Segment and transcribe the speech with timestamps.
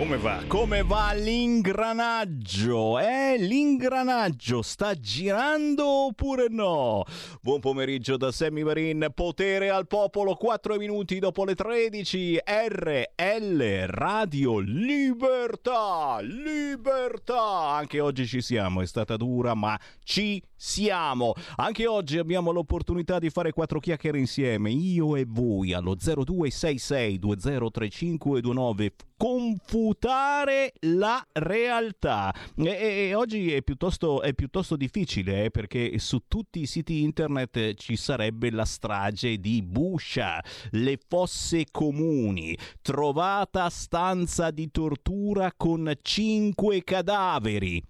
[0.00, 0.42] Come va?
[0.46, 2.98] Come va l'ingranaggio?
[2.98, 7.04] Eh, l'ingranaggio sta girando oppure no?
[7.42, 14.58] Buon pomeriggio da Sammy Varin, potere al popolo, 4 minuti dopo le 13, RL Radio
[14.60, 17.68] Libertà, libertà.
[17.72, 21.34] Anche oggi ci siamo, è stata dura, ma ci siamo.
[21.56, 28.92] Anche oggi abbiamo l'opportunità di fare quattro chiacchiere insieme, io e voi, allo 0266 203529
[29.20, 32.34] confutare la realtà.
[32.56, 37.74] E, e, oggi è piuttosto, è piuttosto difficile eh, perché su tutti i siti internet
[37.74, 46.82] ci sarebbe la strage di Buscia, le fosse comuni, trovata stanza di tortura con cinque
[46.82, 47.82] cadaveri.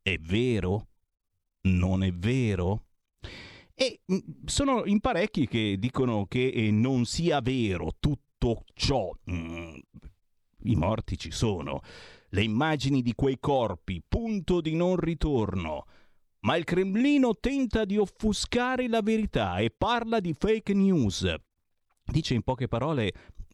[0.00, 0.86] È vero?
[1.62, 2.84] Non è vero?
[3.74, 9.10] E mm, sono in parecchi che dicono che eh, non sia vero tutto ciò.
[10.62, 11.80] I morti ci sono,
[12.30, 15.86] le immagini di quei corpi, punto di non ritorno.
[16.40, 21.34] Ma il Cremlino tenta di offuscare la verità e parla di fake news.
[22.04, 23.12] Dice in poche parole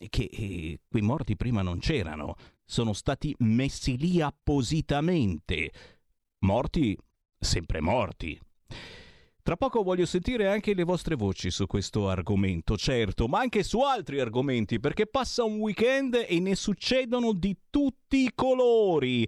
[0.08, 5.72] che eh, quei morti prima non c'erano, sono stati messi lì appositamente.
[6.40, 6.96] Morti,
[7.38, 8.38] sempre morti.
[9.46, 13.78] Tra poco voglio sentire anche le vostre voci su questo argomento, certo, ma anche su
[13.78, 19.24] altri argomenti, perché passa un weekend e ne succedono di tutti i colori.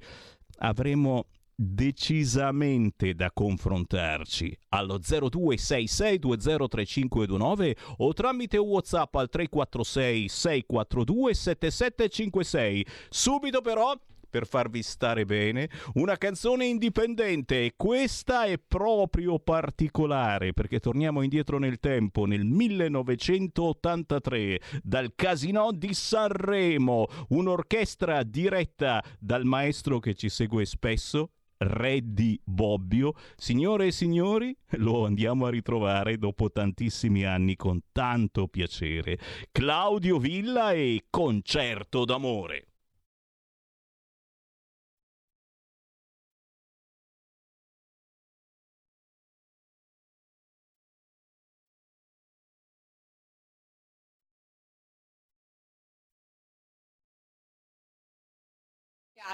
[0.56, 12.86] Avremo decisamente da confrontarci allo 0266203529 o tramite WhatsApp al 346 642 7756.
[13.08, 13.96] Subito però
[14.28, 21.58] per farvi stare bene, una canzone indipendente e questa è proprio particolare perché torniamo indietro
[21.58, 30.64] nel tempo, nel 1983, dal Casino di Sanremo, un'orchestra diretta dal maestro che ci segue
[30.64, 33.14] spesso, Reddy Bobbio.
[33.36, 39.18] Signore e signori, lo andiamo a ritrovare dopo tantissimi anni con tanto piacere.
[39.50, 42.67] Claudio Villa e Concerto d'amore.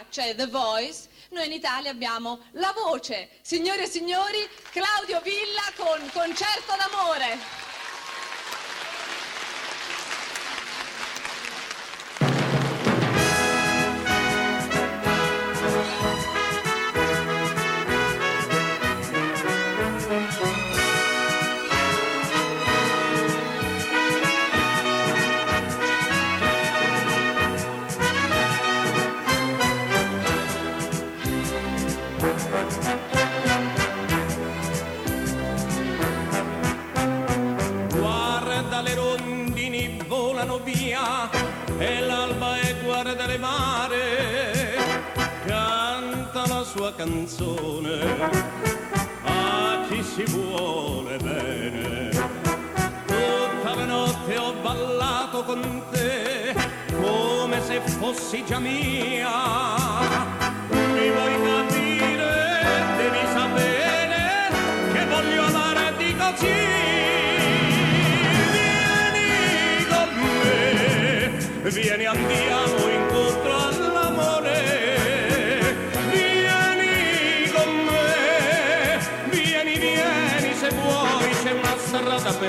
[0.09, 3.29] C'è The Voice, noi in Italia abbiamo La Voce.
[3.43, 7.74] Signore e signori, Claudio Villa con Concerto d'amore.
[46.77, 48.01] Sua canzone
[49.23, 52.09] a chi si vuole bene.
[53.07, 56.55] Tutta la notte ho ballato con te
[57.01, 59.84] come se fossi già mia.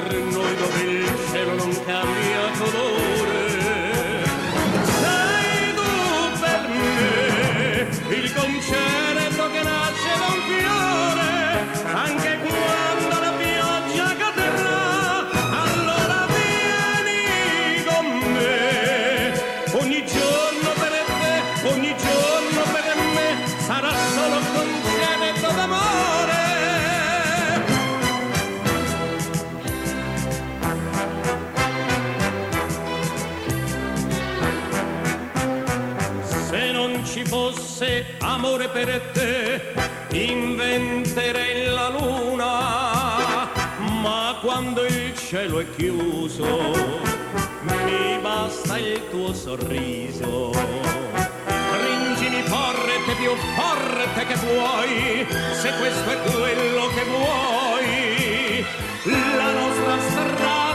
[0.02, 3.50] Per noi dove il cielo non cambia colore.
[4.84, 9.05] Sei tu per me il concerto
[38.66, 39.62] amore per te,
[40.18, 43.50] inventerei la luna,
[44.02, 46.46] ma quando il cielo è chiuso,
[47.62, 50.52] mi basta il tuo sorriso.
[51.74, 58.66] Stringimi forte, più forte che puoi, se questo è quello che vuoi.
[59.38, 60.75] La nostra strada,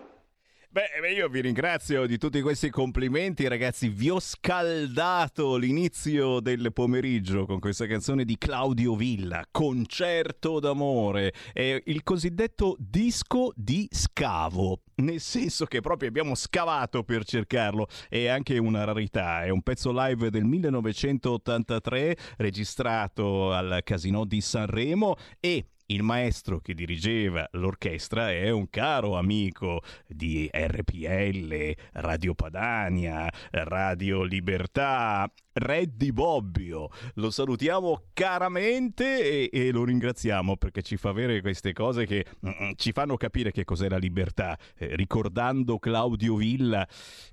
[0.73, 3.89] Beh, io vi ringrazio di tutti questi complimenti, ragazzi.
[3.89, 11.33] Vi ho scaldato l'inizio del pomeriggio con questa canzone di Claudio Villa, Concerto d'amore.
[11.51, 14.83] È il cosiddetto disco di scavo.
[15.01, 19.91] Nel senso che proprio abbiamo scavato per cercarlo, è anche una rarità, è un pezzo
[19.91, 28.49] live del 1983 registrato al Casino di Sanremo e il maestro che dirigeva l'orchestra è
[28.49, 36.89] un caro amico di RPL, Radio Padania, Radio Libertà, Reddy Bobbio.
[37.15, 42.71] Lo salutiamo caramente e, e, lo ringraziamo perché ci fa avere queste cose che mm,
[42.75, 44.57] ci fanno capire che cos'è la libertà.
[44.77, 46.87] Eh, ricordando Claudio Villa,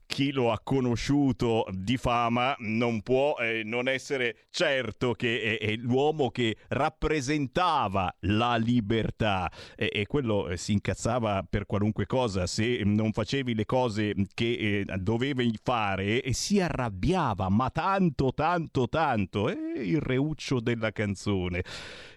[0.08, 5.76] chi lo ha conosciuto di fama non può eh, non essere certo che è, è,
[5.76, 9.52] l'uomo che rappresentava la libertà.
[9.76, 12.46] E, e quello eh, si incazzava per qualunque cosa.
[12.46, 18.88] Se non facevi le cose che eh, dovevi fare e si arrabbiava ma tanto tanto
[18.88, 19.50] tanto.
[19.50, 21.62] È il reuccio della canzone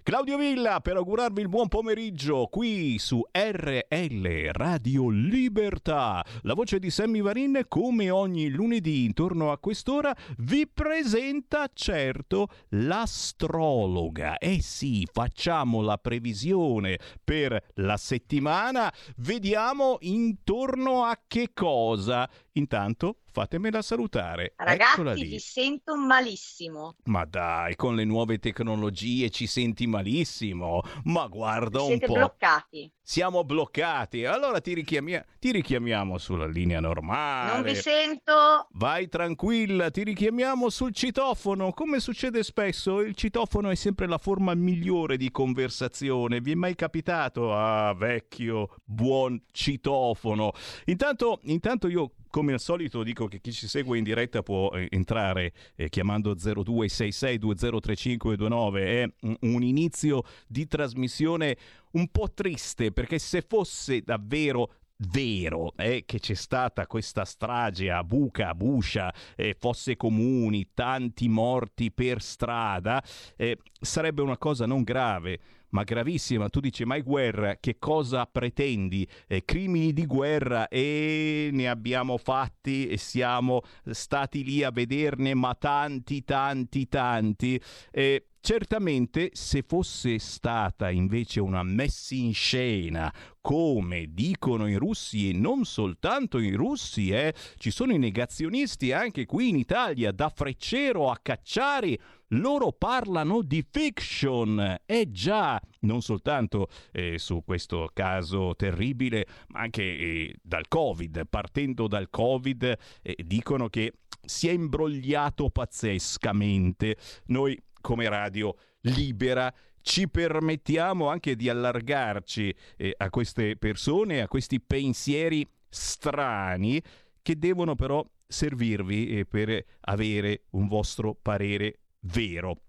[0.04, 6.26] Claudio Villa per augurarvi il buon pomeriggio qui su RL Radio Libertà.
[6.42, 14.40] La voce di Sammy Varin, come ogni lunedì intorno a quest'ora, vi presenta certo l'astrologa.
[14.40, 22.28] Eh sì, facciamo la previsione per la settimana, vediamo intorno a che cosa.
[22.54, 24.54] Intanto fatemela salutare.
[24.58, 26.98] Ragazzi, vi sento malissimo.
[27.06, 30.82] Ma dai, con le nuove tecnologie ci senti malissimo.
[31.06, 32.06] Ma guarda Siete un po'.
[32.08, 32.94] Siete bloccati.
[33.02, 34.26] Siamo bloccati.
[34.26, 37.54] Allora ti, richiamia- ti richiamiamo sulla linea normale.
[37.54, 38.68] Non vi sento.
[38.72, 41.72] Vai tranquilla, ti richiamiamo sul citofono.
[41.72, 46.42] Come succede spesso, il citofono è sempre la forma migliore di conversazione.
[46.42, 47.56] Vi è mai capitato?
[47.56, 50.52] Ah, vecchio, buon citofono.
[50.86, 54.88] Intanto, intanto io come al solito dico che chi ci segue in diretta può eh,
[54.90, 58.76] entrare eh, chiamando 0266203529.
[58.78, 61.56] È un, un inizio di trasmissione
[61.92, 64.78] un po' triste perché se fosse davvero
[65.10, 71.28] vero eh, che c'è stata questa strage a Buca, a Buscia, eh, fosse comuni, tanti
[71.28, 73.04] morti per strada,
[73.36, 75.40] eh, sarebbe una cosa non grave
[75.72, 76.50] ma gravissima.
[76.50, 79.08] Tu dici mai guerra, che cosa pretendi?
[79.28, 85.54] Eh, crimini di guerra e ne abbiamo fatti e siamo stati lì a vederne, ma
[85.56, 87.62] tanti, tanti, tanti.
[87.92, 95.34] Eh, Certamente se fosse stata invece una messa in scena, come dicono i russi e
[95.34, 101.12] non soltanto i russi, eh, ci sono i negazionisti anche qui in Italia, da Freccero
[101.12, 101.96] a Cacciari,
[102.30, 104.76] loro parlano di fiction.
[104.88, 111.88] E già, non soltanto eh, su questo caso terribile, ma anche eh, dal Covid, partendo
[111.88, 116.98] dal Covid, eh, dicono che si è imbrogliato pazzescamente.
[117.26, 124.62] Noi come radio libera ci permettiamo anche di allargarci eh, a queste persone, a questi
[124.62, 126.82] pensieri strani
[127.22, 132.62] che devono però servirvi eh, per avere un vostro parere vero.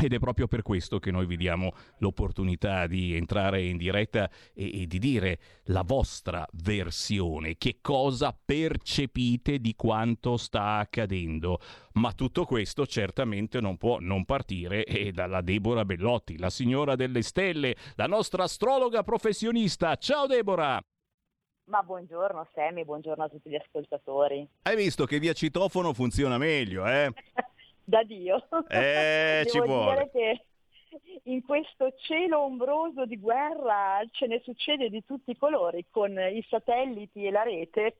[0.00, 4.82] Ed è proprio per questo che noi vi diamo l'opportunità di entrare in diretta e,
[4.82, 11.58] e, di dire la vostra versione, che cosa percepite di quanto sta accadendo.
[11.94, 17.22] Ma tutto questo certamente non può non partire eh, dalla Deborah Bellotti, la signora delle
[17.22, 19.96] stelle, la nostra astrologa professionista.
[19.96, 20.80] Ciao Deborah!
[21.64, 24.48] Ma buongiorno Sammy, buongiorno a tutti gli ascoltatori.
[24.62, 27.12] Hai visto che via citofono funziona meglio, eh?
[27.88, 28.46] da Dio.
[28.68, 29.94] Eh, Devo ci vuole.
[29.94, 30.44] dire che
[31.24, 36.44] in questo cielo ombroso di guerra ce ne succede di tutti i colori, con i
[36.48, 37.96] satelliti e la rete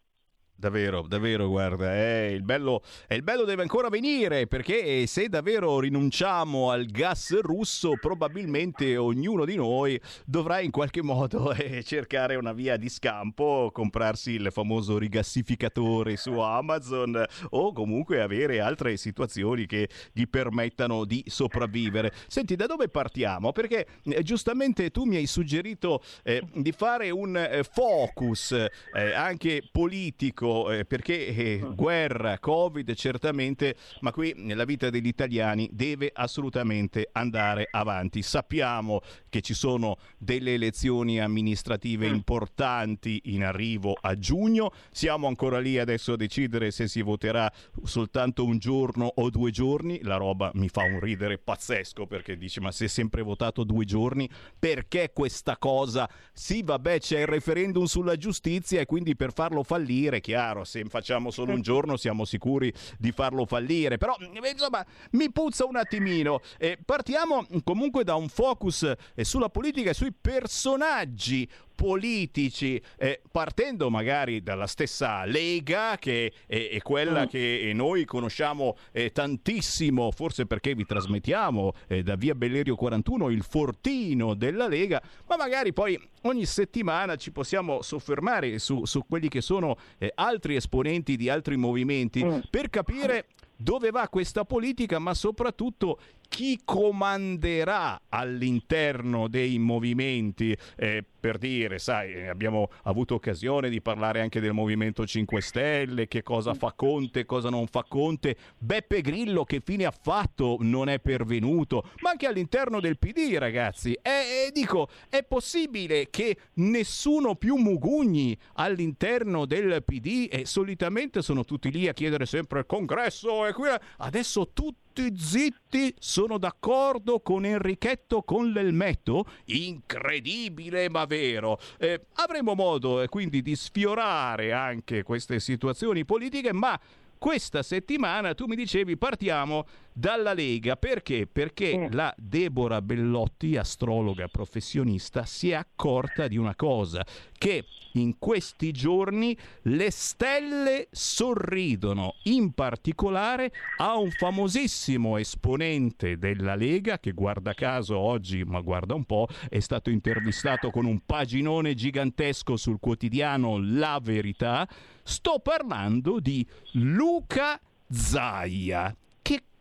[0.61, 5.79] Davvero, davvero, guarda, eh, il, bello, eh, il bello deve ancora venire perché se davvero
[5.79, 12.53] rinunciamo al gas russo probabilmente ognuno di noi dovrà in qualche modo eh, cercare una
[12.53, 19.89] via di scampo, comprarsi il famoso rigassificatore su Amazon o comunque avere altre situazioni che
[20.13, 22.13] gli permettano di sopravvivere.
[22.27, 23.53] Senti, da dove partiamo?
[23.53, 29.63] Perché eh, giustamente tu mi hai suggerito eh, di fare un eh, focus eh, anche
[29.71, 37.09] politico eh, perché eh, guerra, Covid certamente, ma qui la vita degli italiani deve assolutamente
[37.13, 38.23] andare avanti.
[38.23, 42.15] Sappiamo che ci sono delle elezioni amministrative mm.
[42.15, 47.51] importanti in arrivo a giugno, siamo ancora lì adesso a decidere se si voterà
[47.85, 52.61] soltanto un giorno o due giorni, la roba mi fa un ridere pazzesco perché dice
[52.61, 56.09] ma se è sempre votato due giorni, perché questa cosa?
[56.33, 60.85] Sì, vabbè, c'è il referendum sulla giustizia e quindi per farlo fallire, chiaro chiaro, se
[60.85, 64.17] facciamo solo un giorno siamo sicuri di farlo fallire, però
[64.51, 66.41] insomma mi puzza un attimino.
[66.59, 73.91] Eh, partiamo comunque da un focus eh, sulla politica e sui personaggi politici, eh, partendo
[73.91, 77.27] magari dalla stessa Lega, che è, è quella mm.
[77.27, 83.43] che noi conosciamo eh, tantissimo, forse perché vi trasmettiamo eh, da via Bellerio 41 il
[83.43, 89.41] fortino della Lega, ma magari poi ogni settimana ci possiamo soffermare su, su quelli che
[89.41, 92.39] sono eh, altri esponenti di altri movimenti mm.
[92.51, 93.27] per capire
[93.61, 95.99] dove va questa politica, ma soprattutto
[96.29, 100.57] chi comanderà all'interno dei movimenti.
[100.77, 106.23] Eh, per dire, sai, abbiamo avuto occasione di parlare anche del Movimento 5 Stelle, che
[106.23, 108.37] cosa fa Conte, cosa non fa Conte.
[108.57, 113.93] Beppe Grillo che fine ha fatto, non è pervenuto, ma anche all'interno del PD, ragazzi.
[113.95, 121.45] E, e dico, è possibile che nessuno più mugugni all'interno del PD e solitamente sono
[121.45, 123.69] tutti lì a chiedere sempre il congresso e qui
[123.99, 129.27] adesso tutti tutti zitti sono d'accordo con Enrichetto con l'elmetto?
[129.45, 131.61] Incredibile ma vero.
[131.79, 136.79] Eh, avremo modo eh, quindi di sfiorare anche queste situazioni politiche, ma
[137.19, 139.67] questa settimana tu mi dicevi partiamo
[139.99, 141.27] dalla Lega perché?
[141.27, 147.05] Perché la Deborah Bellotti, astrologa professionista, si è accorta di una cosa,
[147.37, 157.01] che in questi giorni le stelle sorridono, in particolare a un famosissimo esponente della Lega
[157.01, 162.57] che guarda caso oggi, ma guarda un po', è stato intervistato con un paginone gigantesco
[162.57, 164.69] sul quotidiano La Verità.
[165.09, 168.95] Sto parlando di Luca Zaia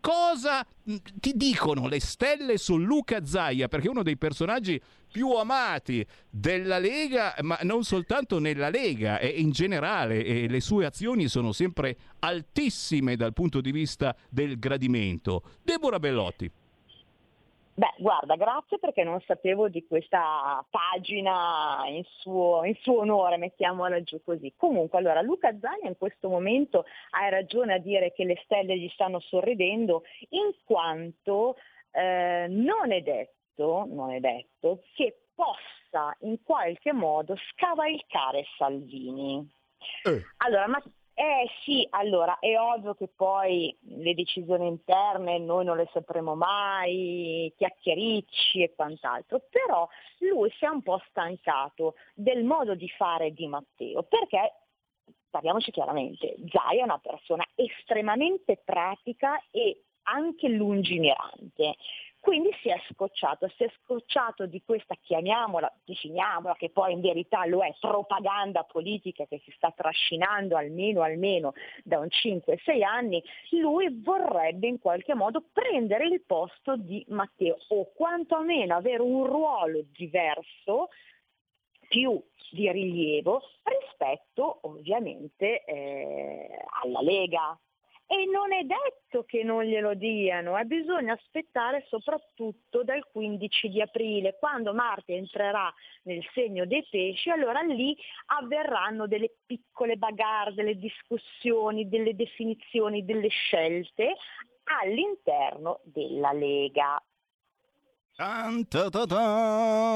[0.07, 4.79] cosa ti dicono le stelle su Luca Zaia, perché è uno dei personaggi
[5.11, 10.85] più amati della Lega, ma non soltanto nella Lega e in generale, e le sue
[10.85, 15.43] azioni sono sempre altissime dal punto di vista del gradimento.
[15.61, 16.49] Deborah Bellotti.
[17.77, 24.01] Beh, guarda, grazie perché non sapevo di questa pagina in suo, in suo, onore, mettiamola
[24.01, 24.51] giù così.
[24.57, 28.89] Comunque, allora, Luca Zaia in questo momento hai ragione a dire che le stelle gli
[28.89, 31.57] stanno sorridendo, in quanto
[31.91, 39.47] eh, non, è detto, non è detto che possa in qualche modo scavalcare Salvini.
[40.03, 40.23] Eh.
[40.37, 40.81] Allora, ma
[41.19, 47.51] eh sì, allora è ovvio che poi le decisioni interne noi non le sapremo mai,
[47.57, 53.47] chiacchiericci e quant'altro, però lui si è un po' stancato del modo di fare di
[53.47, 54.53] Matteo, perché
[55.31, 61.77] parliamoci chiaramente, Zai è una persona estremamente pratica e anche lungimirante.
[62.27, 67.45] Quindi si è scocciato, si è scocciato di questa, chiamiamola, definiamola, che poi in verità
[67.45, 71.53] lo è, propaganda politica che si sta trascinando almeno, almeno
[71.85, 77.93] da un 5-6 anni, lui vorrebbe in qualche modo prendere il posto di Matteo o
[77.95, 80.89] quantomeno avere un ruolo diverso
[81.87, 86.49] più di rilievo rispetto ovviamente eh,
[86.83, 87.57] alla Lega,
[88.07, 93.81] e non è detto che non glielo diano, eh, bisogna aspettare soprattutto dal 15 di
[93.81, 95.71] aprile, quando Marte entrerà
[96.03, 97.95] nel segno dei pesci, allora lì
[98.27, 104.15] avverranno delle piccole bagarre, delle discussioni, delle definizioni, delle scelte
[104.81, 107.01] all'interno della Lega.
[107.01, 108.06] Tan, ta, ta, ta.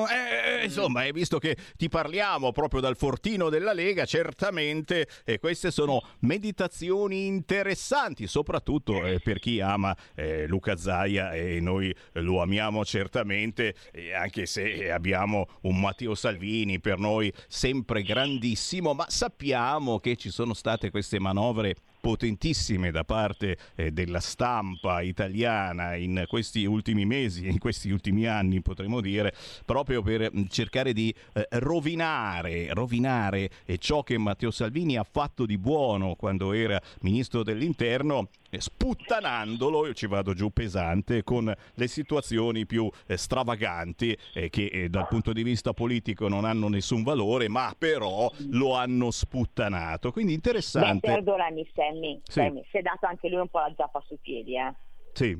[0.07, 5.71] Eh, insomma, hai visto che ti parliamo proprio dal fortino della Lega, certamente eh, queste
[5.71, 12.85] sono meditazioni interessanti, soprattutto eh, per chi ama eh, Luca Zaia e noi lo amiamo
[12.85, 20.15] certamente, eh, anche se abbiamo un Matteo Salvini per noi sempre grandissimo, ma sappiamo che
[20.15, 27.05] ci sono state queste manovre potentissime da parte eh, della stampa italiana in questi ultimi
[27.05, 33.49] mesi, in questi ultimi anni potremmo dire, proprio per mh, cercare di eh, rovinare, rovinare
[33.65, 38.29] eh, ciò che Matteo Salvini ha fatto di buono quando era ministro dell'interno
[38.59, 44.89] sputtanandolo, io ci vado giù pesante, con le situazioni più eh, stravaganti eh, che eh,
[44.89, 50.11] dal punto di vista politico non hanno nessun valore, ma però lo hanno sputtanato.
[50.11, 51.07] Quindi Beh, interessante.
[51.07, 52.31] perdonami Sammy, Sì.
[52.39, 54.73] Sammy, si è dato anche lui un po' la zappa sui piedi, eh.
[55.13, 55.37] Sì,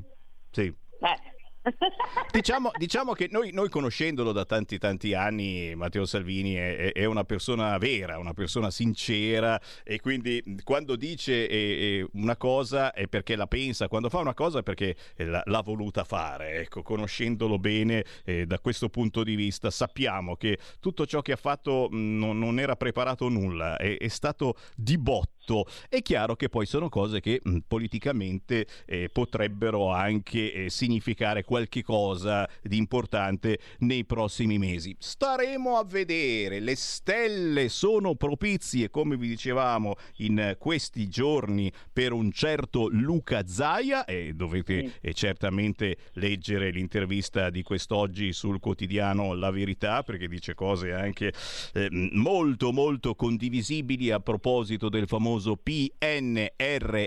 [0.50, 0.62] sì.
[0.62, 1.31] Eh.
[2.30, 7.04] Diciamo, diciamo che noi, noi conoscendolo da tanti tanti anni, Matteo Salvini è, è- è
[7.04, 11.56] una persona vera, una persona sincera e quindi quando dice eh,
[12.00, 15.42] eh, una cosa è perché la pensa, quando fa una cosa è perché eh, l'ha,
[15.44, 16.60] l'ha voluta fare.
[16.60, 21.36] Ecco, conoscendolo bene eh, da questo punto di vista sappiamo che tutto ciò che ha
[21.36, 25.30] fatto non, non era preparato nulla, è, è stato di botto.
[25.88, 31.82] È chiaro che poi sono cose che mh, politicamente eh, potrebbero anche eh, significare qualche
[31.82, 34.94] cosa di importante nei prossimi mesi.
[34.98, 42.30] Staremo a vedere, le stelle sono propizie, come vi dicevamo in questi giorni, per un
[42.30, 50.02] certo Luca Zaia e dovete eh, certamente leggere l'intervista di quest'oggi sul quotidiano La Verità
[50.02, 51.32] perché dice cose anche
[51.74, 57.06] eh, molto molto condivisibili a proposito del famoso PNRR,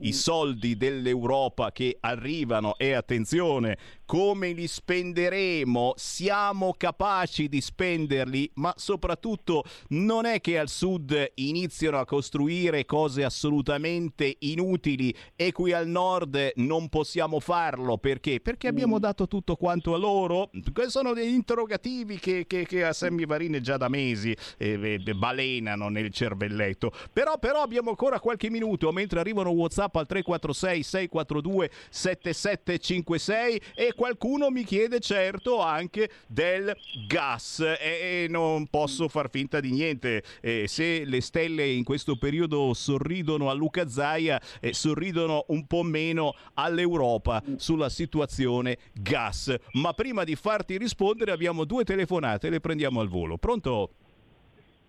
[0.00, 3.78] i soldi dell'Europa che arrivano e attenzione,
[4.10, 5.92] come li spenderemo?
[5.94, 13.22] Siamo capaci di spenderli, ma soprattutto non è che al sud iniziano a costruire cose
[13.22, 18.40] assolutamente inutili e qui al nord non possiamo farlo perché?
[18.40, 20.50] Perché abbiamo dato tutto quanto a loro?
[20.72, 25.14] Questi sono degli interrogativi che, che, che a Sammy Varin già da mesi eh, eh,
[25.14, 26.90] balenano nel cervelletto.
[27.12, 34.48] Però, però abbiamo ancora qualche minuto mentre arrivano WhatsApp al 346 642 7756 e qualcuno
[34.48, 36.74] mi chiede certo anche del
[37.06, 40.22] gas e, e non posso far finta di niente.
[40.40, 45.82] Eh, se le stelle in questo periodo sorridono a Luca Zaia, eh, sorridono un po'
[45.82, 49.54] meno all'Europa sulla situazione gas.
[49.72, 53.36] Ma prima di farti rispondere abbiamo due telefonate, le prendiamo al volo.
[53.36, 53.90] Pronto?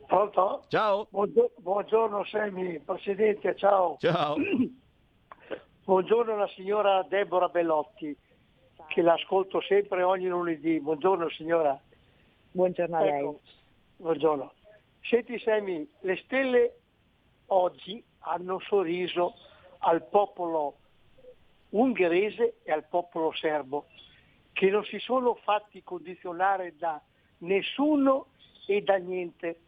[0.08, 0.64] Pronto?
[0.70, 1.08] Ciao.
[1.10, 3.98] Buongiorno, buongiorno Semi, Presidente, ciao.
[4.00, 4.36] Ciao.
[5.84, 8.16] Buongiorno alla signora Deborah Bellotti,
[8.92, 10.82] che l'ascolto sempre ogni lunedì.
[10.82, 11.80] Buongiorno signora.
[12.52, 13.20] Buongiorno a lei.
[13.20, 13.40] Ecco,
[13.96, 14.54] buongiorno.
[15.02, 16.76] Senti Semi, le stelle
[17.48, 19.36] oggi hanno sorriso
[19.80, 20.76] al popolo
[21.70, 23.86] ungherese e al popolo serbo,
[24.52, 27.02] che non si sono fatti condizionare da
[27.40, 28.28] nessuno
[28.68, 29.60] e da niente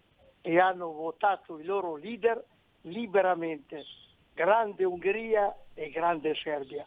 [0.42, 2.44] e hanno votato i loro leader
[2.82, 3.86] liberamente,
[4.34, 6.86] grande Ungheria e grande Serbia.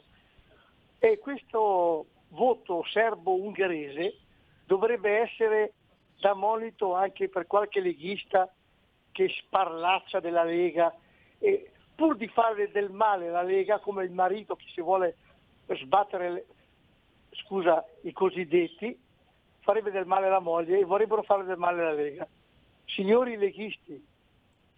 [0.99, 4.17] E questo voto serbo-ungherese
[4.65, 5.73] dovrebbe essere
[6.21, 8.53] da monito anche per qualche leghista
[9.12, 10.95] che sparlaccia della Lega
[11.39, 15.17] e pur di fare del male alla Lega come il marito che si vuole
[15.67, 16.47] sbattere le-
[17.31, 18.99] scusa, i cosiddetti
[19.61, 22.27] farebbe del male alla moglie e vorrebbero fare del male alla Lega.
[22.85, 24.05] Signori leghisti,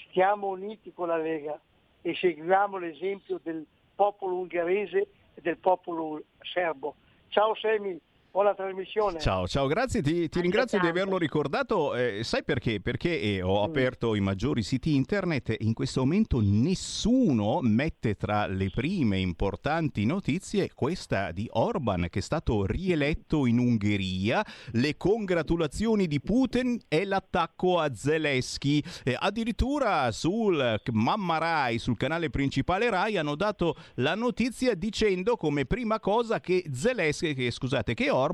[0.09, 1.61] stiamo uniti con la Lega
[2.01, 6.95] e seguiamo l'esempio del popolo ungherese e del popolo serbo.
[7.31, 8.01] Ciao Semi,
[8.39, 9.19] buona trasmissione.
[9.19, 11.97] Ciao, ciao, grazie, ti, ti ringrazio di averlo ricordato.
[11.97, 12.81] Eh, sai perché?
[12.81, 18.47] Perché eh, ho aperto i maggiori siti internet e in questo momento nessuno mette tra
[18.47, 26.07] le prime importanti notizie questa di Orban che è stato rieletto in Ungheria, le congratulazioni
[26.07, 28.81] di Putin e l'attacco a Zelensky.
[29.03, 35.65] Eh, addirittura sul Mamma Rai, sul canale principale Rai, hanno dato la notizia dicendo come
[35.65, 38.27] prima cosa che Zelensky, che, scusate, che Orban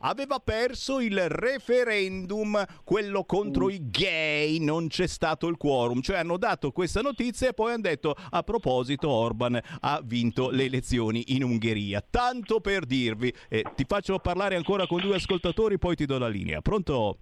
[0.00, 6.36] aveva perso il referendum, quello contro i gay, non c'è stato il quorum, cioè hanno
[6.36, 11.42] dato questa notizia e poi hanno detto a proposito Orban ha vinto le elezioni in
[11.42, 12.02] Ungheria.
[12.08, 16.28] Tanto per dirvi, eh, ti faccio parlare ancora con due ascoltatori, poi ti do la
[16.28, 16.60] linea.
[16.60, 17.18] Pronto?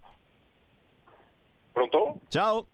[1.72, 2.20] Pronto?
[2.28, 2.66] Ciao.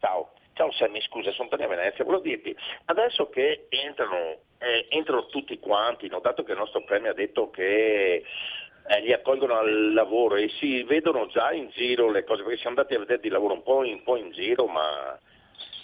[0.00, 0.32] Ciao.
[0.54, 2.04] Ciao Sammy, scusa, sono per Venezia.
[2.04, 2.54] Volevo dirti,
[2.86, 6.20] adesso che entrano, eh, entrano tutti quanti, no?
[6.20, 8.22] dato che il nostro premio ha detto che
[8.86, 12.76] eh, li accolgono al lavoro e si vedono già in giro le cose, perché siamo
[12.76, 15.18] andati a vedere di lavoro un po' in, un po in giro, ma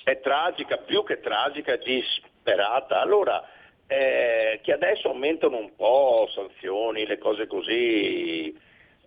[0.05, 3.01] è tragica, più che tragica, è disperata.
[3.01, 3.47] Allora,
[3.87, 8.57] eh, che adesso aumentano un po' sanzioni, le cose così,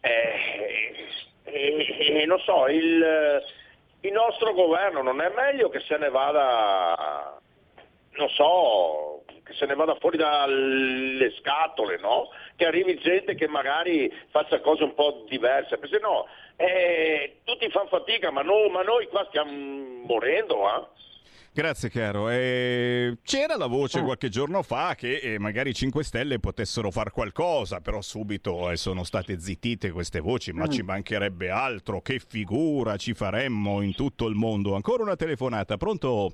[0.01, 1.05] eh,
[2.25, 3.43] non so, il,
[4.01, 7.39] il nostro governo non è meglio che se ne vada,
[8.13, 12.29] non so, che se ne vada fuori dalle scatole, no?
[12.55, 17.69] Che arrivi gente che magari faccia cose un po' diverse, perché se no eh, tutti
[17.69, 19.51] fanno fatica, ma, no, ma, noi qua stiamo
[20.05, 20.99] morendo, eh?
[21.53, 22.29] Grazie caro.
[22.29, 24.03] Eh, c'era la voce ah.
[24.03, 28.77] qualche giorno fa che eh, magari i 5 Stelle potessero fare qualcosa, però subito eh,
[28.77, 30.69] sono state zittite queste voci, ma mm.
[30.69, 34.75] ci mancherebbe altro, che figura ci faremmo in tutto il mondo.
[34.75, 36.31] Ancora una telefonata, pronto?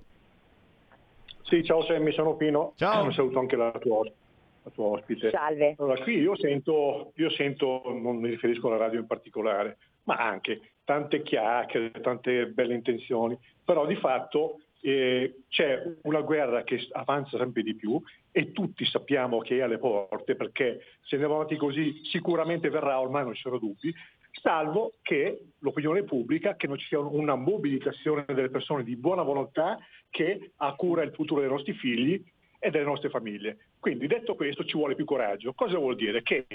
[1.50, 2.74] Sì, ciao Sammy, sono Pino.
[2.76, 3.06] Ciao.
[3.06, 5.30] Un saluto anche alla tua, alla tua ospite.
[5.30, 5.76] Salve.
[5.78, 10.60] Allora, qui io sento, io sento, non mi riferisco alla radio in particolare, ma anche
[10.84, 17.64] tante chiacchiere, tante belle intenzioni, però di fatto eh, c'è una guerra che avanza sempre
[17.64, 17.98] di più
[18.30, 23.24] e tutti sappiamo che è alle porte perché se andiamo avanti così sicuramente verrà, ormai
[23.24, 23.94] non ci sono dubbi,
[24.42, 29.80] salvo che l'opinione pubblica, che non ci sia una mobilitazione delle persone di buona volontà
[30.10, 32.24] che ha cura il futuro dei nostri figli
[32.60, 33.58] e delle nostre famiglie.
[33.80, 35.54] Quindi detto questo ci vuole più coraggio.
[35.54, 36.24] Cosa vuol dire?
[36.24, 36.46] Che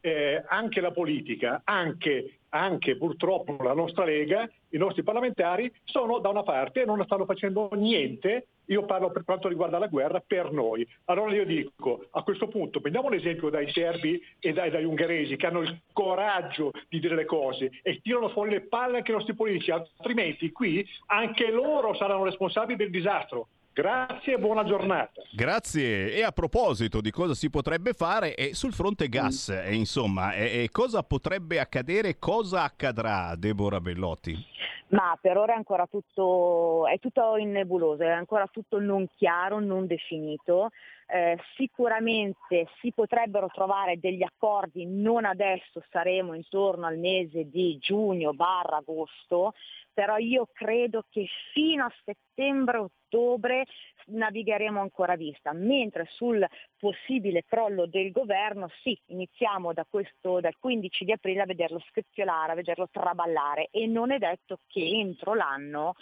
[0.00, 6.28] eh, anche la politica, anche, anche, purtroppo la nostra Lega, i nostri parlamentari sono da
[6.28, 10.52] una parte e non stanno facendo niente, io parlo per quanto riguarda la guerra, per
[10.52, 10.86] noi.
[11.06, 15.46] Allora io dico, a questo punto prendiamo l'esempio dai serbi e dai, dagli ungheresi che
[15.46, 19.34] hanno il coraggio di dire le cose e tirano fuori le palle anche i nostri
[19.34, 23.48] politici, altrimenti qui anche loro saranno responsabili del disastro.
[23.72, 25.22] Grazie e buona giornata.
[25.32, 26.12] Grazie.
[26.12, 29.72] E a proposito di cosa si potrebbe fare, è sul fronte gas, mm.
[29.72, 34.56] insomma, è, è cosa potrebbe accadere, cosa accadrà, Deborah Bellotti?
[34.88, 39.60] Ma per ora è ancora tutto, è tutto in nebuloso, è ancora tutto non chiaro,
[39.60, 40.70] non definito.
[41.10, 48.32] Eh, sicuramente si potrebbero trovare degli accordi, non adesso, saremo intorno al mese di giugno
[48.32, 49.54] barra agosto,
[49.98, 53.64] però io credo che fino a settembre-ottobre
[54.06, 56.46] navigheremo ancora a vista, mentre sul
[56.78, 62.52] possibile crollo del governo sì, iniziamo da questo, dal 15 di aprile a vederlo scricchiolare,
[62.52, 65.96] a vederlo traballare e non è detto che entro l'anno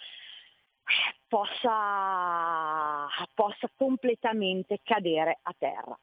[1.27, 5.99] possa, possa completamente cadere a terra.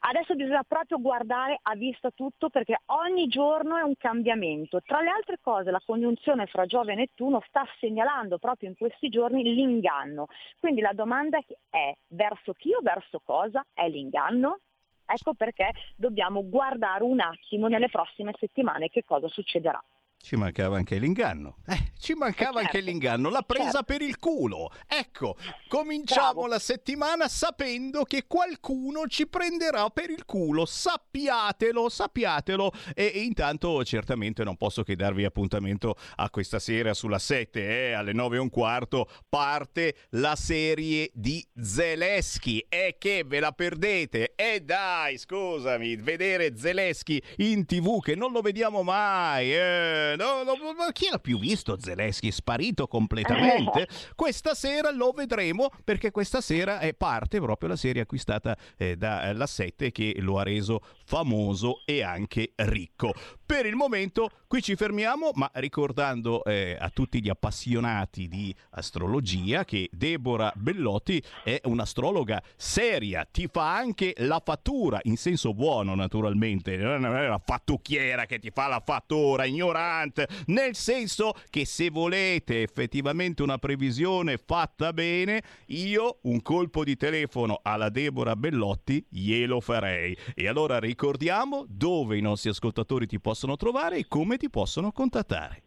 [0.00, 4.80] Adesso bisogna proprio guardare a vista tutto perché ogni giorno è un cambiamento.
[4.80, 9.08] Tra le altre cose la congiunzione fra Giove e Nettuno sta segnalando proprio in questi
[9.08, 10.26] giorni l'inganno.
[10.60, 14.60] Quindi la domanda è verso chi o verso cosa è l'inganno?
[15.04, 19.82] Ecco perché dobbiamo guardare un attimo nelle prossime settimane che cosa succederà.
[20.20, 21.58] Ci mancava anche l'inganno.
[21.66, 22.76] Eh, ci mancava certo.
[22.76, 23.84] anche l'inganno, la presa certo.
[23.84, 24.70] per il culo.
[24.86, 25.36] Ecco,
[25.68, 26.46] cominciamo Bravo.
[26.48, 30.66] la settimana sapendo che qualcuno ci prenderà per il culo.
[30.66, 32.72] Sappiatelo, sappiatelo.
[32.94, 37.92] E, e intanto certamente non posso che darvi appuntamento a questa sera sulla 7, eh,
[37.92, 42.66] alle 9 e un quarto, parte la serie di Zeleschi.
[42.68, 44.34] E che ve la perdete?
[44.34, 49.54] E dai, scusami, vedere Zeleschi in tv che non lo vediamo mai.
[49.54, 50.54] Eh no, no,
[50.92, 52.30] chi l'ha più visto Zelensky?
[52.30, 53.88] Sparito completamente?
[54.14, 59.46] questa sera lo vedremo perché questa sera è parte proprio la serie acquistata eh, dalla
[59.46, 63.12] 7 che lo ha reso famoso e anche ricco.
[63.48, 69.64] Per il momento qui ci fermiamo, ma ricordando eh, a tutti gli appassionati di astrologia
[69.64, 76.76] che Deborah Bellotti è un'astrologa seria, ti fa anche la fattura, in senso buono naturalmente,
[76.76, 82.60] non è la fattucchiera che ti fa la fattura, ignorante, nel senso che se volete
[82.60, 90.14] effettivamente una previsione fatta bene, io un colpo di telefono alla Deborah Bellotti glielo farei.
[90.34, 94.90] E allora ricordiamo dove i nostri ascoltatori ti possono possono trovare e come ti possono
[94.90, 95.62] contattare?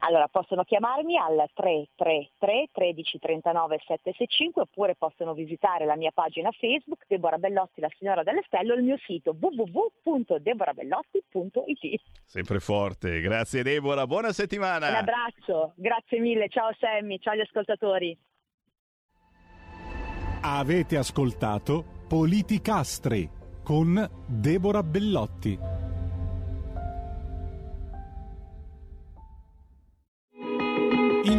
[0.00, 7.06] Allora, possono chiamarmi al 333 13 39 765 oppure possono visitare la mia pagina Facebook
[7.08, 12.02] Deborah Bellotti, la signora delle stelle o il mio sito www.deborabellotti.it.
[12.24, 14.90] Sempre forte, grazie Deborah, buona settimana.
[14.90, 18.16] Un abbraccio, grazie mille, ciao Sammy, ciao agli ascoltatori.
[20.42, 23.28] Avete ascoltato Politicastri
[23.64, 25.85] con Deborah Bellotti.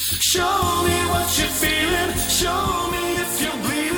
[0.00, 2.14] Show me what you're feeling.
[2.30, 3.97] Show me if you're bleeding,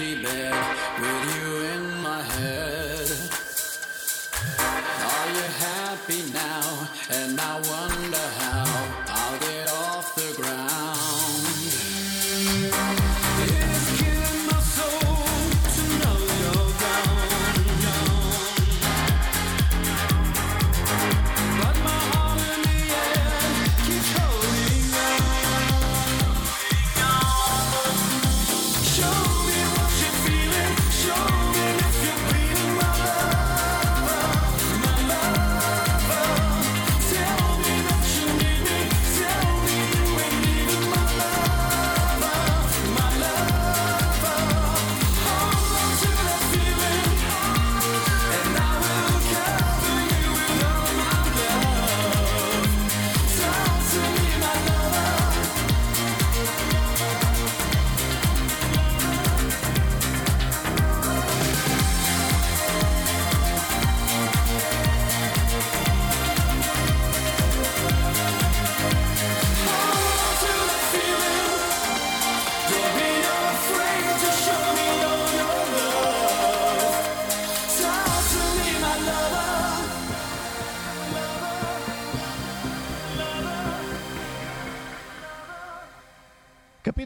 [0.00, 0.59] empty bed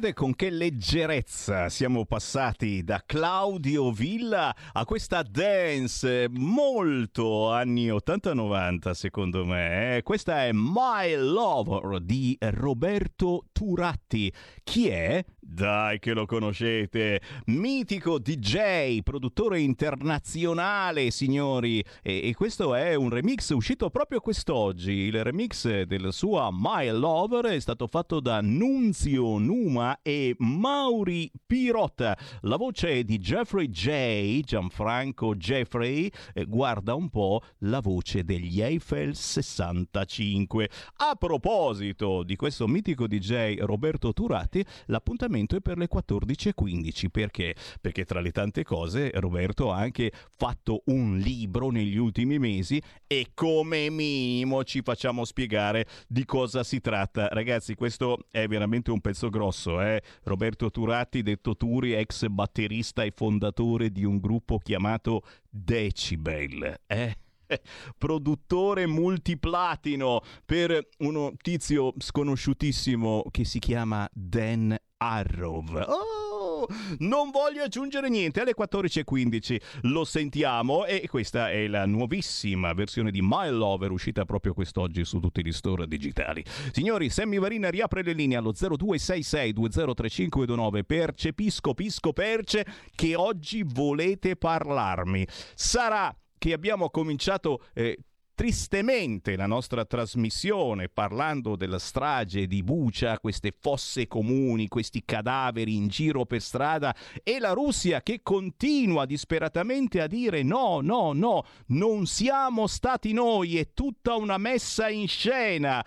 [0.05, 8.91] Capite con che leggerezza siamo passati da Claudio Villa a questa dance molto anni 80-90
[8.91, 9.97] secondo me.
[9.97, 10.03] eh?
[10.03, 14.31] Questa è My Lover di Roberto Turatti.
[14.63, 15.25] Chi è?
[15.47, 21.85] Dai che lo conoscete, mitico DJ, produttore internazionale, signori.
[22.03, 24.93] E, e questo è un remix uscito proprio quest'oggi.
[24.93, 32.17] Il remix del suo My Lover è stato fatto da Nunzio Numa e Mauri Pirotta.
[32.41, 38.63] La voce è di Jeffrey J, Gianfranco Jeffrey, eh, guarda un po' la voce degli
[38.63, 40.71] Eiffel 65.
[40.97, 47.09] A proposito di questo mitico DJ Roberto Turati, l'appuntamento è per le 14.15.
[47.11, 47.55] Perché?
[47.81, 53.29] Perché tra le tante cose Roberto ha anche fatto un libro negli ultimi mesi e
[53.35, 57.29] come minimo ci facciamo spiegare di cosa si tratta.
[57.29, 59.81] Ragazzi, questo è veramente un pezzo grosso.
[59.81, 60.03] Eh?
[60.25, 66.81] Roberto Turati, detto Turi, ex batterista e fondatore di un gruppo chiamato Decibel.
[66.87, 67.17] Eh?
[67.99, 75.63] produttore multiplatino per uno tizio sconosciutissimo che si chiama Dan Arrow.
[75.87, 76.67] Oh,
[76.99, 78.41] non voglio aggiungere niente.
[78.41, 84.55] Alle 14.15 lo sentiamo e questa è la nuovissima versione di My Lover uscita proprio
[84.55, 86.43] quest'oggi su tutti gli store digitali.
[86.73, 90.85] Signori, Sammy Varina riapre le linee allo 0266203529.
[90.85, 95.27] Percepisco, pisco, perce che oggi volete parlarmi.
[95.55, 97.99] Sarà che abbiamo cominciato eh,
[98.35, 105.89] tristemente la nostra trasmissione parlando della strage di Bucia, queste fosse comuni, questi cadaveri in
[105.89, 112.07] giro per strada e la Russia che continua disperatamente a dire no, no, no, non
[112.07, 115.85] siamo stati noi, è tutta una messa in scena.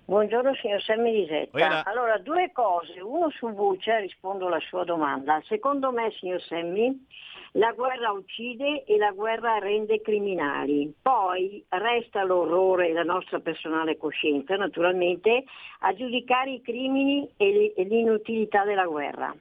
[0.09, 1.85] Buongiorno signor Sammy Lisetta.
[1.85, 2.99] Allora, due cose.
[2.99, 5.39] Uno su Buccia, rispondo alla sua domanda.
[5.45, 6.99] Secondo me, signor Sammy,
[7.53, 10.91] la guerra uccide e la guerra rende criminali.
[11.03, 15.45] Poi resta l'orrore e la nostra personale coscienza, naturalmente,
[15.81, 19.37] a giudicare i crimini e e l'inutilità della guerra.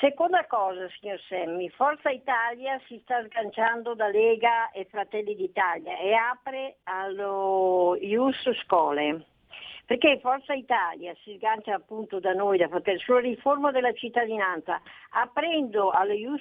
[0.00, 6.14] Seconda cosa, signor Semmi, Forza Italia si sta sganciando da Lega e Fratelli d'Italia e
[6.14, 9.26] apre allo Ius Scole.
[9.92, 15.90] Perché Forza Italia si sgancia appunto da noi, da Fratelli, sulla riforma della cittadinanza, aprendo
[15.90, 16.40] alle Ius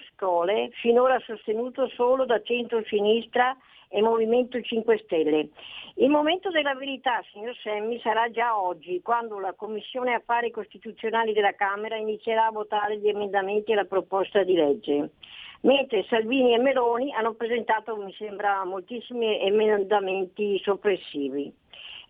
[0.79, 3.53] finora sostenuto solo da centro-sinistra
[3.89, 5.49] e Movimento 5 Stelle.
[5.95, 11.53] Il momento della verità, signor Semmi, sarà già oggi, quando la Commissione Affari Costituzionali della
[11.53, 15.09] Camera inizierà a votare gli emendamenti alla proposta di legge.
[15.63, 21.59] Mentre Salvini e Meloni hanno presentato, mi sembra, moltissimi emendamenti soppressivi.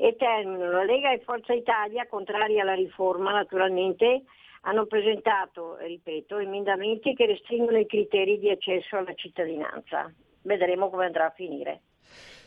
[0.03, 4.23] E termino, la Lega e Forza Italia, contrari alla riforma naturalmente,
[4.61, 10.11] hanno presentato, ripeto, emendamenti che restringono i criteri di accesso alla cittadinanza.
[10.41, 11.81] Vedremo come andrà a finire.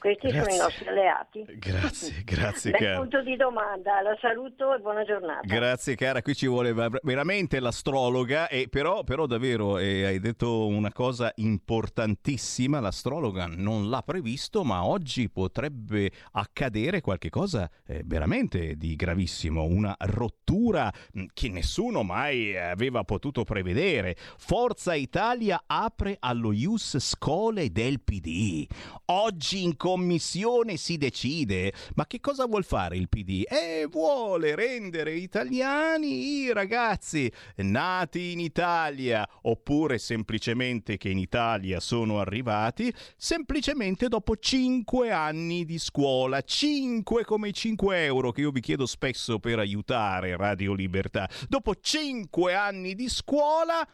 [0.05, 0.55] Questi sono Grazie.
[0.55, 1.45] i nostri alleati.
[1.57, 2.99] Grazie, grazie Bel cara.
[2.99, 5.41] punto di domanda, la saluto e buona giornata.
[5.47, 10.67] Grazie cara, qui ci vuole ver- veramente l'astrologa, e però, però davvero eh, hai detto
[10.67, 18.97] una cosa importantissima, l'astrologa non l'ha previsto, ma oggi potrebbe accadere qualcosa eh, veramente di
[18.97, 24.17] gravissimo, una rottura mh, che nessuno mai aveva potuto prevedere.
[24.37, 28.67] Forza Italia apre allo Ius Scole del PD.
[29.07, 33.45] Oggi in commissione si decide, ma che cosa vuol fare il PD?
[33.49, 42.19] E vuole rendere italiani i ragazzi nati in Italia oppure semplicemente che in Italia sono
[42.19, 48.61] arrivati semplicemente dopo 5 anni di scuola, 5 come i 5 euro che io vi
[48.61, 51.31] chiedo spesso per aiutare Radio Libertà.
[51.47, 53.87] Dopo 5 anni di scuola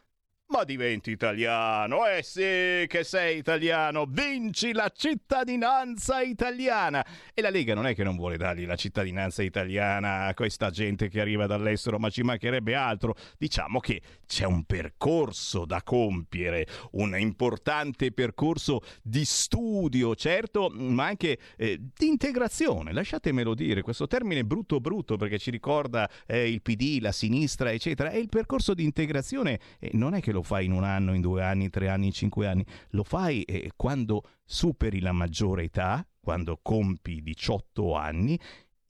[0.51, 7.07] ma diventi italiano, eh sì che sei italiano, vinci la cittadinanza italiana.
[7.33, 11.09] E la Lega non è che non vuole dargli la cittadinanza italiana a questa gente
[11.09, 13.15] che arriva dall'estero, ma ci mancherebbe altro.
[13.39, 21.39] Diciamo che c'è un percorso da compiere, un importante percorso di studio, certo, ma anche
[21.57, 22.93] eh, di integrazione.
[22.93, 28.11] Lasciatemelo dire, questo termine brutto brutto perché ci ricorda eh, il PD, la sinistra, eccetera.
[28.11, 31.21] E il percorso di integrazione eh, non è che lo fai in un anno, in
[31.21, 36.07] due anni, tre anni, in cinque anni, lo fai eh, quando superi la maggiore età,
[36.21, 38.39] quando compi 18 anni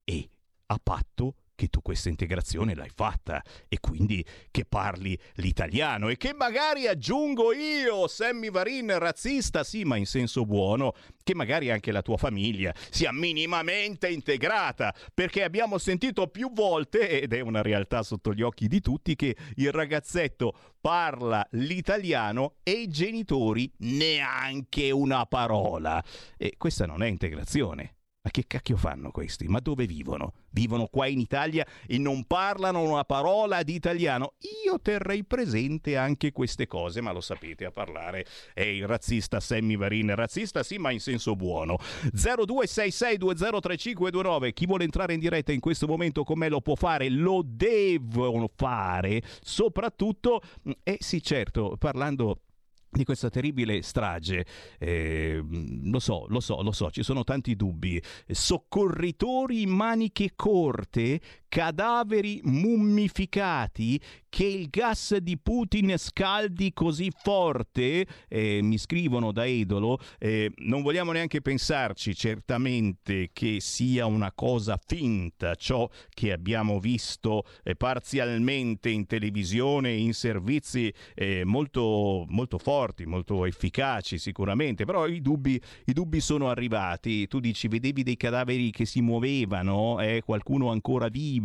[0.05, 0.29] e
[0.67, 6.33] a patto che tu questa integrazione l'hai fatta e quindi che parli l'italiano e che
[6.33, 12.01] magari aggiungo io, Sammy Varin, razzista, sì, ma in senso buono, che magari anche la
[12.01, 18.33] tua famiglia sia minimamente integrata, perché abbiamo sentito più volte, ed è una realtà sotto
[18.33, 26.03] gli occhi di tutti, che il ragazzetto parla l'italiano e i genitori neanche una parola.
[26.39, 27.97] E questa non è integrazione.
[28.23, 29.49] Ma che cacchio fanno questi?
[29.49, 30.35] Ma dove vivono?
[30.51, 34.35] Vivono qua in Italia e non parlano una parola di italiano?
[34.66, 39.79] Io terrei presente anche queste cose, ma lo sapete, a parlare è il razzista Sammy
[39.79, 40.14] Varin.
[40.14, 41.79] Razzista sì, ma in senso buono.
[42.14, 44.53] 0266203529.
[44.53, 48.51] Chi vuole entrare in diretta in questo momento con me lo può fare, lo devono
[48.55, 49.23] fare.
[49.41, 50.43] Soprattutto,
[50.83, 52.43] eh sì certo, parlando
[52.91, 54.45] di questa terribile strage.
[54.78, 55.43] Eh,
[55.84, 58.03] lo so, lo so, lo so, ci sono tanti dubbi.
[58.26, 61.20] Soccorritori in maniche corte,
[61.51, 69.99] cadaveri mummificati, che il gas di Putin scaldi così forte, eh, mi scrivono da Edolo,
[70.19, 77.45] eh, non vogliamo neanche pensarci certamente che sia una cosa finta ciò che abbiamo visto
[77.65, 85.21] eh, parzialmente in televisione, in servizi eh, molto, molto forti, molto efficaci sicuramente, però i
[85.21, 87.27] dubbi, i dubbi sono arrivati.
[87.27, 91.39] Tu dici, vedevi dei cadaveri che si muovevano, eh, qualcuno ancora vivo,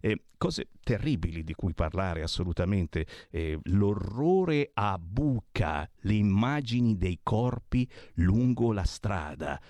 [0.00, 3.06] eh, cose terribili di cui parlare assolutamente.
[3.30, 9.60] Eh, l'orrore a buca, le immagini dei corpi lungo la strada.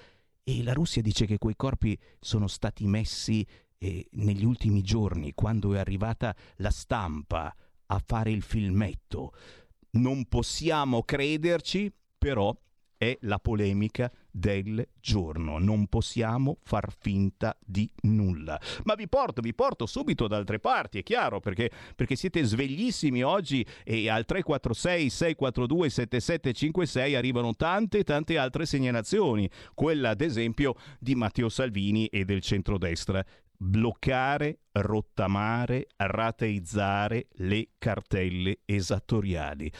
[0.42, 3.46] E la Russia dice che quei corpi sono stati messi
[3.78, 7.54] eh, negli ultimi giorni, quando è arrivata la stampa
[7.86, 9.32] a fare il filmetto.
[9.92, 12.56] Non possiamo crederci, però
[12.96, 15.58] è la polemica del giorno.
[15.58, 18.60] Non possiamo far finta di nulla.
[18.84, 23.22] Ma vi porto, vi porto subito da altre parti, è chiaro, perché, perché siete sveglissimi
[23.22, 29.48] oggi e al 346 642 7756 arrivano tante tante altre segnalazioni.
[29.74, 33.24] Quella, ad esempio, di Matteo Salvini e del centrodestra
[33.62, 39.70] bloccare, rottamare, rateizzare le cartelle esattoriali.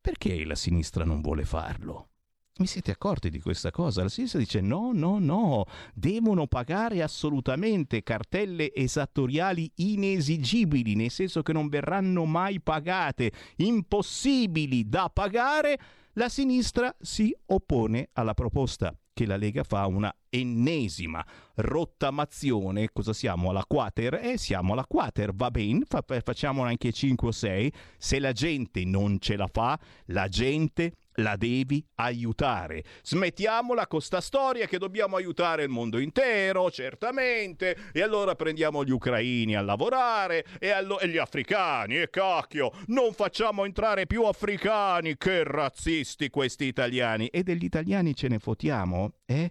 [0.00, 2.13] Perché la sinistra non vuole farlo?
[2.56, 4.04] Vi siete accorti di questa cosa?
[4.04, 11.52] La sinistra dice no, no, no, devono pagare assolutamente cartelle esattoriali inesigibili, nel senso che
[11.52, 15.80] non verranno mai pagate, impossibili da pagare.
[16.12, 21.26] La sinistra si oppone alla proposta che la Lega fa una ennesima
[21.56, 22.90] rottamazione.
[22.92, 24.20] Cosa siamo alla quater?
[24.22, 27.72] Eh, siamo alla quater, va bene, fa, facciamo anche 5 o 6.
[27.98, 29.76] Se la gente non ce la fa,
[30.06, 32.84] la gente la devi aiutare.
[33.02, 38.90] Smettiamola con sta storia che dobbiamo aiutare il mondo intero, certamente, e allora prendiamo gli
[38.90, 45.16] ucraini a lavorare e, allo- e gli africani, e cacchio, non facciamo entrare più africani,
[45.16, 47.26] che razzisti questi italiani.
[47.28, 49.50] E degli italiani ce ne fotiamo, eh?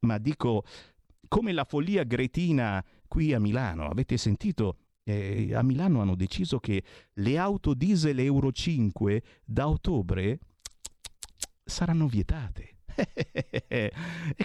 [0.00, 0.64] Ma dico,
[1.28, 4.76] come la follia gretina qui a Milano, avete sentito?
[5.02, 6.82] Eh, a Milano hanno deciso che
[7.14, 10.38] le auto diesel Euro 5 da ottobre
[11.70, 12.80] saranno vietate.
[13.68, 13.92] e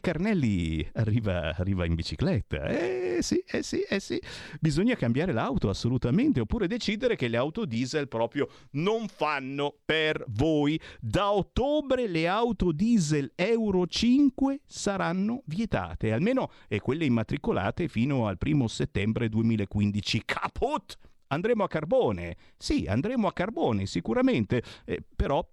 [0.01, 2.65] Carnelli arriva, arriva, in bicicletta.
[2.67, 4.21] Eh sì, eh sì, eh sì.
[4.59, 10.80] Bisogna cambiare l'auto assolutamente, oppure decidere che le auto diesel proprio non fanno per voi.
[10.99, 18.38] Da ottobre le auto diesel Euro 5 saranno vietate, almeno e quelle immatricolate fino al
[18.38, 20.23] primo settembre 2015.
[20.26, 20.97] Caput!
[21.28, 22.38] Andremo a carbone.
[22.55, 25.45] Sì, andremo a carbone sicuramente, eh, però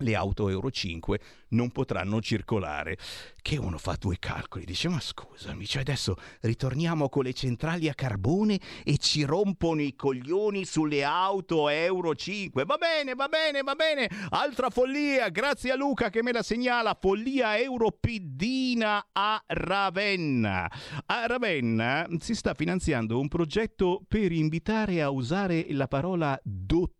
[0.00, 1.20] le auto Euro 5
[1.50, 2.96] non potranno circolare.
[3.42, 7.94] Che uno fa due calcoli, dice ma scusami, cioè adesso ritorniamo con le centrali a
[7.94, 12.64] carbone e ci rompono i coglioni sulle auto Euro 5.
[12.64, 14.10] Va bene, va bene, va bene.
[14.30, 20.70] Altra follia, grazie a Luca che me la segnala, follia europiddina a Ravenna.
[21.06, 26.98] A Ravenna si sta finanziando un progetto per invitare a usare la parola dottore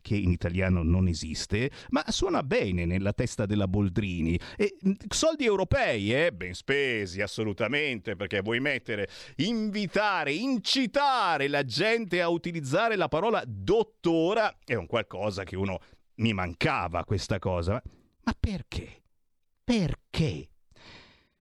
[0.00, 4.38] che in italiano non esiste, ma suona bene nella testa della Boldrini.
[4.56, 4.76] E
[5.08, 6.32] soldi europei, eh?
[6.32, 14.58] Ben spesi, assolutamente, perché vuoi mettere, invitare, incitare la gente a utilizzare la parola dottora,
[14.64, 15.80] è un qualcosa che uno
[16.16, 17.82] mi mancava questa cosa.
[18.22, 19.02] Ma perché?
[19.64, 20.48] Perché?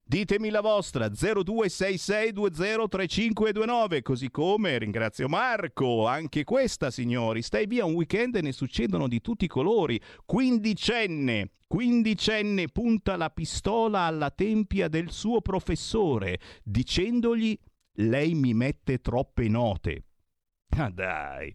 [0.09, 8.37] Ditemi la vostra 0266203529, così come ringrazio Marco, anche questa signori, stai via un weekend
[8.37, 15.11] e ne succedono di tutti i colori, quindicenne, quindicenne punta la pistola alla tempia del
[15.11, 17.59] suo professore, dicendogli
[17.95, 20.06] lei mi mette troppe note.
[20.79, 21.51] Ah dai,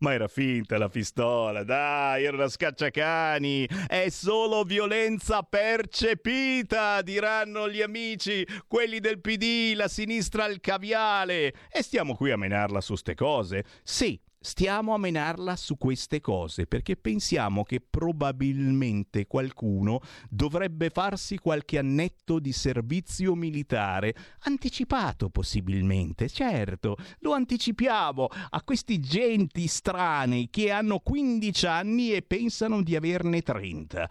[0.00, 7.82] ma era finta la pistola, dai, era una scacciacani, è solo violenza percepita, diranno gli
[7.82, 11.54] amici, quelli del PD, la sinistra al caviale.
[11.70, 13.64] E stiamo qui a menarla su ste cose?
[13.84, 21.78] Sì, stiamo a menarla su queste cose perché pensiamo che probabilmente qualcuno dovrebbe farsi qualche
[21.78, 30.98] annetto di servizio militare, anticipato possibilmente, certo, lo anticipiamo a questi genti strani che hanno
[30.98, 34.08] 15 anni e pensano di averne 30.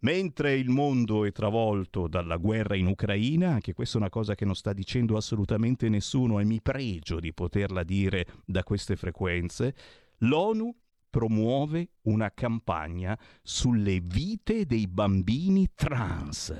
[0.00, 4.44] Mentre il mondo è travolto dalla guerra in Ucraina, anche questa è una cosa che
[4.44, 9.74] non sta dicendo assolutamente nessuno e mi pregio di poterla dire da queste frequenze,
[10.18, 10.72] l'ONU
[11.10, 16.54] promuove una campagna sulle vite dei bambini trans.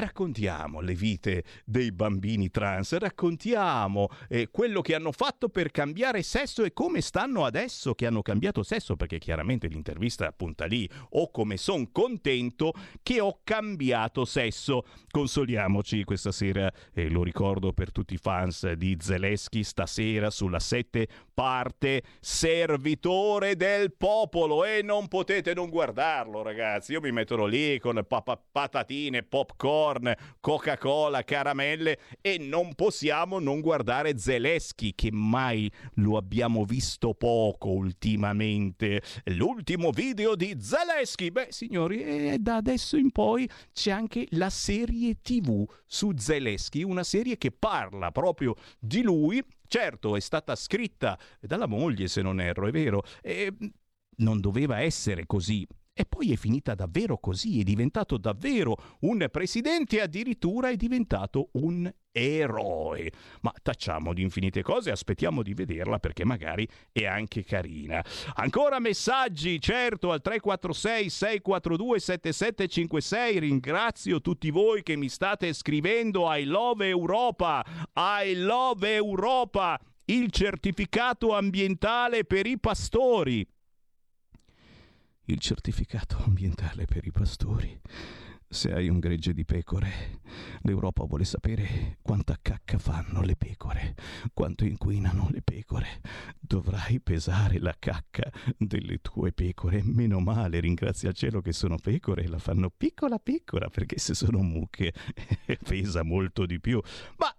[0.00, 6.64] Raccontiamo le vite dei bambini trans, raccontiamo eh, quello che hanno fatto per cambiare sesso
[6.64, 11.58] e come stanno adesso che hanno cambiato sesso, perché chiaramente l'intervista punta lì, o come
[11.58, 12.72] sono contento
[13.02, 14.86] che ho cambiato sesso.
[15.10, 20.60] Consoliamoci questa sera, e eh, lo ricordo per tutti i fans di Zelensky, stasera sulla
[20.60, 21.08] 7
[21.40, 28.04] parte servitore del popolo e non potete non guardarlo ragazzi, io mi metterò lì con
[28.52, 37.14] patatine, popcorn, Coca-Cola, caramelle e non possiamo non guardare Zelensky che mai lo abbiamo visto
[37.14, 39.00] poco ultimamente.
[39.24, 45.22] L'ultimo video di Zelensky, beh signori, e da adesso in poi c'è anche la serie
[45.22, 51.66] TV su Zelensky, una serie che parla proprio di lui Certo, è stata scritta dalla
[51.66, 53.04] moglie, se non erro, è vero.
[53.22, 53.54] E
[54.16, 55.64] non doveva essere così.
[56.00, 61.50] E poi è finita davvero così, è diventato davvero un presidente e addirittura è diventato
[61.52, 63.12] un eroe.
[63.42, 68.02] Ma tacciamo di infinite cose, aspettiamo di vederla perché magari è anche carina.
[68.36, 73.38] Ancora messaggi, certo, al 346 642 7756.
[73.38, 77.62] Ringrazio tutti voi che mi state scrivendo I love Europa.
[77.94, 79.78] I love Europa.
[80.06, 83.46] Il certificato ambientale per i pastori
[85.30, 87.80] il certificato ambientale per i pastori.
[88.52, 90.20] Se hai un gregge di pecore,
[90.62, 93.94] l'Europa vuole sapere quanta cacca fanno le pecore,
[94.34, 96.00] quanto inquinano le pecore.
[96.40, 99.82] Dovrai pesare la cacca delle tue pecore.
[99.84, 104.14] Meno male, ringrazia il cielo che sono pecore e la fanno piccola piccola, perché se
[104.14, 104.92] sono mucche
[105.62, 106.82] pesa molto di più.
[107.18, 107.32] Ma,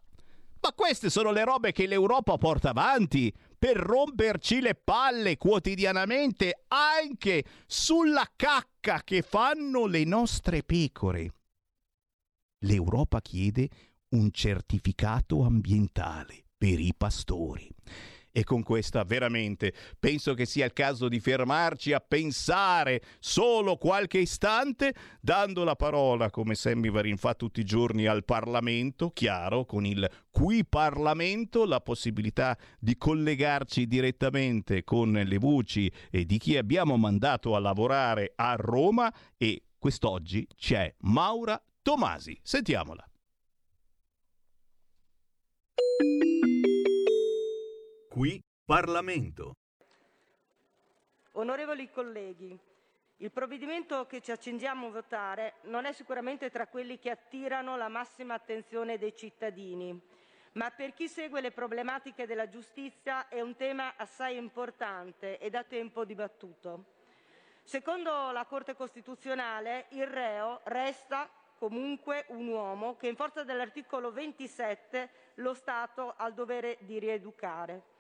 [0.61, 7.45] ma queste sono le robe che l'Europa porta avanti per romperci le palle quotidianamente anche
[7.67, 11.35] sulla cacca che fanno le nostre pecore.
[12.65, 13.69] L'Europa chiede
[14.15, 17.69] un certificato ambientale per i pastori
[18.31, 24.19] e con questa veramente penso che sia il caso di fermarci a pensare solo qualche
[24.19, 29.85] istante, dando la parola, come Sammy Varin fa tutti i giorni, al Parlamento, chiaro, con
[29.85, 37.55] il qui Parlamento, la possibilità di collegarci direttamente con le voci di chi abbiamo mandato
[37.55, 42.39] a lavorare a Roma e quest'oggi c'è Maura Tomasi.
[42.41, 43.05] Sentiamola.
[48.13, 49.55] Qui Parlamento.
[51.31, 52.59] Onorevoli colleghi,
[53.15, 57.87] il provvedimento che ci accingiamo a votare non è sicuramente tra quelli che attirano la
[57.87, 59.97] massima attenzione dei cittadini,
[60.55, 65.63] ma per chi segue le problematiche della giustizia è un tema assai importante e da
[65.63, 66.83] tempo dibattuto.
[67.63, 75.09] Secondo la Corte Costituzionale il reo resta comunque un uomo che in forza dell'articolo 27
[75.35, 77.90] lo Stato ha il dovere di rieducare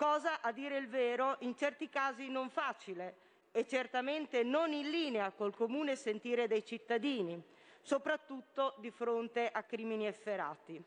[0.00, 3.16] cosa a dire il vero in certi casi non facile
[3.52, 7.38] e certamente non in linea col comune sentire dei cittadini,
[7.82, 10.82] soprattutto di fronte a crimini efferati.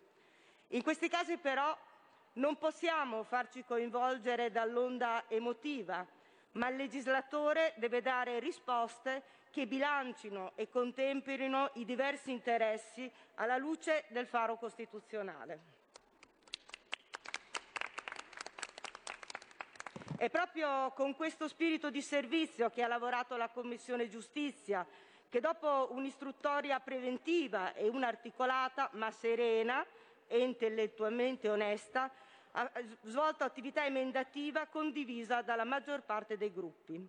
[0.69, 1.77] In questi casi però
[2.33, 6.03] non possiamo farci coinvolgere dall'onda emotiva,
[6.53, 14.05] ma il legislatore deve dare risposte che bilancino e contemperino i diversi interessi alla luce
[14.07, 15.82] del faro costituzionale.
[20.23, 24.87] È proprio con questo spirito di servizio che ha lavorato la Commissione giustizia,
[25.27, 29.85] che dopo un'istruttoria preventiva e un'articolata ma serena
[30.25, 32.09] e intellettualmente onesta
[32.51, 32.71] ha
[33.01, 37.05] svolto attività emendativa condivisa dalla maggior parte dei gruppi.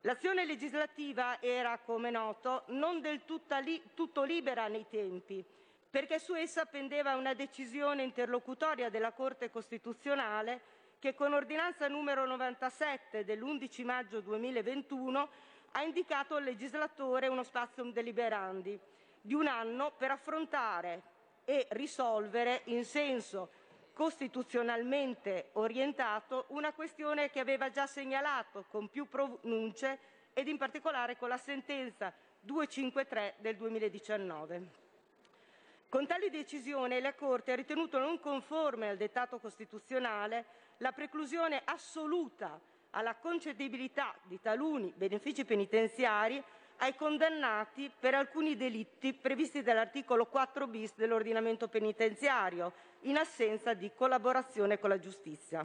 [0.00, 3.22] L'azione legislativa era, come noto, non del
[3.62, 5.44] li tutto libera nei tempi,
[5.88, 10.71] perché su essa pendeva una decisione interlocutoria della Corte Costituzionale
[11.02, 15.28] che con ordinanza numero 97 dell'11 maggio 2021
[15.72, 18.78] ha indicato al legislatore uno spazio deliberandi
[19.20, 21.02] di un anno per affrontare
[21.44, 23.50] e risolvere in senso
[23.92, 29.98] costituzionalmente orientato una questione che aveva già segnalato con più pronunce
[30.32, 34.80] ed in particolare con la sentenza 253 del 2019.
[35.88, 42.60] Con tale decisione la Corte ha ritenuto non conforme al dettato costituzionale la preclusione assoluta
[42.90, 46.42] alla concedibilità di taluni benefici penitenziari
[46.78, 52.72] ai condannati per alcuni delitti previsti dall'articolo 4 bis dell'ordinamento penitenziario,
[53.02, 55.64] in assenza di collaborazione con la giustizia.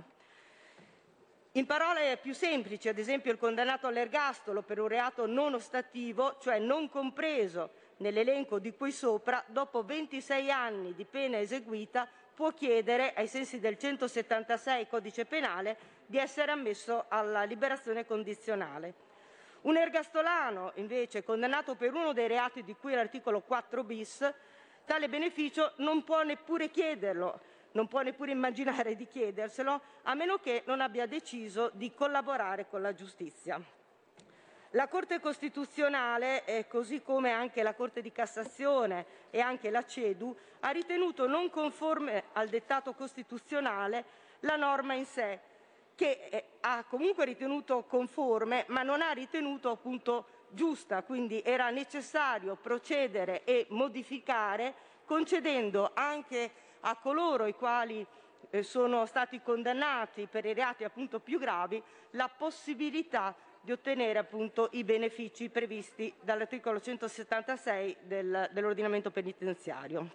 [1.54, 6.60] In parole più semplici, ad esempio il condannato all'ergastolo per un reato non ostativo, cioè
[6.60, 12.08] non compreso nell'elenco di cui sopra, dopo 26 anni di pena eseguita
[12.38, 15.76] può chiedere, ai sensi del 176 codice penale,
[16.06, 18.94] di essere ammesso alla liberazione condizionale.
[19.62, 24.34] Un ergastolano, invece, condannato per uno dei reati di cui l'articolo 4 bis,
[24.86, 27.40] tale beneficio non può neppure chiederlo,
[27.72, 32.84] non può neppure immaginare di chiederselo, a meno che non abbia deciso di collaborare con
[32.84, 33.60] la giustizia.
[34.72, 40.36] La Corte Costituzionale, eh, così come anche la Corte di Cassazione e anche la CEDU,
[40.60, 44.04] ha ritenuto non conforme al dettato costituzionale
[44.42, 45.40] la norma in sé,
[45.96, 52.56] che eh, ha comunque ritenuto conforme, ma non ha ritenuto appunto giusta, quindi era necessario
[52.56, 54.74] procedere e modificare
[55.06, 56.52] concedendo anche
[56.82, 58.06] a coloro i quali
[58.50, 63.34] eh, sono stati condannati per i reati appunto più gravi la possibilità
[63.68, 70.10] di ottenere appunto i benefici previsti dall'articolo 176 del, dell'ordinamento penitenziario.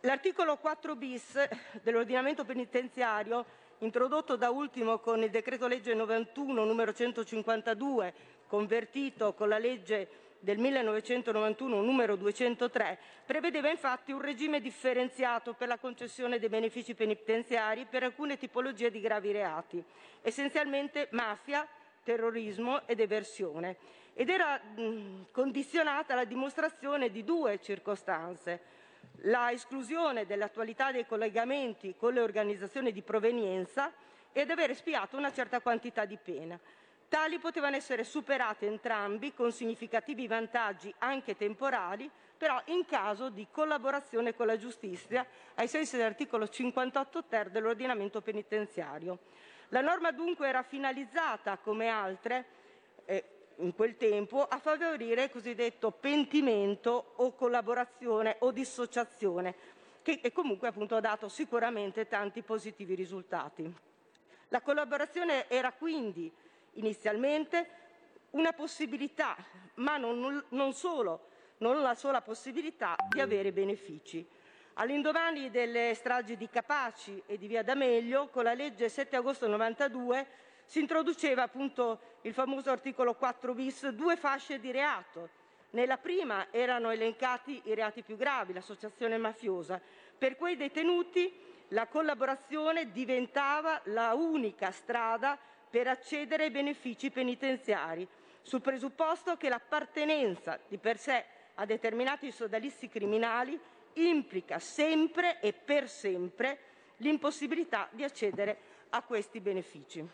[0.00, 1.48] L'articolo 4 bis
[1.80, 3.46] dell'ordinamento penitenziario,
[3.78, 8.12] introdotto da ultimo con il decreto legge 91 numero 152,
[8.46, 15.78] convertito con la legge del 1991 numero 203 prevedeva infatti un regime differenziato per la
[15.78, 19.82] concessione dei benefici penitenziari per alcune tipologie di gravi reati,
[20.20, 21.66] essenzialmente mafia,
[22.06, 23.76] terrorismo ed eversione,
[24.14, 28.74] ed era mh, condizionata alla dimostrazione di due circostanze
[29.22, 33.92] la esclusione dell'attualità dei collegamenti con le organizzazioni di provenienza
[34.32, 36.58] ed aver espiato una certa quantità di pena.
[37.08, 44.34] Tali potevano essere superate entrambi con significativi vantaggi anche temporali, però in caso di collaborazione
[44.34, 49.18] con la giustizia ai sensi dell'articolo 58 ter dell'ordinamento penitenziario.
[49.70, 52.44] La norma dunque era finalizzata, come altre,
[53.04, 53.24] eh,
[53.56, 59.54] in quel tempo, a favorire il cosiddetto pentimento o collaborazione o dissociazione,
[60.02, 63.74] che comunque appunto ha dato sicuramente tanti positivi risultati.
[64.48, 66.32] La collaborazione era quindi
[66.74, 67.68] inizialmente
[68.30, 69.36] una possibilità,
[69.74, 74.24] ma non, non solo, non la sola possibilità di avere benefici.
[74.78, 80.26] All'indomani delle stragi di Capaci e di Via D'Amelio, con la legge 7 agosto 92
[80.66, 85.30] si introduceva appunto il famoso articolo 4 bis, due fasce di reato.
[85.70, 89.80] Nella prima erano elencati i reati più gravi, l'associazione mafiosa.
[90.18, 91.32] Per quei detenuti
[91.68, 95.38] la collaborazione diventava la unica strada
[95.70, 98.06] per accedere ai benefici penitenziari,
[98.42, 101.24] sul presupposto che l'appartenenza di per sé
[101.54, 103.58] a determinati sodalizi criminali
[103.96, 106.58] implica sempre e per sempre
[106.98, 108.58] l'impossibilità di accedere
[108.90, 110.06] a questi benefici.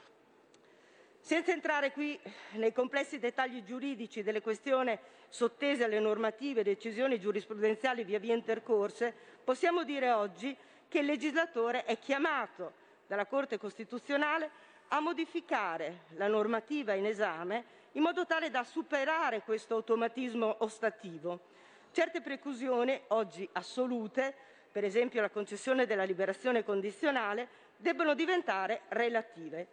[1.20, 2.18] Senza entrare qui
[2.52, 9.14] nei complessi dettagli giuridici delle questioni sottese alle normative e decisioni giurisprudenziali via via intercorse,
[9.44, 10.56] possiamo dire oggi
[10.88, 12.72] che il legislatore è chiamato
[13.06, 14.50] dalla Corte Costituzionale
[14.88, 21.40] a modificare la normativa in esame in modo tale da superare questo automatismo ostativo.
[21.92, 24.34] Certe preclusioni, oggi assolute,
[24.72, 29.66] per esempio la concessione della liberazione condizionale, debbono diventare relative.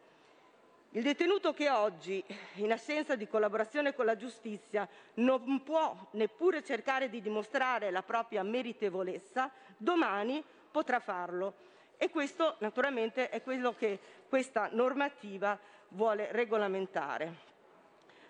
[0.92, 2.22] Il detenuto che oggi,
[2.56, 8.44] in assenza di collaborazione con la giustizia, non può neppure cercare di dimostrare la propria
[8.44, 11.54] meritevolezza, domani potrà farlo
[11.96, 13.98] e questo naturalmente è quello che
[14.28, 15.58] questa normativa
[15.90, 17.48] vuole regolamentare.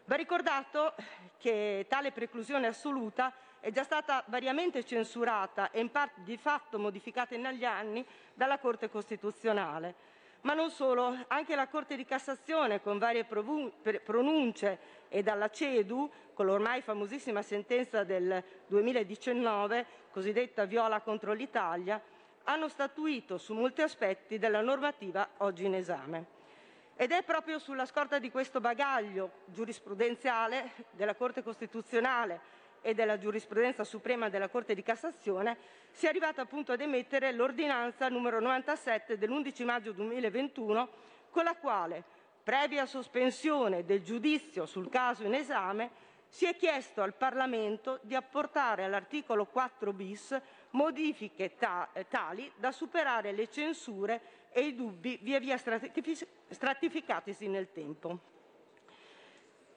[0.05, 0.93] Va ricordato
[1.39, 7.35] che tale preclusione assoluta è già stata variamente censurata e in parte di fatto modificata
[7.35, 10.17] negli anni dalla Corte Costituzionale.
[10.41, 14.79] Ma non solo, anche la Corte di Cassazione con varie pronunce
[15.09, 22.01] e dalla CEDU, con l'ormai famosissima sentenza del 2019, cosiddetta Viola contro l'Italia,
[22.45, 26.37] hanno statuito su molti aspetti della normativa oggi in esame.
[26.95, 32.39] Ed è proprio sulla scorta di questo bagaglio giurisprudenziale della Corte Costituzionale
[32.81, 35.57] e della giurisprudenza suprema della Corte di Cassazione,
[35.91, 40.89] si è arrivata appunto ad emettere l'ordinanza numero 97 dell'11 maggio 2021,
[41.29, 42.03] con la quale,
[42.43, 48.83] previa sospensione del giudizio sul caso in esame, si è chiesto al Parlamento di apportare
[48.83, 50.39] all'articolo 4 bis
[50.71, 54.21] modifiche ta- tali da superare le censure
[54.51, 58.38] e i dubbi via via stratificatisi nel tempo.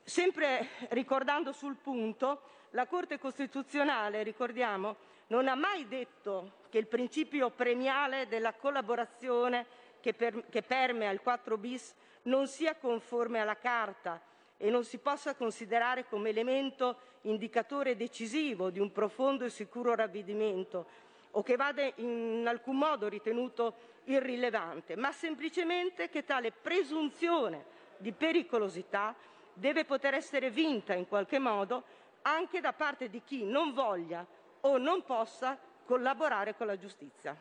[0.05, 4.97] Sempre ricordando sul punto, la Corte Costituzionale, ricordiamo,
[5.29, 9.67] non ha mai detto che il principio premiale della collaborazione
[10.01, 14.21] che, per- che permea il 4 bis non sia conforme alla Carta
[14.57, 20.87] e non si possa considerare come elemento indicatore decisivo di un profondo e sicuro ravvedimento
[21.33, 27.65] o che vada in alcun modo ritenuto irrilevante, ma semplicemente che tale presunzione
[27.97, 29.15] di pericolosità
[29.55, 31.85] deve poter essere vinta in qualche modo
[32.23, 34.25] anche da parte di chi non voglia
[34.61, 37.37] o non possa collaborare con la giustizia.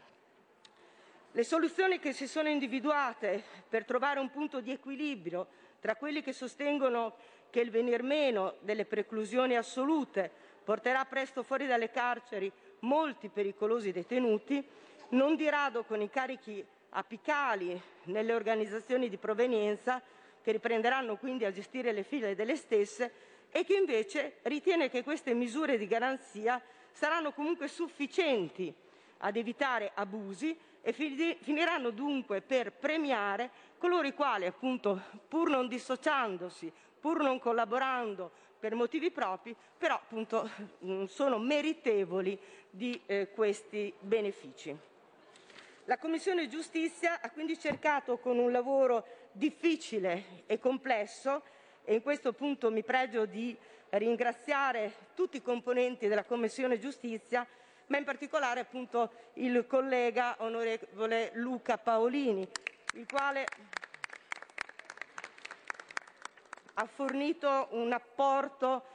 [1.33, 5.47] Le soluzioni che si sono individuate per trovare un punto di equilibrio
[5.79, 7.15] tra quelli che sostengono
[7.49, 10.31] che il venir meno delle preclusioni assolute
[10.63, 14.65] porterà presto fuori dalle carceri molti pericolosi detenuti,
[15.09, 20.01] non di rado con incarichi apicali nelle organizzazioni di provenienza,
[20.41, 25.33] che riprenderanno quindi a gestire le file delle stesse, e che invece ritiene che queste
[25.33, 26.61] misure di garanzia
[26.91, 28.73] saranno comunque sufficienti
[29.19, 36.71] ad evitare abusi e finiranno dunque per premiare coloro i quali, appunto, pur non dissociandosi,
[36.99, 40.49] pur non collaborando per motivi propri, però appunto
[41.07, 42.39] sono meritevoli
[42.69, 44.75] di eh, questi benefici.
[45.85, 51.43] La Commissione Giustizia ha quindi cercato con un lavoro difficile e complesso,
[51.83, 53.57] e in questo punto mi pregio di
[53.89, 57.45] ringraziare tutti i componenti della Commissione Giustizia,
[57.87, 62.47] ma in particolare appunto il collega onorevole Luca Paolini,
[62.93, 63.45] il quale
[66.75, 68.85] ha fornito un apporto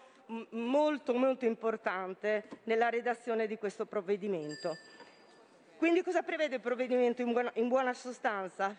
[0.50, 4.76] molto molto importante nella redazione di questo provvedimento.
[5.76, 8.74] Quindi cosa prevede il provvedimento in buona, sostanza?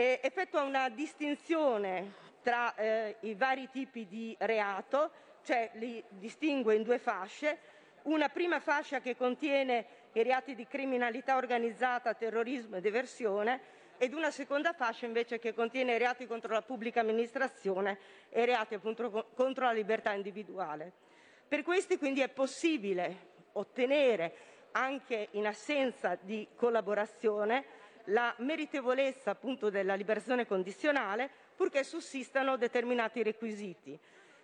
[0.00, 5.10] Eh, effettua una distinzione tra eh, i vari tipi di reato,
[5.42, 7.58] cioè li distingue in due fasce,
[8.02, 13.60] una prima fascia che contiene i reati di criminalità organizzata, terrorismo ed eversione
[13.98, 18.46] ed una seconda fascia invece che contiene i reati contro la pubblica amministrazione e i
[18.46, 20.92] reati appunto contro la libertà individuale.
[21.48, 23.16] Per questi quindi è possibile
[23.54, 24.32] ottenere
[24.70, 27.77] anche in assenza di collaborazione
[28.08, 33.98] la meritevolezza appunto della liberazione condizionale purché sussistano determinati requisiti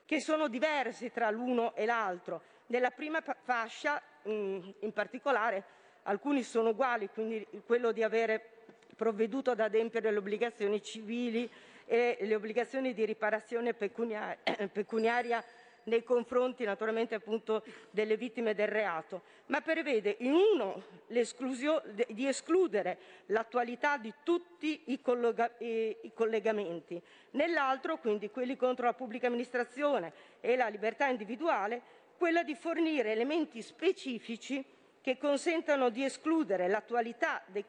[0.04, 2.42] che sono diversi tra l'uno e l'altro.
[2.66, 5.64] Nella prima fascia, in particolare,
[6.02, 8.50] alcuni sono uguali, quindi quello di avere
[8.96, 11.50] provveduto ad adempiere le obbligazioni civili
[11.86, 15.44] e le obbligazioni di riparazione pecuniaria
[15.84, 23.96] nei confronti naturalmente appunto delle vittime del reato, ma prevede in uno di escludere l'attualità
[23.96, 27.00] di tutti i, collega- i collegamenti,
[27.32, 31.80] nell'altro, quindi quelli contro la pubblica amministrazione e la libertà individuale,
[32.16, 34.64] quella di fornire elementi specifici
[35.00, 37.64] che consentano di escludere l'attualità dei,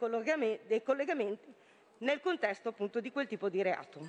[0.68, 1.54] dei collegamenti
[1.98, 4.00] nel contesto appunto di quel tipo di reato.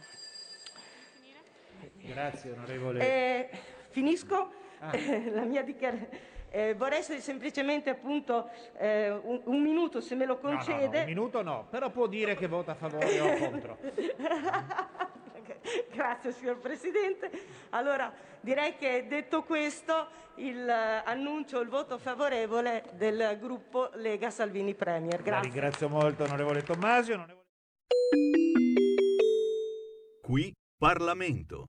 [1.94, 3.00] Grazie onorevole.
[3.00, 3.50] Eh,
[3.96, 4.90] finisco ah.
[5.32, 6.34] la mia dichiarazione.
[6.50, 10.76] Eh, vorrei semplicemente appunto eh, un, un, minuto se me lo concede.
[10.76, 13.78] No, no, no, un minuto no, però può dire che vota a favore o contro.
[15.92, 17.30] Grazie signor Presidente.
[17.70, 24.74] Allora direi che detto questo il, uh, annuncio il voto favorevole del gruppo Lega Salvini
[24.74, 25.22] Premier.
[25.22, 25.32] Grazie.
[25.32, 27.14] La ringrazio molto onorevole Tommasio.
[27.14, 27.44] Onorevole...
[30.22, 31.66] Qui Parlamento.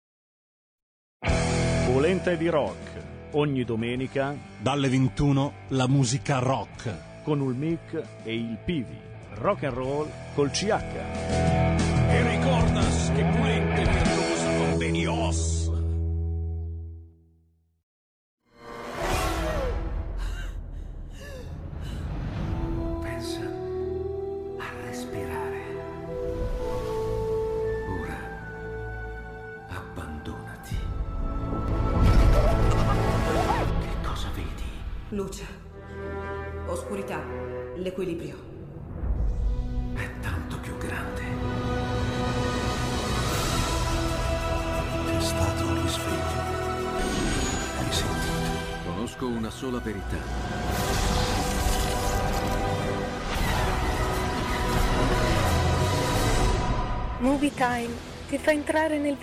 [1.86, 3.04] Volente di rock.
[3.32, 8.98] Ogni domenica dalle 21 la musica rock con il mic e il Pivi.
[9.36, 12.45] Rock and roll col CH.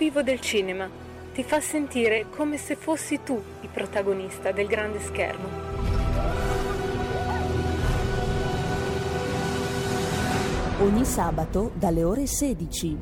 [0.03, 0.89] Vivo del cinema,
[1.33, 5.71] ti fa sentire come se fossi tu il protagonista del grande schermo.
[10.79, 12.97] ogni sabato dalle ore 16.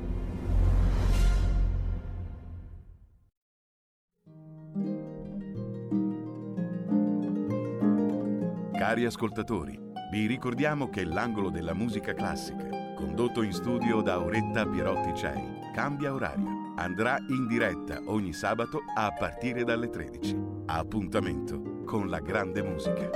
[8.73, 9.79] Cari ascoltatori,
[10.11, 16.13] vi ricordiamo che l'angolo della musica classica condotto in studio da Auretta Pierotti Cei, cambia
[16.13, 16.60] orario.
[16.75, 20.35] Andrà in diretta ogni sabato a partire dalle 13.
[20.67, 23.09] Appuntamento con la grande musica.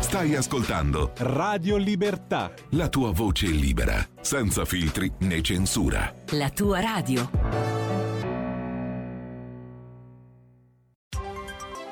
[0.00, 2.52] Stai ascoltando Radio Libertà.
[2.70, 6.14] la tua voce libera, senza filtri né censura.
[6.30, 7.28] La tua radio.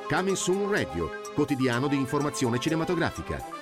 [0.09, 3.62] Coming Soon Radio, quotidiano di informazione cinematografica.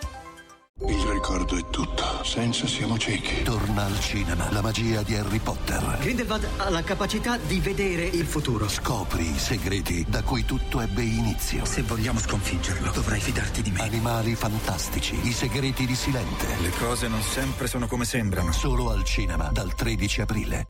[1.20, 3.42] Ricordo è tutto, senza siamo ciechi.
[3.42, 5.98] Torna al cinema, la magia di Harry Potter.
[6.00, 8.66] Grindelwald ha la capacità di vedere il futuro.
[8.70, 11.66] Scopri i segreti da cui tutto ebbe inizio.
[11.66, 13.82] Se vogliamo sconfiggerlo, dovrai fidarti di me.
[13.82, 16.46] Animali fantastici, i segreti di Silente.
[16.62, 18.50] Le cose non sempre sono come sembrano.
[18.52, 20.66] Solo al cinema, dal 13 aprile.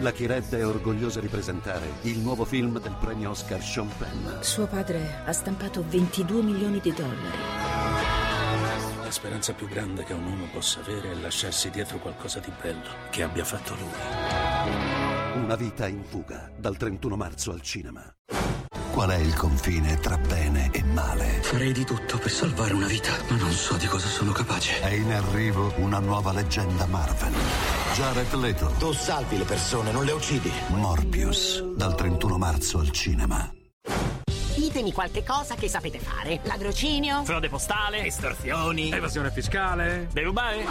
[0.00, 4.40] La Chired è orgogliosa di presentare il nuovo film del premio Oscar Sean Penn.
[4.40, 7.97] Suo padre ha stampato 22 milioni di dollari.
[9.08, 12.90] La speranza più grande che un uomo possa avere è lasciarsi dietro qualcosa di bello
[13.08, 15.42] che abbia fatto lui.
[15.42, 18.04] Una vita in fuga, dal 31 marzo al cinema.
[18.92, 21.40] Qual è il confine tra bene e male?
[21.40, 24.78] Farei di tutto per salvare una vita, ma non so di cosa sono capace.
[24.82, 27.32] È in arrivo una nuova leggenda Marvel.
[27.94, 28.74] Jared Leto.
[28.78, 30.52] Tu salvi le persone, non le uccidi.
[30.66, 33.57] Morbius, dal 31 marzo al cinema.
[34.78, 36.38] Ditemi qualche cosa che sapete fare.
[36.44, 37.24] Ladrocinio?
[37.24, 38.04] Frode postale?
[38.04, 38.92] Estorsioni?
[38.92, 40.06] Evasione fiscale?
[40.12, 40.64] Derubare?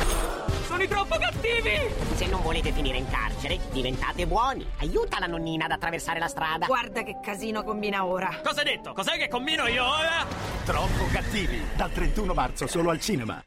[0.66, 1.94] Sono troppo cattivi!
[2.16, 4.66] Se non volete finire in carcere, diventate buoni.
[4.78, 6.68] Aiuta la nonnina ad attraversare la strada.
[6.68, 8.40] Guarda che casino combina ora.
[8.42, 8.94] Cosa hai detto?
[8.94, 10.26] Cos'è che combino io ora?
[10.64, 11.62] Troppo cattivi.
[11.76, 13.44] Dal 31 marzo solo al cinema.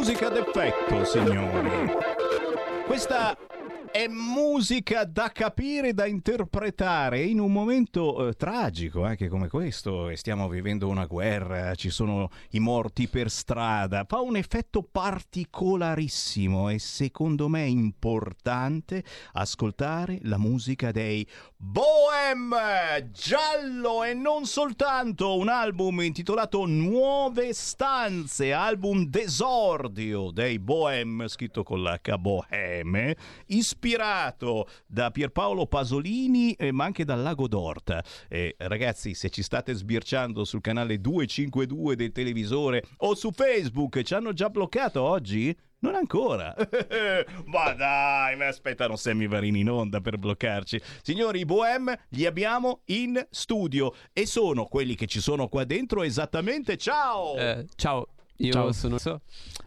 [0.00, 1.68] Musica d'effetto, signori.
[2.86, 3.36] Questa
[3.92, 10.08] è musica da capire, da interpretare in un momento eh, tragico anche come questo.
[10.08, 14.06] e Stiamo vivendo una guerra, ci sono i morti per strada.
[14.08, 21.28] Fa un effetto particolarissimo e secondo me importante ascoltare la musica dei
[21.62, 22.54] Bohem
[23.12, 31.82] Giallo e non soltanto un album intitolato Nuove Stanze, album d'esordio dei Bohem, scritto con
[31.82, 33.14] l'H Boheme,
[33.48, 38.02] ispirato da Pierpaolo Pasolini eh, ma anche dal Lago d'Orta.
[38.26, 44.14] E, ragazzi, se ci state sbirciando sul canale 252 del televisore o su Facebook, ci
[44.14, 45.54] hanno già bloccato oggi?
[45.80, 46.54] Non ancora.
[47.46, 50.80] Ma dai, mi aspettano Sammy Varini in onda per bloccarci.
[51.02, 56.02] Signori, i Bohem li abbiamo in studio e sono quelli che ci sono qua dentro
[56.02, 56.76] esattamente.
[56.76, 57.34] Ciao!
[57.36, 58.08] Eh, ciao,
[58.42, 58.72] io Ciao.
[58.72, 58.98] sono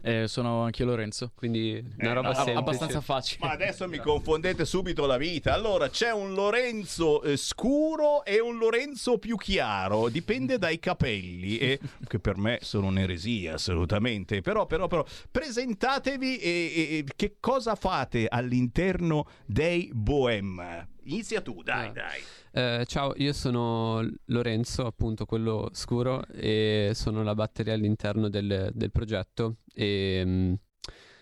[0.02, 1.30] Eh, sono anch'io Lorenzo.
[1.34, 2.58] quindi una roba a- semplice.
[2.58, 3.46] abbastanza facile.
[3.46, 5.52] Ma adesso mi confondete subito la vita.
[5.54, 10.08] Allora, c'è un Lorenzo eh, scuro e un Lorenzo più chiaro.
[10.08, 14.40] Dipende dai capelli, e, che per me sono un'eresia, assolutamente.
[14.40, 20.88] Però, però, però, presentatevi e, e- e che cosa fate all'interno dei Bohem.
[21.06, 22.20] Inizia tu, dai, dai.
[22.52, 28.90] Eh, ciao, io sono Lorenzo, appunto quello scuro, e sono la batteria all'interno del, del
[28.90, 30.54] progetto e mm,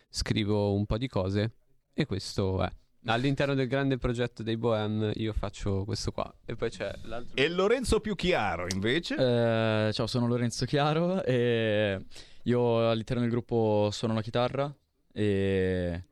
[0.09, 1.53] scrivo un po' di cose
[1.93, 2.71] e questo è.
[3.07, 7.35] All'interno del grande progetto dei Bohem io faccio questo qua e poi c'è l'altro.
[7.35, 9.17] E Lorenzo più chiaro, invece?
[9.17, 12.05] Eh, ciao, sono Lorenzo Chiaro e
[12.45, 14.73] io all'interno del gruppo suono la chitarra
[15.13, 16.05] e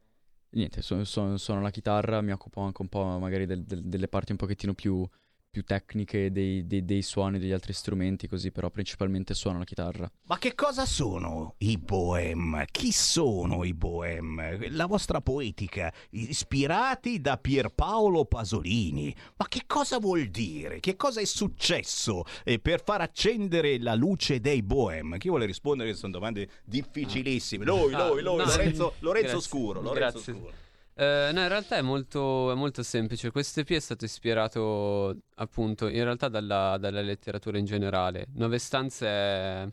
[0.50, 4.08] niente, su- su- suono la chitarra, mi occupo anche un po' magari del- del- delle
[4.08, 5.06] parti un pochettino più,
[5.50, 10.10] più tecniche dei, dei- dei suoni degli altri strumenti, così però principalmente suono la chitarra.
[10.26, 12.64] Ma che cosa sono i Bohem?
[12.70, 14.70] Chi sono i Bohem?
[14.76, 19.14] La vostra poetica, ispirati da Pierpaolo Pasolini.
[19.36, 20.78] Ma che cosa vuol dire?
[20.78, 25.18] Che cosa è successo eh, per far accendere la luce dei Bohem?
[25.18, 25.94] Chi vuole rispondere?
[25.94, 27.64] Sono domande difficilissime.
[27.64, 29.80] Lui, Ah, lui, lui, Lorenzo, Lorenzo grazie, Scuro.
[29.80, 30.32] Lorenzo grazie.
[30.34, 30.52] Scuro.
[31.00, 33.30] Eh, no, in realtà è molto, è molto semplice.
[33.30, 38.26] Questo EP è stato ispirato appunto in realtà dalla, dalla letteratura in generale.
[38.34, 39.66] Nove stanze è,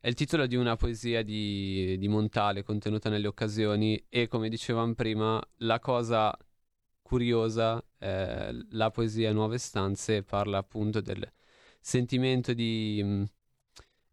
[0.00, 4.94] è il titolo di una poesia di, di Montale contenuta nelle occasioni e come dicevamo
[4.94, 6.34] prima, la cosa
[7.02, 11.30] curiosa, è la poesia Nuove stanze parla appunto del
[11.78, 13.22] sentimento di,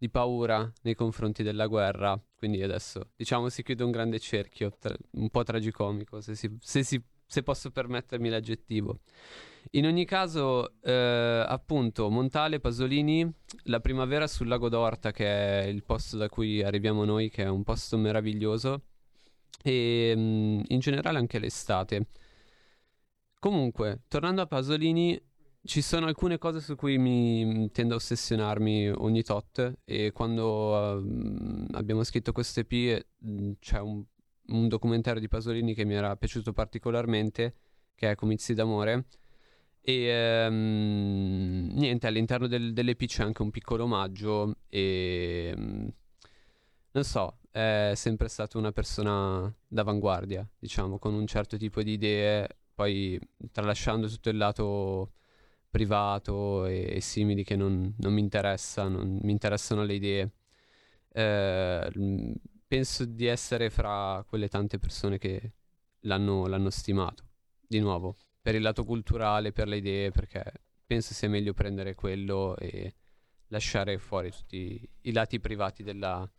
[0.02, 2.20] di paura nei confronti della guerra.
[2.36, 6.82] Quindi adesso diciamo si chiude un grande cerchio, tra- un po' tragicomico, se, si- se
[6.84, 9.02] si- se posso permettermi l'aggettivo.
[9.74, 13.32] In ogni caso, eh, appunto, Montale, Pasolini,
[13.66, 17.48] la primavera sul lago d'Orta, che è il posto da cui arriviamo noi, che è
[17.48, 18.82] un posto meraviglioso,
[19.64, 22.08] e mm, in generale anche l'estate.
[23.40, 25.20] Comunque, tornando a Pasolini,
[25.64, 30.98] ci sono alcune cose su cui mi mm, tendo a ossessionarmi ogni tot e quando
[30.98, 34.04] ehm, abbiamo scritto questo EP mh, c'è un,
[34.48, 37.56] un documentario di Pasolini che mi era piaciuto particolarmente,
[37.96, 39.06] che è Comizi d'amore.
[39.82, 45.88] E ehm, niente, all'interno del, dell'EP c'è anche un piccolo omaggio e mm,
[46.94, 52.48] non so, è sempre stato una persona d'avanguardia, diciamo, con un certo tipo di idee,
[52.74, 53.20] poi
[53.52, 55.12] tralasciando tutto il lato
[55.72, 60.32] privato e, e simili che non, non mi interessa, non mi interessano le idee.
[61.14, 61.92] Eh,
[62.68, 65.54] penso di essere fra quelle tante persone che
[66.02, 67.24] l'hanno, l'hanno stimato,
[67.68, 70.44] di nuovo, per il lato culturale, per le idee, perché
[70.86, 72.94] penso sia meglio prendere quello e
[73.48, 76.30] lasciare fuori tutti i lati privati della,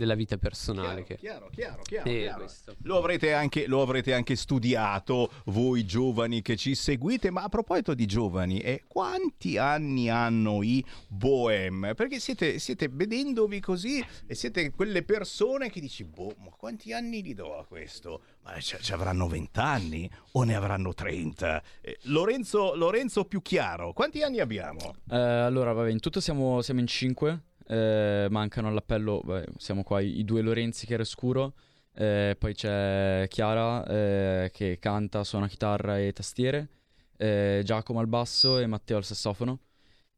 [0.00, 1.04] della vita personale.
[1.04, 1.16] che...
[1.16, 2.10] Chiaro, chiaro, chiaro.
[2.10, 2.46] Chiaro.
[2.84, 7.92] Lo avrete, anche, lo avrete anche studiato voi giovani che ci seguite, ma a proposito
[7.92, 11.92] di giovani, eh, quanti anni hanno i Bohem?
[11.94, 17.22] Perché siete, siete vedendovi così e siete quelle persone che dici, boh, ma quanti anni
[17.22, 18.22] gli do a questo?
[18.42, 21.62] Ma ci, ci avranno 20 anni o ne avranno 30?
[21.82, 24.94] Eh, Lorenzo, Lorenzo più chiaro, quanti anni abbiamo?
[25.10, 27.42] Eh, allora, vabbè, in tutto siamo, siamo in cinque.
[27.66, 31.54] Eh, mancano all'appello, vabbè, siamo qua i, i due Lorenzi che era scuro.
[31.94, 36.68] eh, poi c'è Chiara eh, che canta, suona chitarra e tastiere.
[37.16, 39.60] eh, Giacomo al basso e Matteo al sassofono.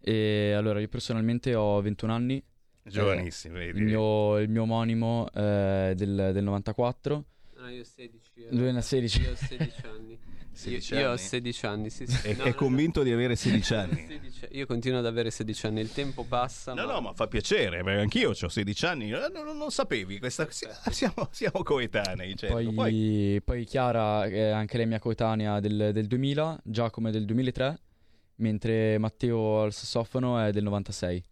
[0.00, 2.42] E allora, io personalmente ho 21 anni.
[2.84, 3.78] Giovanissimi, eh, vedi.
[3.78, 7.24] il, mio, il mio omonimo eh, del, del 94.
[7.56, 8.48] No, io 16.
[8.50, 9.22] Lui ne ha 16.
[9.22, 10.18] Io ho 16 anni.
[10.52, 11.18] Io, 16 io ho anni?
[11.18, 12.28] 16 anni, sì, sì.
[12.28, 14.04] È, No, è no, convinto di avere 16 anni?
[14.06, 16.74] 16 Io continuo ad avere 16 anni, il tempo passa.
[16.74, 16.92] No, ma...
[16.92, 20.46] no, ma fa piacere, perché anch'io ho 16 anni, eh, non, non- non sapevi, questa,
[20.50, 22.36] siamo, siamo coetanei.
[22.36, 22.54] certo.
[22.54, 27.24] Poi, Poi- poi Chiara è anche lei mia coetanea del, del 2000, Giacomo è del
[27.24, 27.80] 2003,
[28.36, 31.22] mentre Matteo al sassofono è del 96.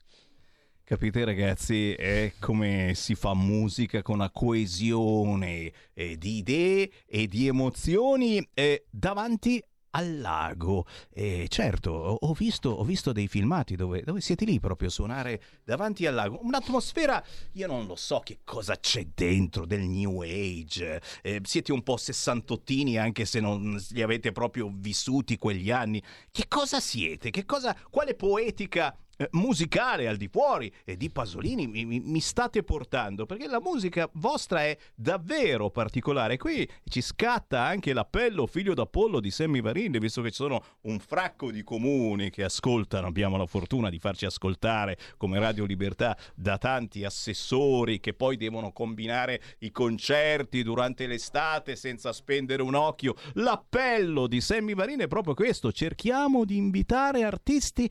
[0.90, 7.46] Capite ragazzi, è come si fa musica con una coesione eh, di idee e di
[7.46, 10.86] emozioni eh, davanti al lago.
[11.12, 15.40] E certo, ho visto, ho visto dei filmati dove, dove siete lì proprio a suonare
[15.62, 16.40] davanti al lago.
[16.42, 21.00] Un'atmosfera, io non lo so che cosa c'è dentro del New Age.
[21.22, 26.02] Eh, siete un po' sessantottini anche se non li avete proprio vissuti quegli anni.
[26.32, 27.30] Che cosa siete?
[27.30, 32.20] Che cosa, quale poetica eh, musicale al di fuori e di Pasolini mi, mi- mi
[32.20, 36.36] state portando perché la musica vostra è davvero particolare.
[36.36, 40.98] Qui ci scatta anche l'appello figlio d'Apollo di Sammy Varin visto che ci sono un
[40.98, 43.06] fracco di comuni che ascoltano.
[43.06, 48.72] Abbiamo la fortuna di farci ascoltare come Radio Libertà da tanti assessori che poi devono
[48.72, 53.14] combinare i concerti durante l'estate senza spendere un occhio.
[53.34, 55.72] L'appello di Sammy Varin è proprio questo.
[55.72, 57.90] Cerchiamo di invitare artisti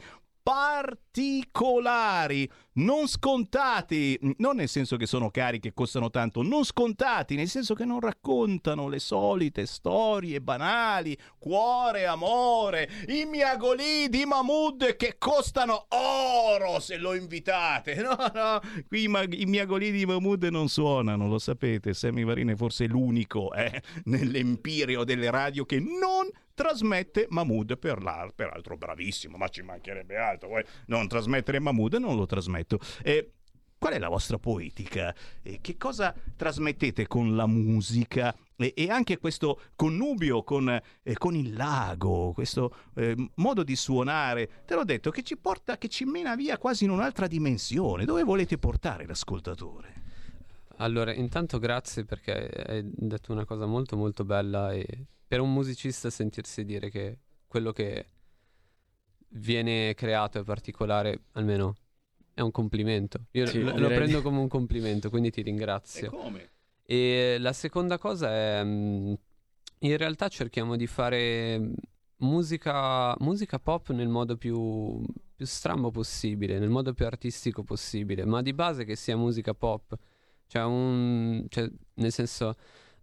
[0.49, 7.47] particolari, non scontati, non nel senso che sono cari che costano tanto, non scontati, nel
[7.47, 15.17] senso che non raccontano le solite storie banali, cuore, amore, i miagolì di Mahmood che
[15.19, 17.97] costano oro se lo invitate.
[18.09, 22.47] No, no, qui i, ma- i miagolì di Mahmood non suonano, lo sapete, Sammy Varin
[22.47, 26.27] è forse l'unico eh, nell'empireo delle radio che non
[26.59, 32.17] trasmette Mahmood per l'ar- peraltro bravissimo, ma ci mancherebbe altro, vuoi non trasmettere Mahmood non
[32.17, 32.79] lo trasmetto.
[33.01, 33.35] E
[33.77, 35.15] qual è la vostra poetica?
[35.41, 38.35] E che cosa trasmettete con la musica?
[38.57, 44.63] E, e anche questo connubio con, eh, con il lago, questo eh, modo di suonare,
[44.65, 48.03] te l'ho detto, che ci porta, che ci mena via quasi in un'altra dimensione.
[48.03, 49.93] Dove volete portare l'ascoltatore?
[50.79, 56.09] Allora, intanto grazie perché hai detto una cosa molto molto bella e per un musicista
[56.09, 58.09] sentirsi dire che quello che
[59.33, 61.75] viene creato è particolare, almeno
[62.33, 63.25] è un complimento.
[63.33, 66.09] Io Sì, lo, lo prendo come un complimento, quindi ti ringrazio.
[66.09, 66.49] come?
[66.81, 69.13] E la seconda cosa è, mm,
[69.81, 71.73] in realtà cerchiamo di fare mm,
[72.21, 75.05] musica, musica pop nel modo più,
[75.35, 79.95] più strambo possibile, nel modo più artistico possibile, ma di base che sia musica pop.
[80.47, 82.55] Cioè, un, cioè, nel senso,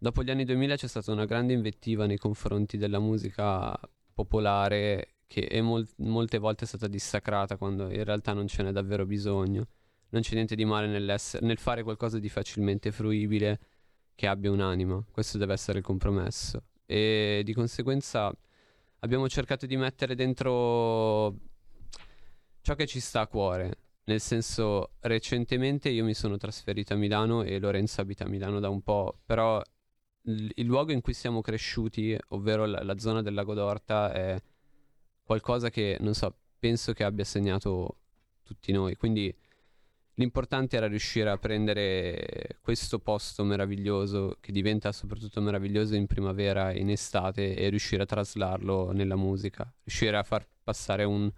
[0.07, 3.77] dopo gli anni 2000 c'è stata una grande invettiva nei confronti della musica
[4.15, 9.05] popolare che mol- molte volte è stata dissacrata quando in realtà non ce n'è davvero
[9.05, 9.66] bisogno.
[10.11, 13.59] Non c'è niente di male nel fare qualcosa di facilmente fruibile
[14.15, 15.05] che abbia un'anima.
[15.11, 16.62] Questo deve essere il compromesso.
[16.87, 18.33] E di conseguenza
[19.01, 21.35] abbiamo cercato di mettere dentro
[22.61, 23.78] ciò che ci sta a cuore.
[24.05, 28.69] Nel senso, recentemente io mi sono trasferito a Milano e Lorenzo abita a Milano da
[28.69, 29.61] un po', però
[30.27, 34.43] il, luogo in cui siamo cresciuti, ovvero la, la zona del Lago d'Orta, è
[35.23, 37.98] qualcosa che, non so, penso che abbia segnato
[38.43, 38.97] tutti noi.
[38.97, 39.35] Quindi
[40.15, 46.81] l'importante era riuscire a prendere questo posto meraviglioso, che diventa soprattutto meraviglioso in primavera e
[46.81, 51.31] in estate, e riuscire a traslarlo nella musica, riuscire a far passare un,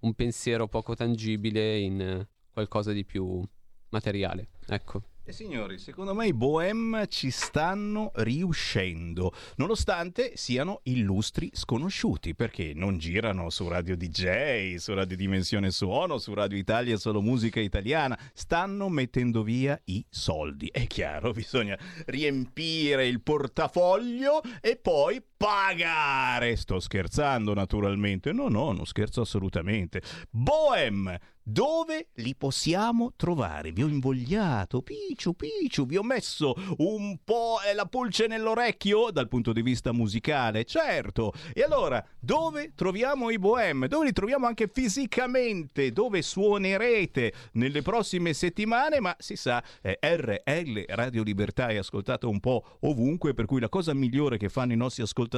[0.00, 3.42] un pensiero poco tangibile in qualcosa di più
[3.90, 4.48] materiale.
[4.66, 5.13] Ecco.
[5.26, 12.98] E signori, secondo me i Bohem ci stanno riuscendo, nonostante siano illustri sconosciuti, perché non
[12.98, 18.90] girano su Radio DJ, su Radio Dimensione Suono, su Radio Italia solo musica italiana, stanno
[18.90, 20.68] mettendo via i soldi.
[20.70, 26.56] È chiaro, bisogna riempire il portafoglio e poi pagare.
[26.56, 30.00] Sto scherzando naturalmente, no no, non scherzo assolutamente.
[30.30, 33.70] Bohem, dove li possiamo trovare?
[33.70, 39.28] Vi ho invogliato, picciu picciu, vi ho messo un po' eh, la pulce nell'orecchio dal
[39.28, 41.34] punto di vista musicale, certo.
[41.52, 43.86] E allora, dove troviamo i Bohem?
[43.88, 45.92] Dove li troviamo anche fisicamente?
[45.92, 49.00] Dove suonerete nelle prossime settimane?
[49.00, 53.68] Ma si sa, eh, RL Radio Libertà è ascoltato un po' ovunque, per cui la
[53.68, 55.32] cosa migliore che fanno i nostri ascoltatori,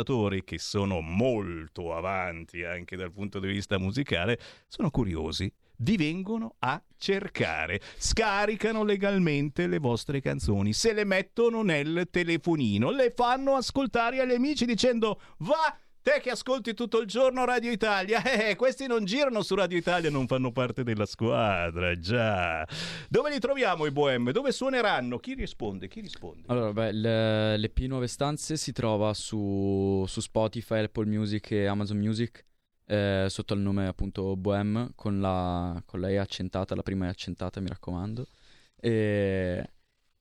[0.45, 6.83] che sono molto avanti anche dal punto di vista musicale, sono curiosi vi vengono a
[6.97, 14.33] cercare, scaricano legalmente le vostre canzoni, se le mettono nel telefonino, le fanno ascoltare agli
[14.33, 19.43] amici dicendo va Te che ascolti tutto il giorno Radio Italia, eh, questi non girano
[19.43, 22.65] su Radio Italia, non fanno parte della squadra, già.
[23.09, 24.31] Dove li troviamo i Bohem?
[24.31, 25.19] Dove suoneranno?
[25.19, 25.89] Chi risponde?
[25.89, 26.45] Chi risponde?
[26.47, 31.97] Allora, beh, l- l'EP Nuove Stanze si trova su, su Spotify, Apple Music e Amazon
[31.97, 32.45] Music
[32.85, 37.59] eh, sotto il nome appunto Bohem con la, con la accentata, la prima è accentata
[37.59, 38.29] mi raccomando.
[38.77, 39.71] E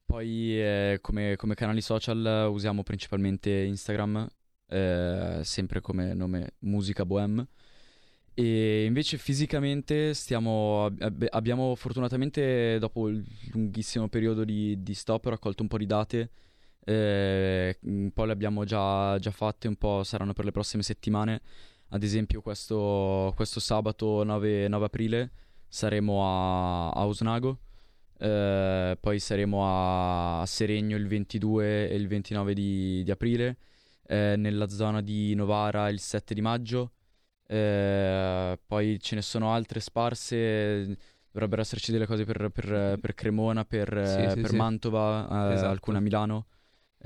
[0.03, 4.27] poi eh, come, come canali social usiamo principalmente Instagram,
[4.67, 7.45] eh, sempre come nome Musica Bohem.
[8.37, 15.61] E invece fisicamente stiamo, ab- abbiamo fortunatamente dopo il lunghissimo periodo di, di stop raccolto
[15.61, 16.29] un po' di date,
[16.83, 21.41] eh, un po' le abbiamo già, già fatte, un po' saranno per le prossime settimane.
[21.89, 25.31] Ad esempio questo, questo sabato 9, 9 aprile
[25.67, 27.59] saremo a, a Osnago,
[28.17, 33.57] eh, poi saremo a Seregno il 22 e il 29 di, di aprile,
[34.07, 36.91] eh, nella zona di Novara il 7 di maggio.
[37.47, 40.97] Eh, poi ce ne sono altre sparse.
[41.31, 44.55] Dovrebbero esserci delle cose per, per- per Cremona, per, Sì, sì, per sì.
[44.55, 45.69] Mantova, eh, Esatto.
[45.69, 46.45] alcune a Milano.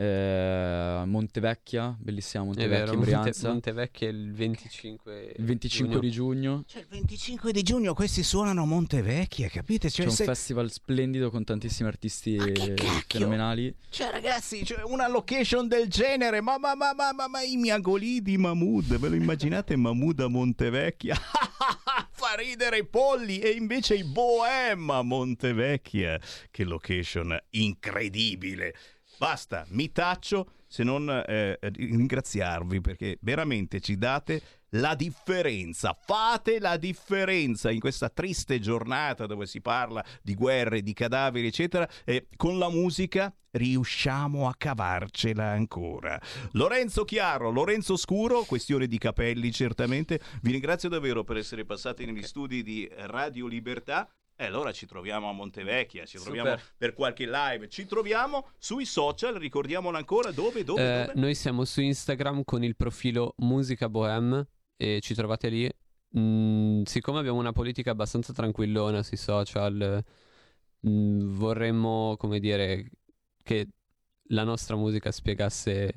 [0.02, 3.50] Eh, Montevecchia, bellissima È Montevecchia vero, Monte, Brianza.
[3.50, 8.66] Montevecchia il 25 il 25 di giugno Cioè, il 25 di giugno questi suonano a
[8.66, 9.90] Montevecchia, capite?
[9.90, 12.38] Cioè, c'è un se- festival splendido con tantissimi artisti
[13.10, 13.76] fenomenali.
[13.90, 18.22] Cioè, ragazzi, cioè, una location del genere, ma, ma, ma, ma, ma, ma i miagoli
[18.22, 21.18] di Mahmood, ve lo immaginate Mahmood a Montevecchia?
[22.12, 26.18] Fa ridere i polli e invece i bohem a Montevecchia.
[26.50, 28.74] Che location incredibile.
[29.20, 34.42] Basta, mi taccio se non eh, ringraziarvi perché veramente ci date
[34.74, 40.94] la differenza, fate la differenza in questa triste giornata dove si parla di guerre, di
[40.94, 46.18] cadaveri, eccetera, e con la musica riusciamo a cavarcela ancora.
[46.52, 52.24] Lorenzo Chiaro, Lorenzo Scuro, questione di capelli certamente, vi ringrazio davvero per essere passati negli
[52.24, 54.10] studi di Radio Libertà.
[54.42, 56.66] E allora ci troviamo a Montevecchia, ci troviamo Super.
[56.78, 61.20] per qualche live, ci troviamo sui social, ricordiamolo ancora, dove, dove, Eh, dove?
[61.20, 64.42] noi siamo su Instagram con il profilo Musica Bohem
[64.78, 65.70] e ci trovate lì.
[66.18, 70.02] Mm, siccome abbiamo una politica abbastanza tranquillona sui social,
[70.88, 72.92] mm, vorremmo, come dire,
[73.44, 73.68] che
[74.30, 75.94] la nostra musica spiegasse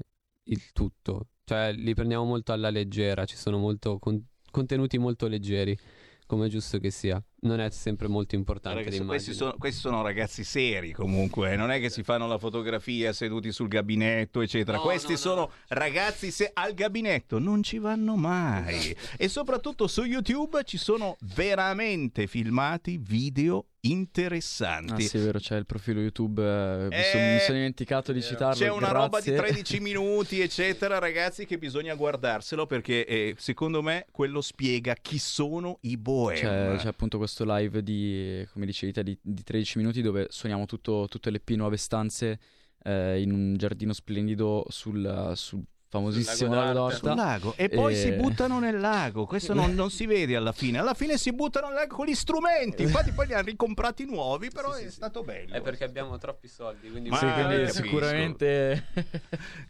[0.46, 1.28] il tutto.
[1.44, 4.20] Cioè, li prendiamo molto alla leggera, ci sono molto con-
[4.50, 5.78] contenuti molto leggeri,
[6.26, 7.22] come è giusto che sia.
[7.44, 9.04] Non è sempre molto importante l'immagine.
[9.06, 13.50] questi, sono, questi sono ragazzi seri comunque, non è che si fanno la fotografia seduti
[13.50, 14.76] sul gabinetto, eccetera.
[14.76, 18.96] No, questi no, sono ragazzi se al gabinetto non ci vanno mai.
[19.18, 25.02] E soprattutto su YouTube ci sono veramente filmati video Ah interessanti.
[25.02, 28.22] sì, è vero, c'è il profilo YouTube, eh, mi, Eh, son- mi sono dimenticato di
[28.22, 28.54] citarlo.
[28.64, 29.52] C'è una roba di grazie.
[29.52, 35.78] 13 minuti, eccetera, ragazzi, che bisogna guardarselo perché eh, secondo me quello spiega chi sono
[35.82, 36.36] i bohem.
[36.38, 40.64] C'è, c'è appunto questo live di, come dicevi te, di, di 13 minuti dove suoniamo
[40.66, 42.38] tutto, tutte le P nuove stanze
[42.84, 45.60] eh, in un giardino splendido sul, sul
[45.92, 46.96] famosissimo lago d'Orta.
[46.96, 47.52] Sul lago.
[47.56, 49.26] E poi E- si buttano nel lago.
[49.26, 50.78] Questo non, non si vede alla fine.
[50.78, 52.82] Alla fine si buttano nel lago con gli strumenti.
[52.82, 54.48] Infatti, poi li hanno ricomprati nuovi.
[54.50, 55.52] Però è stato bello.
[55.54, 58.86] È perché abbiamo troppi soldi, quindi Ma Sì, quindi sicuramente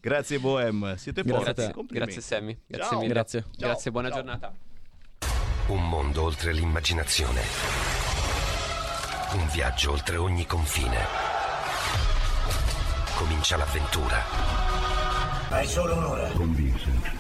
[0.01, 0.95] Grazie, Bohem.
[0.95, 1.73] Siete Grazie forti.
[1.73, 2.15] Complimenti.
[2.15, 3.01] Grazie Sammy, grazie Ciao.
[3.01, 3.13] mille.
[3.13, 3.45] Grazie.
[3.57, 4.55] Grazie, buona giornata.
[5.67, 7.41] Un mondo oltre l'immaginazione.
[9.33, 10.99] Un viaggio oltre ogni confine.
[13.17, 14.92] Comincia l'avventura.
[15.53, 16.31] Hai solo un'ora.
[16.31, 17.11] Con Vincent.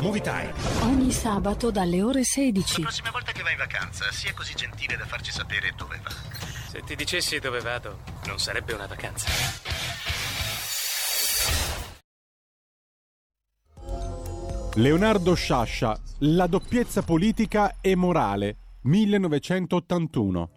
[0.00, 0.52] Movie time.
[0.82, 2.80] Ogni sabato dalle ore 16.
[2.80, 6.10] La prossima volta che vai in vacanza, sia così gentile da farci sapere dove va.
[6.10, 9.28] Se ti dicessi dove vado, non sarebbe una vacanza.
[14.74, 20.50] Leonardo Sciascia, La doppiezza politica e morale, 1981.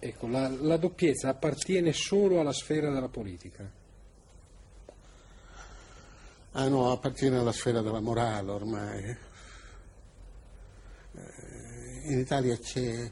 [0.00, 3.78] Ecco, la, la doppiezza appartiene solo alla sfera della politica.
[6.52, 9.04] Ah no, appartiene alla sfera della morale ormai.
[11.12, 13.10] Eh, In Italia c'è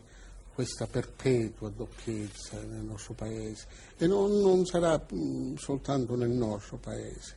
[0.52, 3.66] questa perpetua doppiezza nel nostro paese
[3.97, 7.36] e non, non sarà mm, soltanto nel nostro paese.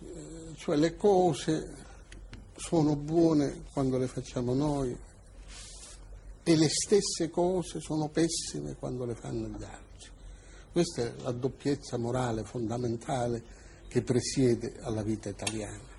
[0.00, 1.74] Eh, Cioè le cose
[2.56, 4.96] sono buone quando le facciamo noi
[6.42, 10.08] e le stesse cose sono pessime quando le fanno gli altri.
[10.72, 13.56] Questa è la doppiezza morale fondamentale
[13.88, 15.96] che presiede alla vita italiana.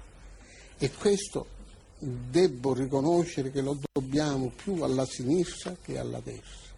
[0.77, 1.57] E questo
[1.99, 6.68] debbo riconoscere che lo dobbiamo più alla sinistra che alla destra.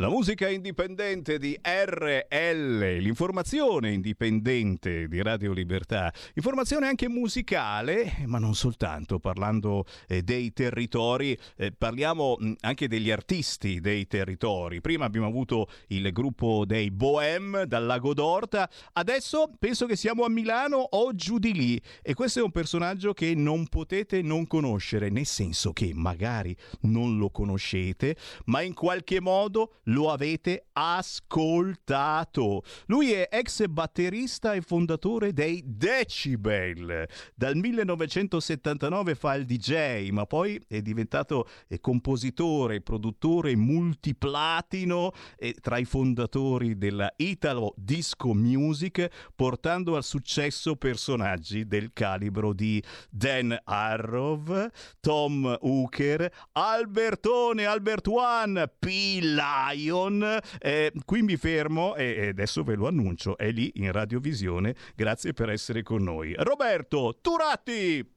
[0.00, 8.54] La musica indipendente di RL, l'informazione indipendente di Radio Libertà, informazione anche musicale, ma non
[8.54, 14.80] soltanto, parlando eh, dei territori, eh, parliamo mh, anche degli artisti dei territori.
[14.80, 20.28] Prima abbiamo avuto il gruppo dei Bohem dal Lago d'Orta, adesso penso che siamo a
[20.28, 21.82] Milano o giù di lì.
[22.02, 27.18] E questo è un personaggio che non potete non conoscere, nel senso che magari non
[27.18, 28.14] lo conoscete,
[28.44, 32.62] ma in qualche modo lo avete ascoltato.
[32.86, 37.06] Lui è ex batterista e fondatore dei Decibel.
[37.34, 41.48] Dal 1979 fa il DJ, ma poi è diventato
[41.80, 51.66] compositore, produttore multiplatino e tra i fondatori della Italo Disco Music, portando al successo personaggi
[51.66, 54.68] del calibro di Dan Arrow,
[55.00, 59.20] Tom Hooker, Albertone, Albert One, P.
[59.78, 60.40] Lion.
[60.58, 64.74] Eh, qui mi fermo e adesso ve lo annuncio, è lì in radiovisione.
[64.94, 66.34] Grazie per essere con noi.
[66.36, 68.16] Roberto Turatti!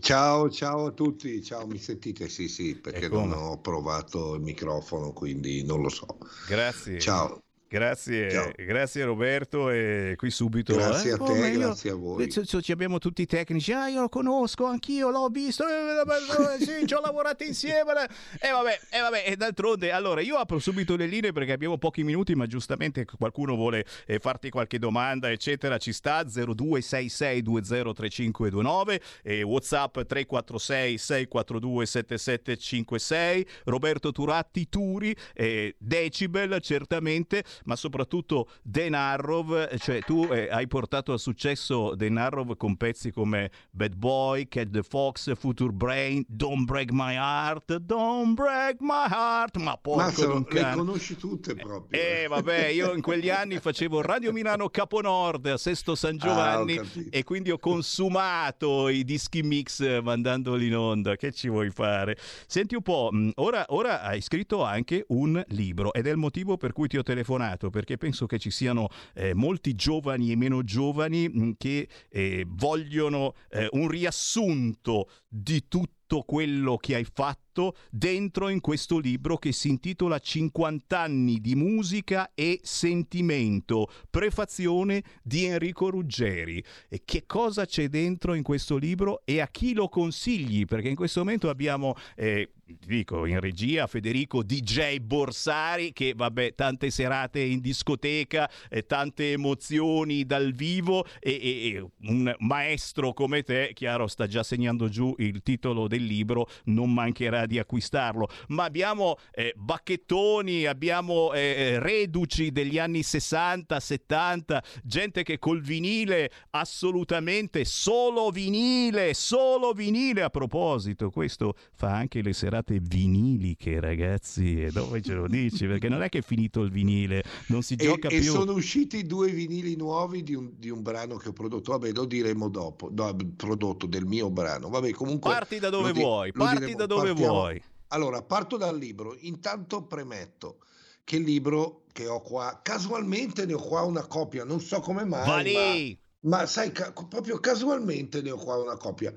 [0.00, 2.28] Ciao, ciao a tutti, ciao, mi sentite?
[2.28, 6.06] Sì, sì, perché non ho provato il microfono, quindi non lo so.
[6.46, 7.00] Grazie.
[7.00, 7.42] Ciao.
[7.72, 8.50] Grazie, Ciao.
[8.56, 12.28] grazie Roberto e qui subito Grazie eh, a te, come io- grazie a voi.
[12.28, 13.72] Ci- abbiamo tutti i tecnici.
[13.72, 15.64] Ah io lo conosco anch'io l'ho visto.
[15.68, 18.08] Eh, eh, sì ci ho lavorato insieme.
[18.40, 22.02] E vabbè e vabbè e d'altronde allora io apro subito le linee perché abbiamo pochi
[22.02, 26.22] minuti ma giustamente qualcuno vuole eh, farti qualche domanda eccetera ci sta.
[26.22, 38.94] 0266203529 e whatsapp 346 642 7756 Roberto Turatti Turi eh, Decibel certamente ma soprattutto Dan
[38.94, 44.48] Arrow cioè tu eh, hai portato al successo Dan Arrow con pezzi come Bad Boy,
[44.48, 50.44] Cat the Fox, Future Brain, Don't Break My Heart, Don't Break My Heart ma porco
[50.50, 52.00] le conosci tutte proprio.
[52.00, 56.80] Eh vabbè, io in quegli anni facevo Radio Milano Caponord a Sesto San Giovanni Ah,
[56.80, 57.08] ho capito.
[57.16, 61.16] e quindi ho consumato i dischi mix eh, mandandoli in onda.
[61.16, 62.16] Che ci vuoi fare?
[62.46, 66.56] Senti un po', mh, ora, ora hai scritto anche un libro ed è il motivo
[66.56, 70.62] per cui ti ho telefonato, perché penso che ci siano eh, molti giovani e meno
[70.62, 77.49] giovani mh, che eh, vogliono eh, un riassunto di tutto quello che hai fatto
[77.90, 85.44] dentro in questo libro che si intitola 50 anni di musica e sentimento, prefazione di
[85.44, 86.62] Enrico Ruggeri.
[86.88, 90.64] E che cosa c'è dentro in questo libro e a chi lo consigli?
[90.64, 96.90] Perché in questo momento abbiamo eh, dico in regia Federico DJ Borsari che vabbè tante
[96.90, 103.72] serate in discoteca eh, tante emozioni dal vivo e, e- e un maestro come te
[103.74, 109.16] chiaro sta già segnando giù il titolo del libro non mancherà di acquistarlo ma abbiamo
[109.32, 117.64] eh, bacchettoni abbiamo eh, eh, reduci degli anni 60 70 gente che col vinile assolutamente
[117.64, 125.00] solo vinile solo vinile a proposito questo fa anche le serate viniliche ragazzi e dove
[125.02, 128.08] ce lo dici perché non è che è finito il vinile non si E, gioca
[128.08, 131.72] e più sono usciti due vinili nuovi di un, di un brano che ho prodotto.
[131.72, 132.88] Vabbè, lo diremo dopo.
[132.92, 134.68] No, prodotto del mio brano.
[134.68, 135.30] Vabbè, comunque.
[135.30, 137.62] Parti da dove di- vuoi, lo parti da dove Partiamo- vuoi.
[137.88, 139.16] Allora, parto dal libro.
[139.20, 140.58] Intanto premetto
[141.04, 145.04] che il libro che ho qua, casualmente ne ho qua una copia, non so come
[145.04, 146.16] mai.
[146.20, 149.12] Ma, ma sai, ca- proprio casualmente ne ho qua una copia.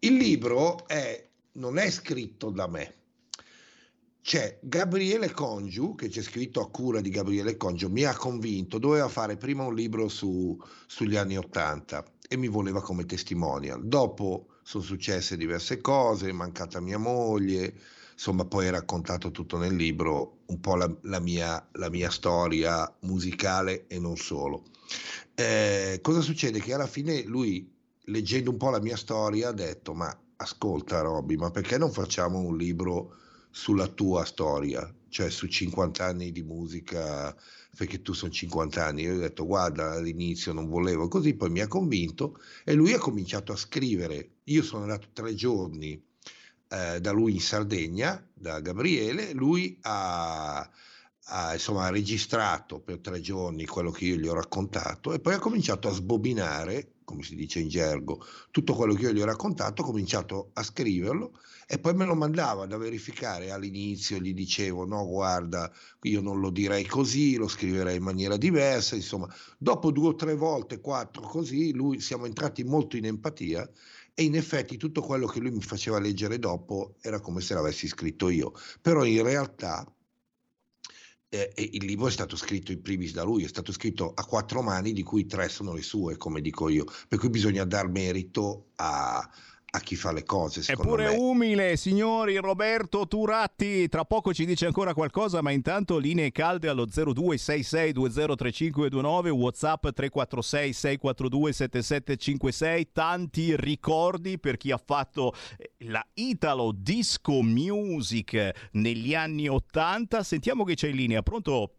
[0.00, 2.94] Il libro è, non è scritto da me.
[4.20, 9.08] C'è Gabriele Congiu, che c'è scritto a cura di Gabriele Congiu, mi ha convinto, doveva
[9.08, 13.86] fare prima un libro su- sugli anni Ottanta e mi voleva come testimonial.
[13.86, 17.72] Dopo sono successe diverse cose, è mancata mia moglie,
[18.12, 22.94] insomma poi è raccontato tutto nel libro, un po' la, la mia, la mia storia
[23.00, 24.64] musicale e non solo.
[25.34, 26.60] Eh, cosa succede?
[26.60, 27.74] Che alla fine lui,
[28.04, 32.38] leggendo un po' la mia storia, ha detto, ma ascolta Robby, ma perché non facciamo
[32.38, 33.16] un libro
[33.50, 37.34] sulla tua storia, cioè su 50 anni di musica,
[37.74, 39.02] perché tu sono 50 anni.
[39.04, 42.98] Io ho detto, guarda, all'inizio non volevo così, poi mi ha convinto e lui ha
[42.98, 44.32] cominciato a scrivere.
[44.48, 46.00] Io sono andato tre giorni
[46.68, 53.20] eh, da lui in Sardegna, da Gabriele, lui ha, ha, insomma, ha registrato per tre
[53.20, 57.34] giorni quello che io gli ho raccontato e poi ha cominciato a sbobinare, come si
[57.34, 61.78] dice in gergo, tutto quello che io gli ho raccontato, ho cominciato a scriverlo e
[61.78, 65.70] poi me lo mandava da verificare all'inizio, gli dicevo no guarda,
[66.02, 70.34] io non lo direi così, lo scriverei in maniera diversa, insomma, dopo due o tre
[70.34, 73.70] volte, quattro così, lui siamo entrati molto in empatia
[74.18, 77.86] e in effetti tutto quello che lui mi faceva leggere dopo era come se l'avessi
[77.86, 79.86] scritto io, però in realtà
[81.28, 84.60] eh, il libro è stato scritto in primis da lui, è stato scritto a quattro
[84.60, 88.70] mani, di cui tre sono le sue, come dico io, per cui bisogna dar merito
[88.74, 89.30] a,
[89.70, 90.60] a chi fa le cose.
[90.60, 91.16] È Secondo pure me.
[91.16, 92.36] umile, signori.
[92.38, 99.88] Roberto Turatti, tra poco ci dice ancora qualcosa, ma intanto linee calde allo 0266203529, WhatsApp
[99.88, 109.14] 346 642 7756, tanti ricordi per chi ha fatto eh, la Italo Disco Music negli
[109.14, 110.22] anni 80.
[110.22, 111.72] Sentiamo che c'è in linea, pronto?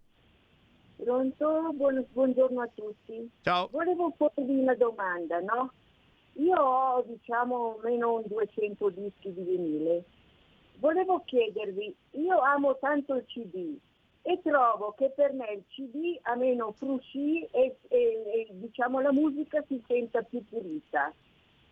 [0.98, 1.72] Pronto?
[1.76, 3.28] Buon- buongiorno a tutti.
[3.42, 3.68] Ciao.
[3.72, 5.72] Volevo porvi una domanda, no?
[6.40, 10.04] Io ho, diciamo, meno un 200 dischi di vinile.
[10.78, 13.78] Volevo chiedervi, io amo tanto il CD
[14.22, 19.12] e trovo che per me il CD ha meno frusci e, e- e, diciamo, la
[19.12, 21.12] musica si senta più pulita.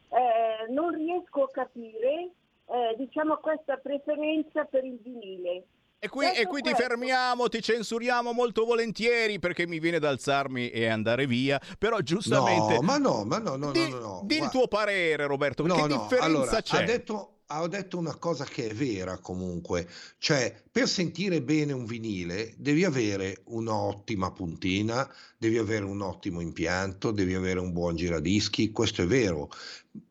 [0.10, 2.32] Eh, non riesco a capire,
[2.66, 5.64] eh, diciamo, questa preferenza per il vinile.
[6.00, 10.70] E qui, e qui ti fermiamo, ti censuriamo molto volentieri perché mi viene da alzarmi
[10.70, 11.60] e andare via.
[11.80, 12.76] Però giustamente.
[12.76, 14.22] No, ma no, ma no, no, di, no, no, no.
[14.24, 15.66] di il tuo parere, Roberto.
[15.66, 16.84] No, che no, differenza allora, c'è?
[16.84, 21.86] Ha detto, ha detto una cosa che è vera comunque, cioè per sentire bene un
[21.86, 28.72] vinile devi avere un'ottima puntina, devi avere un ottimo impianto, devi avere un buon giradischi,
[28.72, 29.50] questo è vero.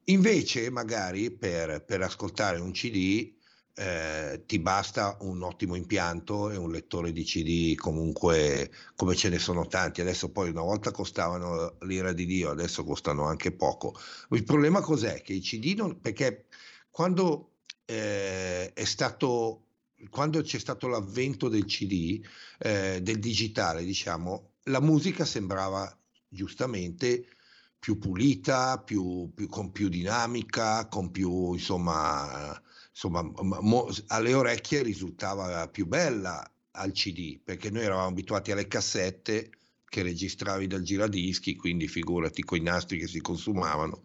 [0.06, 3.34] Invece magari per, per ascoltare un CD
[3.78, 9.38] eh, ti basta un ottimo impianto e un lettore di CD comunque come ce ne
[9.38, 10.00] sono tanti.
[10.00, 13.94] Adesso poi una volta costavano l'ira di Dio, adesso costano anche poco.
[14.30, 15.20] Il problema cos'è?
[15.22, 16.00] Che i CD non...
[16.00, 16.46] perché
[16.90, 17.50] quando
[17.84, 19.62] eh, è stato
[20.10, 22.20] quando c'è stato l'avvento del CD,
[22.58, 25.90] eh, del digitale, diciamo, la musica sembrava
[26.28, 27.26] giustamente
[27.78, 32.60] più pulita, più, più- con più dinamica, con più, insomma,
[32.96, 39.50] insomma mo- alle orecchie risultava più bella al CD, perché noi eravamo abituati alle cassette
[39.86, 44.04] che registravi dal giradischi, quindi figurati con i nastri che si consumavano.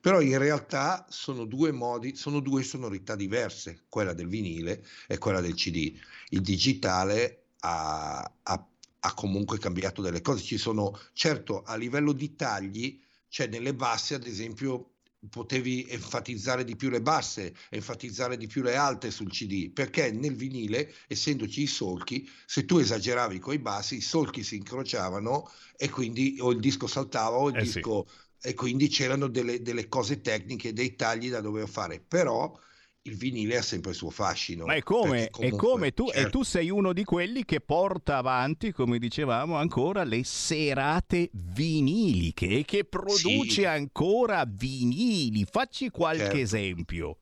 [0.00, 5.40] Però in realtà sono due modi, sono due sonorità diverse, quella del vinile e quella
[5.40, 5.92] del CD.
[6.28, 8.68] Il digitale ha, ha-
[9.00, 10.44] ha comunque cambiato delle cose.
[10.44, 14.97] Ci sono, certo, a livello di tagli, cioè nelle basse, ad esempio,
[15.28, 20.34] potevi enfatizzare di più le basse, enfatizzare di più le alte sul CD, perché nel
[20.36, 25.44] vinile, essendoci i solchi, se tu esageravi con i bassi, i solchi si incrociavano
[25.76, 27.82] e quindi o il disco saltava o il Eh sì.
[27.82, 28.06] disco
[28.40, 32.56] e quindi c'erano delle, delle cose tecniche, dei tagli da dover fare, però
[33.02, 34.66] il vinile ha sempre il suo fascino.
[34.66, 37.44] Ma è come, perché è comunque, come tu, e certo, tu sei uno di quelli
[37.44, 43.64] che porta avanti, come dicevamo, ancora le serate viniliche e che produce Sì.
[43.64, 45.46] ancora vinili.
[45.50, 46.36] Facci qualche Certo.
[46.36, 47.18] esempio.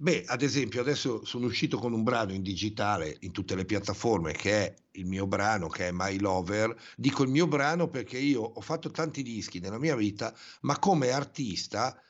[0.00, 4.32] Beh, ad esempio, adesso sono uscito con un brano in digitale in tutte le piattaforme
[4.32, 6.74] che è il mio brano, che è My Lover.
[6.96, 11.10] Dico il mio brano perché io ho fatto tanti dischi nella mia vita, ma come
[11.10, 12.00] artista,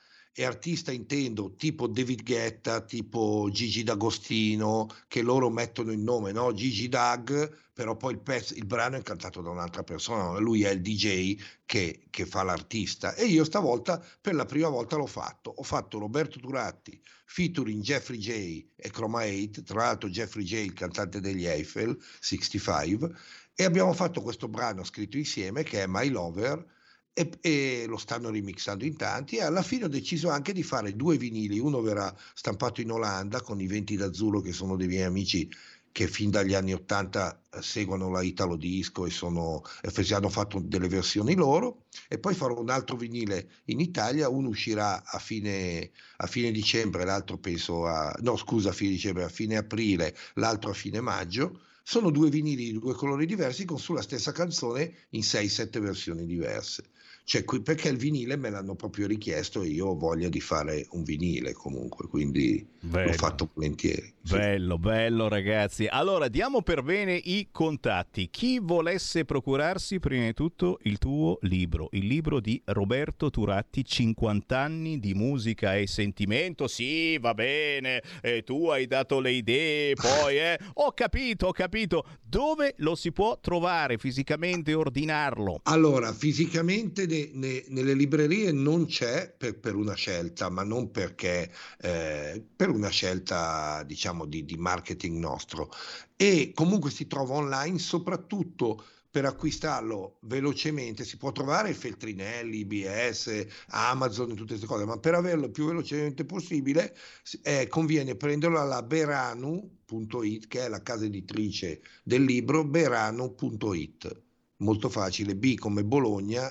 [0.41, 6.55] e artista intendo tipo David Guetta, tipo Gigi D'Agostino, che loro mettono il nome, no?
[6.55, 10.71] Gigi Dag, però poi il, pezzo, il brano è cantato da un'altra persona, lui è
[10.71, 13.15] il DJ che, che fa l'artista.
[13.17, 15.53] E io stavolta, per la prima volta l'ho fatto.
[15.55, 20.73] Ho fatto Roberto Turatti, featuring Jeffrey J e Chroma 8, tra l'altro Jeffrey J, il
[20.73, 23.15] cantante degli Eiffel 65,
[23.55, 26.79] e abbiamo fatto questo brano scritto insieme che è My Lover
[27.13, 30.95] e, e lo stanno remixando in tanti e alla fine ho deciso anche di fare
[30.95, 35.03] due vinili, uno verrà stampato in Olanda con i Venti d'Azzurro che sono dei miei
[35.03, 35.49] amici
[35.93, 39.63] che fin dagli anni 80 eh, seguono la Italo Disco e, sono,
[40.11, 45.03] hanno fatto delle versioni loro e poi farò un altro vinile in Italia, uno uscirà
[45.05, 49.57] a fine, a fine dicembre, l'altro penso a, no scusa a fine dicembre, a fine
[49.57, 51.63] aprile, l'altro a fine maggio.
[51.83, 56.85] Sono due vinili di due colori diversi con sulla stessa canzone in 6-7 versioni diverse.
[57.25, 60.87] Cioè, qui- perché il vinile me l'hanno proprio richiesto e io ho voglia di fare
[60.91, 63.09] un vinile comunque, quindi Bello.
[63.11, 64.13] l'ho fatto volentieri.
[64.23, 65.87] Bello, bello ragazzi.
[65.87, 68.29] Allora, diamo per bene i contatti.
[68.31, 74.59] Chi volesse procurarsi prima di tutto il tuo libro, il libro di Roberto Turatti, 50
[74.59, 76.67] anni di musica e sentimento.
[76.69, 80.59] Sì, va bene, eh, tu hai dato le idee, poi eh.
[80.75, 82.05] Ho capito, ho capito.
[82.23, 85.61] Dove lo si può trovare fisicamente, ordinarlo?
[85.65, 91.51] Allora, fisicamente ne- ne- nelle librerie non c'è per, per una scelta, ma non perché,
[91.81, 95.71] eh, per una scelta, diciamo, di, di marketing nostro.
[96.17, 104.29] E comunque si trova online, soprattutto per acquistarlo velocemente si può trovare Feltrinelli, IBS, Amazon
[104.31, 106.95] tutte queste cose, ma per averlo più velocemente possibile
[107.43, 114.23] eh, conviene prenderlo alla beranu.it, che è la casa editrice del libro, beranu.it.
[114.59, 116.51] Molto facile, B come Bologna,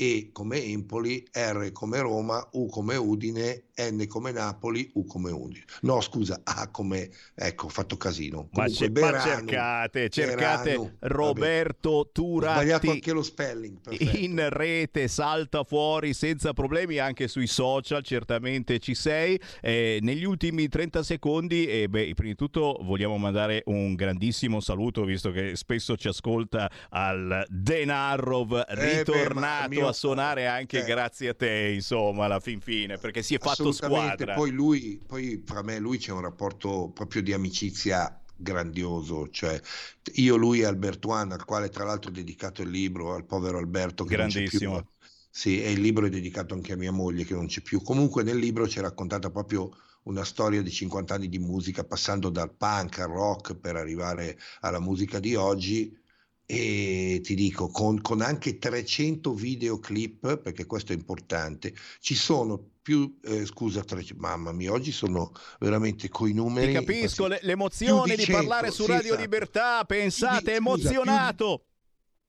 [0.00, 5.64] E come Empoli, R come Roma, U come Udine, N come Napoli, U come Udine.
[5.82, 7.10] No, scusa, A come...
[7.34, 8.48] Ecco, ho fatto casino.
[8.52, 13.78] Ma, Comunque, ce- ma Beranu, cercate, cercate Beranu, Roberto Ho sbagliato anche lo spelling.
[13.82, 14.16] perfetto.
[14.16, 19.38] in rete, salta fuori senza problemi anche sui social, certamente ci sei.
[19.60, 25.04] Eh, negli ultimi 30 secondi, eh, beh, prima di tutto vogliamo mandare un grandissimo saluto,
[25.04, 30.84] visto che spesso ci ascolta al Denarov, Eh, beh, ma ritornato a suonare anche eh.
[30.84, 34.34] grazie a te, insomma, alla fin fine, perché si è fatto squadra.
[34.34, 39.60] Poi lui, poi fra me e lui c'è un rapporto proprio di amicizia grandioso, cioè
[40.14, 44.04] io, lui e Albertuan, al quale tra l'altro ho dedicato il libro, al povero Alberto
[44.04, 44.58] che non c'è più.
[44.58, 44.88] Grandissimo.
[45.32, 47.82] Sì, e il libro è dedicato anche a mia moglie che non c'è più.
[47.82, 49.70] Comunque nel libro c'è raccontata proprio
[50.04, 54.80] una storia di 50 anni di musica, passando dal punk al rock per arrivare alla
[54.80, 55.96] musica di oggi.
[56.52, 63.20] E ti dico, con, con anche 300 videoclip, perché questo è importante, ci sono più,
[63.22, 66.72] eh, scusa, 300 mamma mia, oggi sono veramente coi numeri.
[66.72, 69.20] Ti capisco l'emozione di, 100, parlare su Radio esatto.
[69.20, 71.66] Libertà, pensate, di- scusa, emozionato.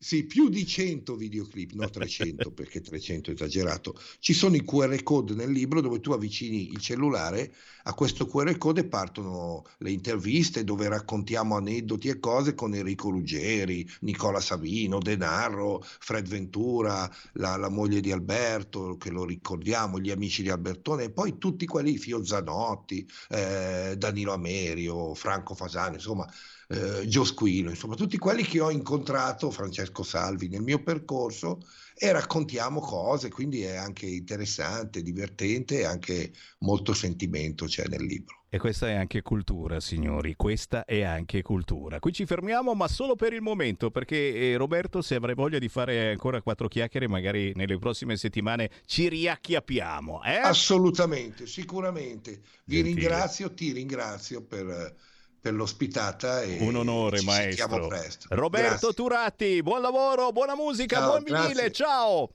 [0.03, 3.93] Sì, più di 100 videoclip, no 300 perché 300 è esagerato.
[4.17, 7.53] Ci sono i QR code nel libro dove tu avvicini il cellulare
[7.83, 13.11] a questo QR code e partono le interviste dove raccontiamo aneddoti e cose con Enrico
[13.11, 20.09] Ruggeri, Nicola Savino, Denarro, Fred Ventura, la, la moglie di Alberto, che lo ricordiamo, gli
[20.09, 26.27] amici di Albertone, e poi tutti quelli, Fio Zanotti, eh, Danilo Amerio, Franco Fasani, insomma
[26.71, 31.59] eh, Gio Squilo, insomma, tutti quelli che ho incontrato, Francesco Salvi, nel mio percorso
[31.93, 38.43] e raccontiamo cose, quindi è anche interessante, divertente e anche molto sentimento c'è nel libro.
[38.49, 41.99] E questa è anche cultura, signori, questa è anche cultura.
[41.99, 44.15] Qui ci fermiamo, ma solo per il momento, perché
[44.51, 49.07] eh, Roberto, se avrai voglia di fare ancora quattro chiacchiere, magari nelle prossime settimane ci
[49.07, 50.23] riacchiappiamo.
[50.23, 50.35] Eh?
[50.37, 52.41] Assolutamente, sicuramente.
[52.65, 52.83] Vi Gentile.
[52.83, 54.95] ringrazio, ti ringrazio per,
[55.41, 57.87] per l'ospitata e Un onore, maestro.
[57.87, 58.27] presto.
[58.29, 58.93] Roberto Grazie.
[58.93, 61.71] Turatti, buon lavoro, buona musica, Ciao, buon vinile, grazie.
[61.71, 62.29] ciao!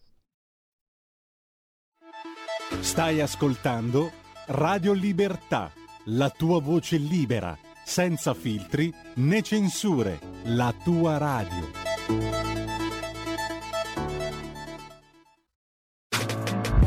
[2.80, 4.10] Stai ascoltando
[4.46, 5.72] Radio Libertà,
[6.06, 12.65] la tua voce libera, senza filtri né censure, la tua radio.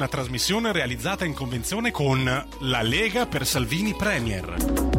[0.00, 2.24] Una trasmissione realizzata in convenzione con
[2.60, 4.89] La Lega per Salvini Premier.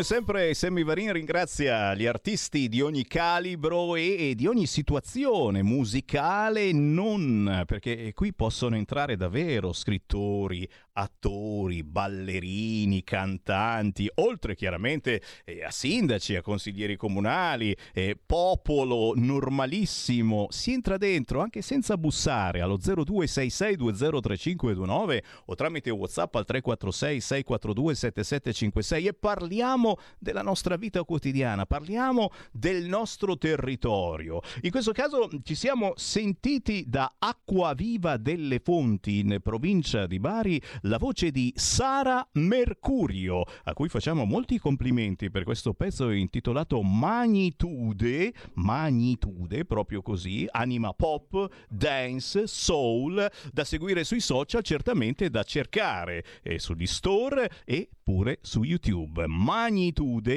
[0.00, 5.62] Come sempre Sammy Varin ringrazia gli artisti di ogni calibro e, e di ogni situazione
[5.62, 15.70] musicale non, perché qui possono entrare davvero scrittori, attori, ballerini, cantanti, oltre chiaramente eh, a
[15.70, 25.22] sindaci, a consiglieri comunali, eh, popolo normalissimo, si entra dentro anche senza bussare allo 0266203529
[25.46, 32.86] o tramite WhatsApp al 346 642 7756 e parliamo della nostra vita quotidiana, parliamo del
[32.86, 34.40] nostro territorio.
[34.62, 40.60] In questo caso ci siamo sentiti da Acqua Viva delle Fonti in provincia di Bari
[40.82, 48.32] la voce di Sara Mercurio, a cui facciamo molti complimenti per questo pezzo intitolato Magnitude,
[48.54, 56.58] Magnitude, proprio così, anima pop, dance, soul, da seguire sui social, certamente da cercare eh,
[56.58, 59.26] sugli store e pure su YouTube.
[59.26, 59.79] Magnitude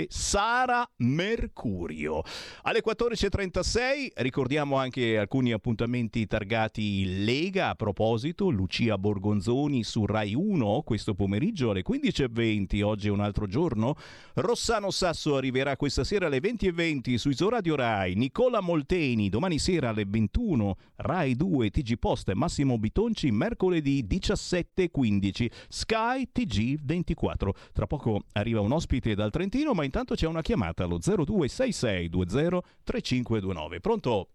[0.08, 2.24] Sara Mercurio.
[2.62, 7.70] Alle 14.36 ricordiamo anche alcuni appuntamenti targati Lega.
[7.70, 12.84] A proposito, Lucia Borgonzoni su Rai 1 questo pomeriggio alle 15.20.
[12.84, 13.96] Oggi è un altro giorno.
[14.36, 18.16] Rossano Sasso arriverà questa sera alle 20.20 su Isoradio Rai.
[18.16, 20.78] Nicola Molteni domani sera alle 21.
[20.96, 25.52] Rai 2 TG Post e Massimo Bitonci mercoledì 17.15.
[25.68, 27.54] Sky TG 24.
[27.74, 33.80] Tra poco arriva un ospite dal Trentino, ma intanto c'è una chiamata allo 0266203529.
[33.80, 34.28] Pronto?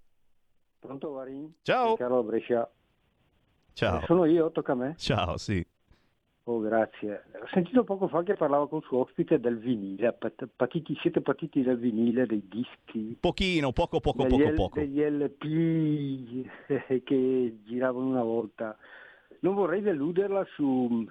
[0.78, 1.52] Pronto Varin?
[1.62, 1.96] Ciao.
[1.96, 2.70] Carlo Brescia.
[3.74, 4.00] Ciao.
[4.00, 4.94] Eh, sono io, tocca a me?
[4.96, 5.62] Ciao, sì.
[6.44, 7.24] Oh, grazie.
[7.42, 10.14] Ho sentito poco fa che parlava con suo ospite del vinile.
[10.14, 14.78] Pat- Patiti, siete partiti del vinile, dei dischi, Pochino, poco, poco, degli, poco, L- poco.
[14.80, 16.46] degli LP
[17.04, 18.74] che giravano una volta.
[19.40, 21.06] Non vorrei deluderla su,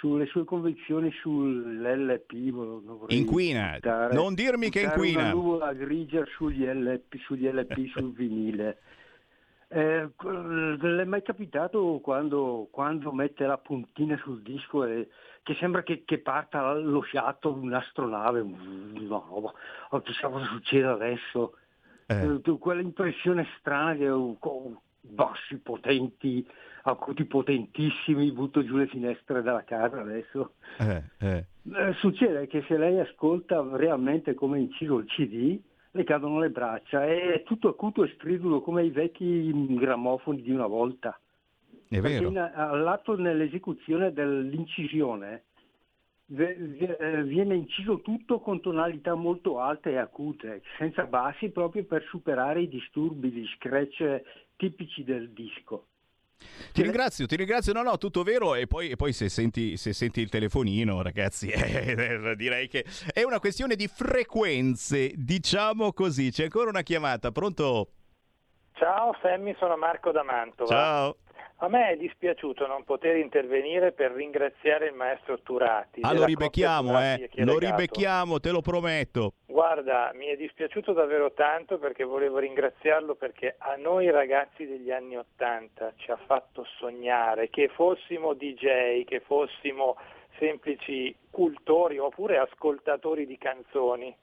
[0.00, 2.32] sulle sue convinzioni sull'LP.
[2.32, 3.72] non Inquina.
[3.74, 5.20] buttare- Non dirmi che inquina.
[5.20, 8.78] Una nuvola grigia sugli LP, sugli LP sul vinile.
[9.68, 15.08] Eh, è mai capitato quando, quando mette la puntina sul disco e
[15.44, 19.52] che sembra che, che parta lo sciatto di un'astronave, una roba,
[19.90, 21.54] o chissà cosa succede adesso?
[22.06, 24.08] Eh, tu- quell'impressione strana che
[25.00, 26.46] bassi potenti,
[26.82, 30.54] acuti potentissimi, butto giù le finestre della casa adesso.
[30.78, 31.46] Eh, eh.
[31.74, 35.60] Eh, succede che se lei ascolta realmente come inciso il CD,
[35.92, 40.66] le cadono le braccia, è tutto acuto e stridulo come i vecchi grammofoni di una
[40.66, 41.18] volta.
[41.88, 42.28] È vero.
[42.28, 45.46] in- all'atto nell'esecuzione dell'incisione
[46.30, 52.68] viene inciso tutto con tonalità molto alte e acute, senza bassi proprio per superare i
[52.68, 54.22] disturbi, gli scratch
[54.56, 55.86] tipici del disco.
[56.72, 57.72] Ti ringrazio, ti ringrazio.
[57.72, 58.54] No, no, tutto vero.
[58.54, 63.22] E poi, e poi se, senti, se senti il telefonino, ragazzi, eh, direi che è
[63.22, 66.30] una questione di frequenze, diciamo così.
[66.30, 67.88] C'è ancora una chiamata, pronto?
[68.74, 70.70] Ciao Sammy, sono Marco da Mantova.
[70.70, 71.16] Ciao.
[71.62, 76.00] A me è dispiaciuto non poter intervenire per ringraziare il maestro Turati.
[76.00, 77.28] Ah, lo ribecchiamo, eh.
[77.34, 79.34] Lo ribecchiamo, te lo prometto.
[79.44, 85.18] Guarda, mi è dispiaciuto davvero tanto perché volevo ringraziarlo perché a noi ragazzi degli anni
[85.18, 89.96] Ottanta ci ha fatto sognare che fossimo DJ, che fossimo
[90.38, 94.16] semplici cultori oppure ascoltatori di canzoni.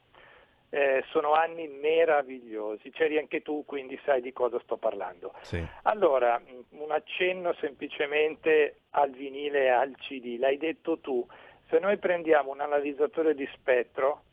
[0.70, 5.34] Eh, sono anni meravigliosi, c'eri anche tu, quindi sai di cosa sto parlando.
[5.42, 5.66] Sì.
[5.84, 11.26] Allora, mh, un accenno semplicemente al vinile e al CD, l'hai detto tu,
[11.70, 14.24] se noi prendiamo un analizzatore di spettro,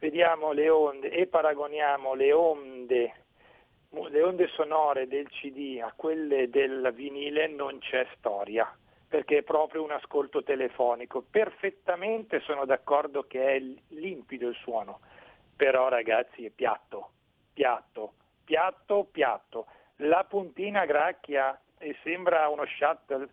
[0.00, 3.12] vediamo le onde e paragoniamo le onde,
[3.90, 8.68] le onde sonore del CD a quelle del vinile, non c'è storia.
[9.08, 11.24] perché è proprio un ascolto telefonico.
[11.30, 13.58] Perfettamente sono d'accordo che è
[13.94, 15.00] limpido il suono,
[15.58, 17.10] però ragazzi è piatto,
[17.52, 18.12] piatto,
[18.44, 19.66] piatto, piatto.
[19.96, 23.28] La puntina gracchia e sembra uno shuttle,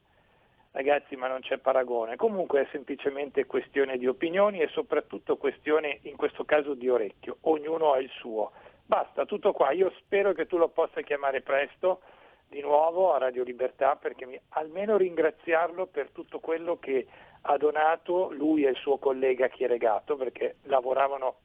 [0.72, 2.16] ragazzi ma non c'è paragone.
[2.16, 7.94] Comunque è semplicemente questione di opinioni e soprattutto questione in questo caso di orecchio, ognuno
[7.94, 8.52] ha il suo.
[8.84, 12.02] Basta, tutto qua, io spero che tu lo possa chiamare presto
[12.48, 17.06] di nuovo a Radio Libertà perché mi, almeno ringraziarlo per tutto quello che
[17.42, 21.36] ha donato lui e il suo collega Chieregato perché lavoravano,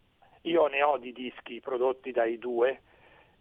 [0.42, 2.80] io ne ho di dischi prodotti dai due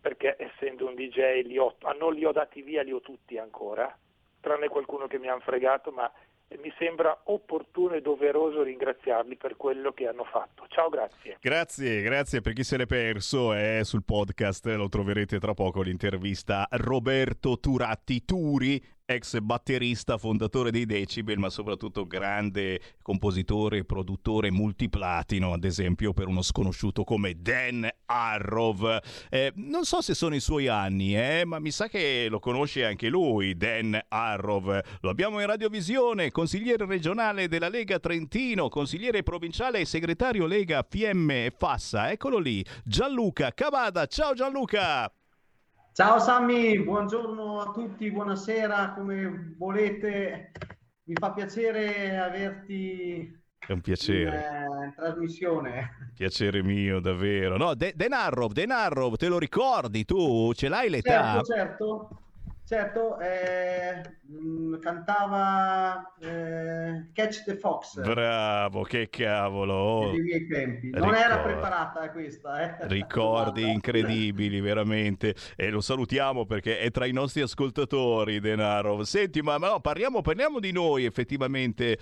[0.01, 3.95] perché essendo un DJ li ho, non li ho dati via, li ho tutti ancora,
[4.39, 6.09] tranne qualcuno che mi hanno fregato, ma
[6.57, 10.65] mi sembra opportuno e doveroso ringraziarli per quello che hanno fatto.
[10.69, 11.37] Ciao, grazie.
[11.39, 13.53] Grazie, grazie per chi se l'è perso.
[13.53, 20.85] È sul podcast, lo troverete tra poco l'intervista Roberto Turatti Turi ex batterista, fondatore dei
[20.85, 28.99] Decibel, ma soprattutto grande compositore produttore multiplatino, ad esempio per uno sconosciuto come Dan Arrow.
[29.31, 32.85] Eh, non so se sono i suoi anni, eh, ma mi sa che lo conosce
[32.85, 34.79] anche lui, Dan Arrow.
[35.01, 41.49] Lo abbiamo in radiovisione, consigliere regionale della Lega Trentino, consigliere provinciale e segretario Lega PM
[41.57, 42.11] Fassa.
[42.11, 44.05] Eccolo lì, Gianluca Cavada.
[44.05, 45.11] Ciao Gianluca!
[45.99, 50.53] Ciao Sammy, buongiorno a tutti, buonasera, come volete.
[51.03, 54.37] Mi fa piacere averti è un piacere.
[54.37, 56.13] In, eh, trasmissione.
[56.15, 57.57] Piacere mio, davvero.
[57.57, 60.53] No, De- Denarrov, Denarrov, te lo ricordi tu?
[60.53, 61.43] Ce l'hai l'età?
[61.43, 62.21] Certo, certo.
[62.69, 67.99] Certo, eh, mh, cantava eh, Catch the Fox.
[67.99, 69.73] Bravo, che cavolo.
[69.73, 70.11] Oh.
[70.11, 70.91] Nei miei tempi.
[70.91, 71.19] Non Ricord...
[71.19, 72.77] era preparata questa.
[72.77, 72.87] Eh.
[72.87, 75.33] Ricordi incredibili, veramente.
[75.55, 79.03] E lo salutiamo perché è tra i nostri ascoltatori, Denaro.
[79.03, 81.97] Senti, ma, ma no, parliamo, parliamo, di noi effettivamente.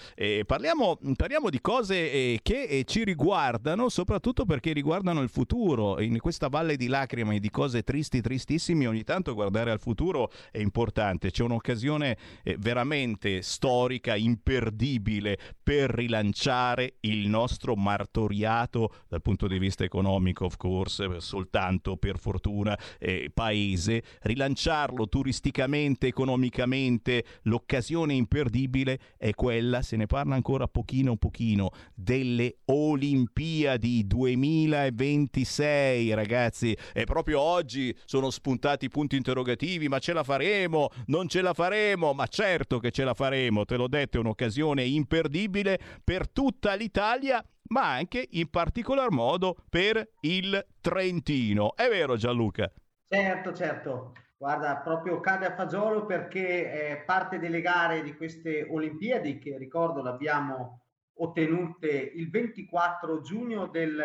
[0.45, 6.01] Parliamo, parliamo, di cose eh, che eh, ci riguardano, soprattutto perché riguardano il futuro.
[6.01, 10.61] In questa valle di lacrime, di cose tristi, tristissime, ogni tanto guardare al futuro è
[10.61, 11.31] importante.
[11.31, 19.83] C'è un'occasione eh, veramente storica, imperdibile per rilanciare il nostro martoriato dal punto di vista
[19.83, 27.23] economico, of course, soltanto per fortuna, eh, paese, rilanciarlo turisticamente, economicamente.
[27.43, 36.75] L'occasione imperdibile è quella, se ne parla ancora pochino pochino, delle Olimpiadi 2026, ragazzi.
[36.93, 40.46] E proprio oggi sono spuntati i punti interrogativi, ma ce la faremo?
[40.47, 44.19] Faremo, non ce la faremo, ma certo che ce la faremo, te l'ho detto, è
[44.21, 51.75] un'occasione imperdibile per tutta l'Italia ma anche in particolar modo per il Trentino.
[51.75, 52.71] È vero Gianluca?
[53.05, 54.13] Certo, certo.
[54.37, 60.01] Guarda, proprio cade a fagiolo perché eh, parte delle gare di queste Olimpiadi, che ricordo
[60.01, 60.83] l'abbiamo
[61.15, 64.01] ottenute il 24 giugno del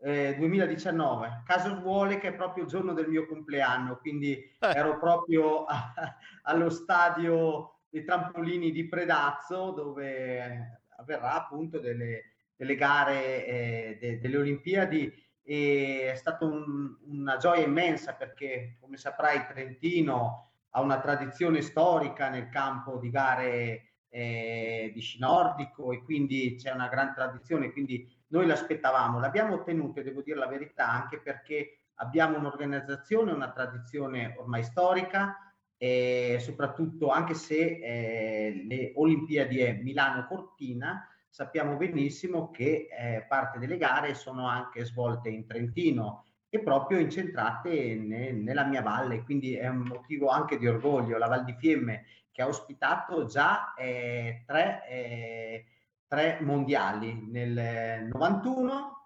[0.00, 1.42] eh, 2019.
[1.44, 4.56] Caso vuole che è proprio il giorno del mio compleanno, quindi eh.
[4.60, 5.92] ero proprio a,
[6.44, 14.36] allo stadio dei trampolini di Predazzo dove avverrà appunto delle, delle gare eh, de, delle
[14.36, 21.62] Olimpiadi e è stata un, una gioia immensa perché come saprai Trentino ha una tradizione
[21.62, 27.72] storica nel campo di gare eh, di sci nordico e quindi c'è una gran tradizione,
[27.72, 34.34] quindi noi l'aspettavamo, l'abbiamo ottenuto, devo dire la verità, anche perché abbiamo un'organizzazione, una tradizione
[34.38, 35.36] ormai storica
[35.76, 43.76] e soprattutto anche se eh, le Olimpiadi è Milano-Cortina, sappiamo benissimo che eh, parte delle
[43.76, 49.68] gare sono anche svolte in Trentino e proprio incentrate ne, nella mia valle, quindi è
[49.68, 51.18] un motivo anche di orgoglio.
[51.18, 55.64] La Val di Fiemme che ha ospitato già eh, tre eh,
[56.08, 58.96] tre mondiali nel 91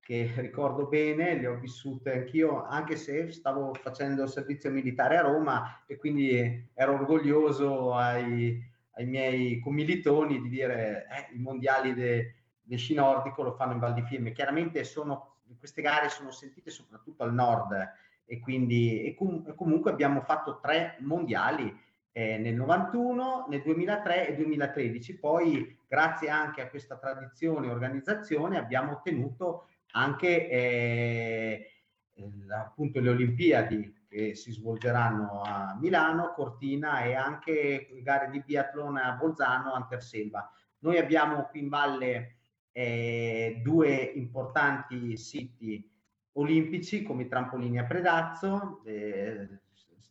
[0.00, 5.84] che ricordo bene, le ho vissute anch'io, anche se stavo facendo servizio militare a Roma
[5.86, 8.58] e quindi ero orgoglioso ai,
[8.92, 12.36] ai miei commilitoni di dire eh, i mondiali del
[12.68, 14.32] de sci nordico lo fanno in Val di Fiemme.
[14.32, 17.72] Chiaramente sono, queste gare sono sentite soprattutto al nord
[18.26, 21.74] e quindi e com- comunque abbiamo fatto tre mondiali
[22.18, 25.18] eh, nel 91, nel 2003 e 2013.
[25.20, 31.66] Poi, grazie anche a questa tradizione e organizzazione, abbiamo ottenuto anche eh,
[32.48, 39.12] appunto le Olimpiadi che si svolgeranno a Milano, Cortina e anche gare di biathlon a
[39.12, 40.50] Bolzano, Anterselva.
[40.80, 42.38] Noi abbiamo qui in valle
[42.72, 45.88] eh, due importanti siti
[46.32, 49.48] olimpici come i trampolini a Predazzo, eh,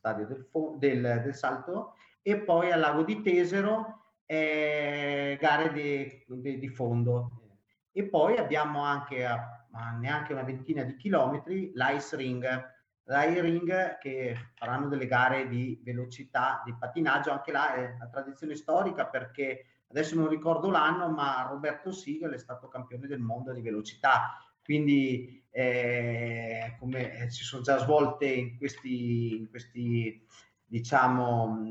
[0.08, 0.48] stadio del,
[0.78, 1.96] del, del, salto,
[2.28, 7.56] e poi al lago di Tesero eh, gare di, di, di, fondo.
[7.94, 12.46] E poi abbiamo anche a, a neanche una ventina di chilometri l'ice ring,
[13.06, 18.56] l'ice ring che faranno delle gare di velocità, di pattinaggio, anche là è una tradizione
[18.56, 23.62] storica perché adesso non ricordo l'anno, ma Roberto Siegel è stato campione del mondo di
[23.62, 24.38] velocità.
[24.62, 30.28] Quindi, eh, come eh, si sono già svolte in questi, in questi
[30.68, 31.64] diciamo,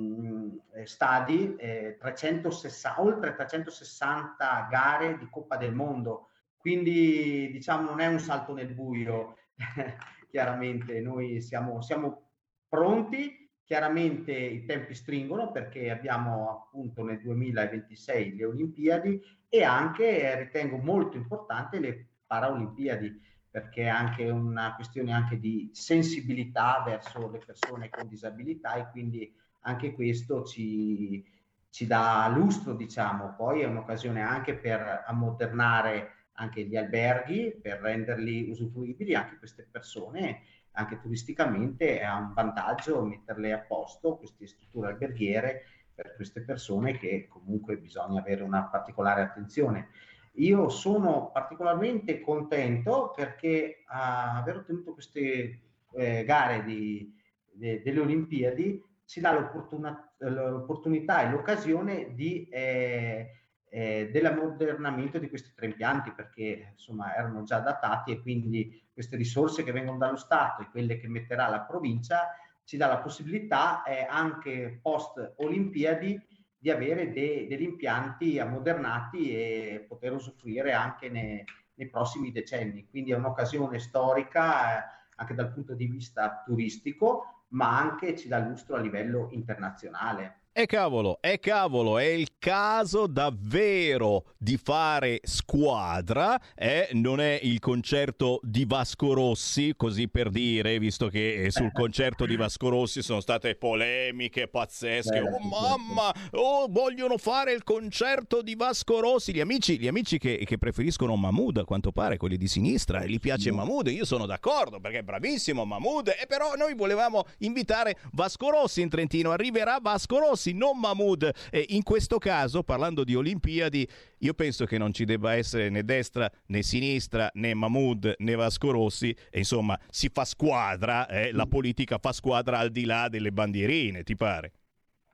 [0.75, 6.31] eh, stadi, eh, 360, oltre 360 gare di Coppa del Mondo.
[6.57, 9.37] Quindi, diciamo, non è un salto nel buio.
[10.31, 12.31] Chiaramente, noi siamo, siamo
[12.69, 20.39] pronti Chiaramente i tempi stringono perché abbiamo appunto nel 2026 le Olimpiadi e anche eh,
[20.45, 23.21] ritengo molto importante le Paralimpiadi
[23.57, 29.35] perché è anche una questione anche di sensibilità verso le persone con disabilità e quindi
[29.61, 31.25] anche questo ci,
[31.71, 33.35] ci dà lustro, diciamo.
[33.35, 40.43] Poi è un'occasione anche per ammodernare anche gli alberghi, per renderli usufruibili anche queste persone
[40.73, 45.63] anche turisticamente è un vantaggio metterle a posto queste strutture alberghiere
[45.95, 49.89] per queste persone che comunque bisogna avere una particolare attenzione.
[50.37, 55.61] Io sono particolarmente contento perché a aver ottenuto queste
[55.93, 57.15] eh, gare di,
[57.53, 63.31] de, delle Olimpiadi ci dà l'opportunità e l'occasione di eh,
[63.69, 69.63] eh, dell'ammodernamento di questi tre impianti perché insomma erano già datati e quindi queste risorse
[69.63, 72.29] che vengono dallo Stato e quelle che metterà la provincia
[72.65, 76.21] ci dà la possibilità eh, anche post Olimpiadi
[76.59, 82.87] di avere de- degli impianti ammodernati e poter usufruire anche ne- nei prossimi decenni.
[82.89, 84.85] Quindi è un'occasione storica eh,
[85.17, 90.41] anche dal punto di vista turistico, ma anche ci dà lustro a livello internazionale.
[90.59, 96.89] E cavolo, e cavolo, è il caso davvero di fare squadra, eh?
[96.93, 102.37] non è il concerto di Vasco Rossi, così per dire, visto che sul concerto di
[102.37, 105.21] Vasco Rossi sono state polemiche pazzesche.
[105.21, 109.35] Oh mamma, oh, vogliono fare il concerto di Vasco Rossi.
[109.35, 113.11] Gli amici, gli amici che, che preferiscono Mahmood, a quanto pare, quelli di sinistra, e
[113.11, 117.99] gli piace Mahmood, io sono d'accordo perché è bravissimo Mahmood, e però noi volevamo invitare
[118.13, 121.31] Vasco Rossi in Trentino, arriverà Vasco Rossi Rossi, non Mahmood.
[121.51, 125.83] E in questo caso, parlando di Olimpiadi, io penso che non ci debba essere né
[125.83, 129.17] destra né sinistra, né Mahmood né Vasco Rossi.
[129.31, 131.33] E insomma, si fa squadra, eh?
[131.33, 134.53] la politica fa squadra al di là delle bandierine, ti pare?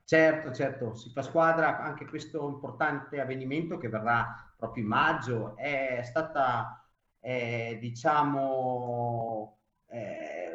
[0.04, 5.56] Certo, certo, si fa squadra anche questo importante avvenimento che verrà proprio in maggio.
[5.56, 6.84] È stata,
[7.20, 9.61] eh, diciamo,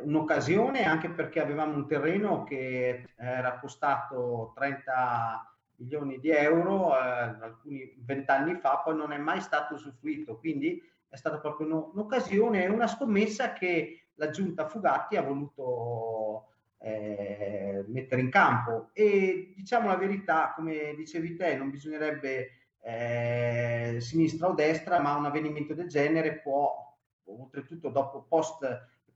[0.07, 7.93] un'occasione anche perché avevamo un terreno che era costato 30 milioni di euro eh, alcuni
[7.99, 13.53] vent'anni fa, poi non è mai stato usufruito, quindi è stata proprio un'occasione, una scommessa
[13.53, 16.47] che la giunta Fugatti ha voluto
[16.79, 18.89] eh, mettere in campo.
[18.93, 22.49] E diciamo la verità, come dicevi te, non bisognerebbe
[22.81, 28.65] eh, sinistra o destra, ma un avvenimento del genere può, oltretutto dopo post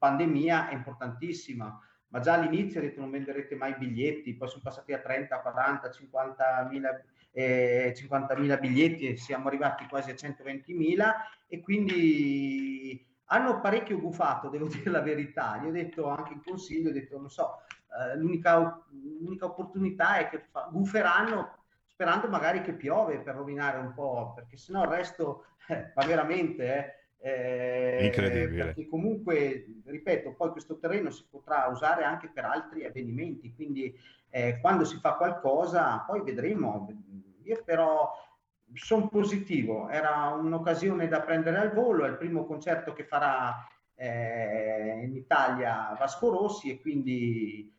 [0.02, 4.94] pandemia è importantissima, ma già all'inizio ha detto non venderete mai biglietti, poi sono passati
[4.94, 7.02] a 30, 40, 50 mila,
[7.32, 11.18] eh, 50 biglietti e siamo arrivati quasi a 120 mila
[11.48, 15.60] e quindi hanno parecchio gufato, devo dire la verità.
[15.61, 17.60] Gli ho detto anche in consiglio, ho detto non so,
[17.99, 23.94] eh, l'unica, l'unica, opportunità è che fa, guferanno sperando magari che piove per rovinare un
[23.94, 26.76] po', perché sennò il resto eh, va veramente...
[26.76, 28.65] Eh, eh, Incredibile.
[28.65, 33.95] Perché comunque, ripeto, poi questo terreno si potrà usare anche per altri avvenimenti, quindi
[34.30, 36.88] eh, quando si fa qualcosa, poi vedremo.
[37.43, 38.11] Io però
[38.73, 45.02] sono positivo, era un'occasione da prendere al volo, è il primo concerto che farà eh,
[45.03, 47.72] in Italia Vasco Rossi e quindi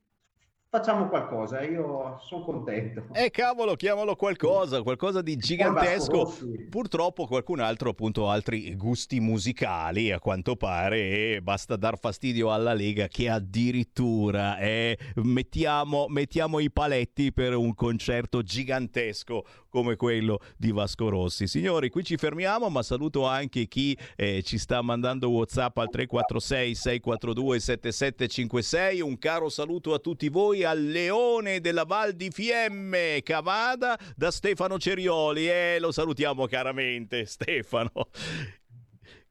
[0.72, 3.04] facciamo qualcosa, io sono contento.
[3.12, 6.34] Eh cavolo, chiamalo qualcosa, qualcosa di gigantesco.
[6.70, 12.50] Purtroppo qualcun altro appunto ha altri gusti musicali a quanto pare e basta dar fastidio
[12.50, 20.40] alla Lega che addirittura eh, mettiamo, mettiamo i paletti per un concerto gigantesco come quello
[20.58, 21.46] di Vasco Rossi.
[21.46, 26.74] Signori, qui ci fermiamo, ma saluto anche chi eh, ci sta mandando WhatsApp al 346
[26.74, 29.00] 642 7756.
[29.00, 34.78] Un caro saluto a tutti voi al Leone della Val di Fiemme, Cavada, da Stefano
[34.78, 35.48] Cerioli.
[35.48, 37.90] E eh, lo salutiamo caramente, Stefano.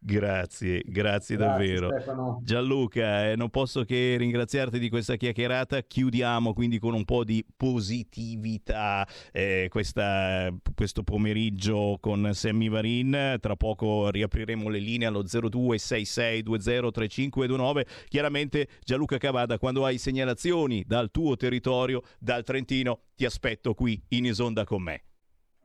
[0.04, 1.90] Grazie, grazie, Grazie, davvero.
[1.90, 2.42] Stefano.
[2.44, 5.84] Gianluca, eh, non posso che ringraziarti di questa chiacchierata.
[5.84, 13.38] Chiudiamo quindi con un po' di positività eh, questa- questo pomeriggio con Sammy Varin.
[13.40, 17.86] Tra poco riapriremo le linee allo 0266203529.
[18.08, 24.26] Chiaramente Gianluca Cavada, quando hai segnalazioni dal tuo territorio, dal Trentino, ti aspetto qui in
[24.26, 25.04] Isonda con me.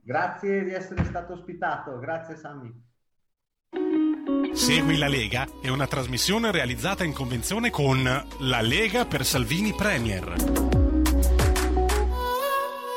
[0.03, 2.85] Grazie di essere stato ospitato, grazie Sammy.
[4.53, 8.03] Segui la Lega è una trasmissione realizzata in convenzione con
[8.41, 10.25] La Lega per Salvini Premier.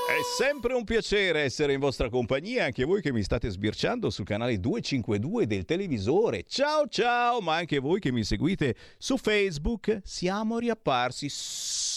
[0.08, 4.26] È sempre un piacere essere in vostra compagnia, anche voi che mi state sbirciando sul
[4.26, 6.44] canale 252 del televisore.
[6.48, 10.02] Ciao ciao, ma anche voi che mi seguite su Facebook.
[10.04, 11.30] Siamo riapparsi.
[11.30, 11.89] Sss,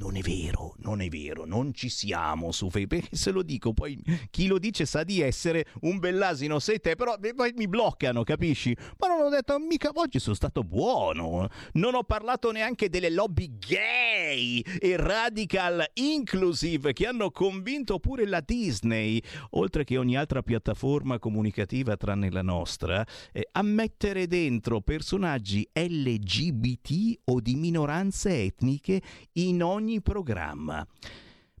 [0.00, 3.00] Non è vero, non è vero, non ci siamo su Facebook.
[3.02, 6.94] Perché se lo dico, poi chi lo dice sa di essere un bell'asino, sei te,
[6.94, 8.74] però eh, poi mi bloccano, capisci?
[8.96, 11.48] Ma non ho detto mica oggi sono stato buono.
[11.72, 18.40] Non ho parlato neanche delle lobby gay e radical inclusive che hanno convinto pure la
[18.40, 25.68] Disney, oltre che ogni altra piattaforma comunicativa tranne la nostra, eh, a mettere dentro personaggi
[25.74, 29.02] LGBT o di minoranze etniche
[29.34, 30.86] in ogni programma.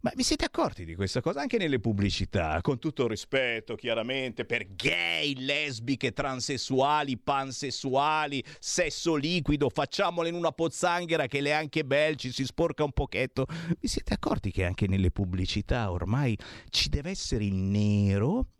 [0.02, 2.58] Ma vi siete accorti di questa cosa anche nelle pubblicità?
[2.62, 11.26] Con tutto rispetto, chiaramente, per gay, lesbiche, transessuali, pansessuali, sesso liquido, facciamole in una pozzanghera
[11.26, 13.44] che le anche bel ci si sporca un pochetto.
[13.78, 16.34] Vi siete accorti che anche nelle pubblicità ormai
[16.70, 18.52] ci deve essere il nero,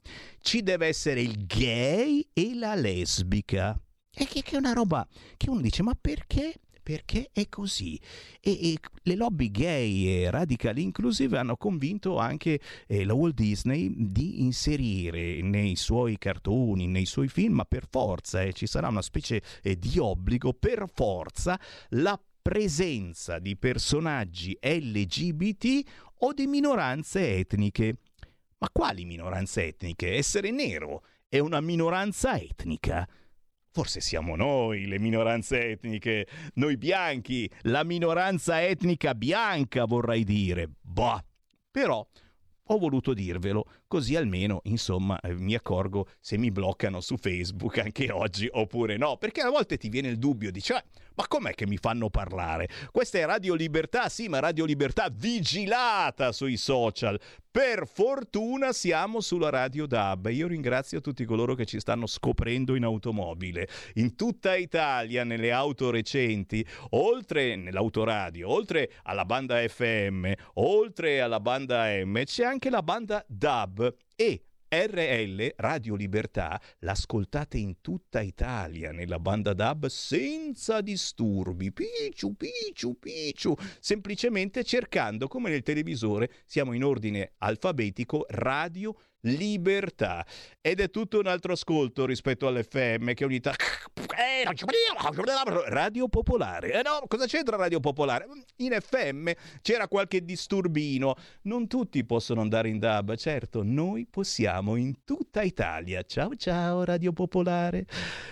[0.42, 3.80] ci deve essere il gay e la lesbica?
[4.12, 6.52] E che, che è una roba che uno dice, ma perché?
[6.90, 8.00] Perché è così.
[8.40, 12.58] E, e le lobby gay e radical inclusive hanno convinto anche
[12.88, 18.42] eh, la Walt Disney di inserire nei suoi cartoni, nei suoi film, ma per forza,
[18.42, 21.60] eh, ci sarà una specie eh, di obbligo, per forza,
[21.90, 25.82] la presenza di personaggi LGBT
[26.22, 27.98] o di minoranze etniche.
[28.58, 30.16] Ma quali minoranze etniche?
[30.16, 33.08] Essere nero è una minoranza etnica.
[33.72, 40.68] Forse siamo noi le minoranze etniche, noi bianchi, la minoranza etnica bianca vorrei dire.
[40.80, 41.24] Bah,
[41.70, 42.04] però
[42.64, 48.12] ho voluto dirvelo, così almeno, insomma, eh, mi accorgo se mi bloccano su Facebook anche
[48.12, 50.84] oggi oppure no, perché a volte ti viene il dubbio, dici, "Ah,
[51.16, 52.68] ma com'è che mi fanno parlare?
[52.92, 57.18] Questa è Radio Libertà, sì, ma Radio Libertà vigilata sui social.
[57.50, 60.28] Per fortuna siamo sulla Radio DAB.
[60.28, 63.66] Io ringrazio tutti coloro che ci stanno scoprendo in automobile.
[63.94, 71.86] In tutta Italia, nelle auto recenti, oltre nell'autoradio, oltre alla banda FM, oltre alla banda
[72.04, 73.79] M, c'è anche la banda DAB
[74.20, 82.98] e RL Radio Libertà l'ascoltate in tutta Italia nella banda DAB senza disturbi, picciu picciu
[82.98, 90.26] picciu, semplicemente cercando come nel televisore siamo in ordine alfabetico Radio Libertà.
[90.60, 93.99] Ed è tutto un altro ascolto rispetto all'FM che ogni tanto
[95.68, 96.72] Radio Popolare.
[96.74, 98.26] Eh no, cosa c'entra Radio Popolare?
[98.56, 99.30] In FM
[99.62, 101.14] c'era qualche disturbino.
[101.42, 106.02] Non tutti possono andare in DAB, certo, noi possiamo in tutta Italia.
[106.02, 107.86] Ciao ciao Radio Popolare.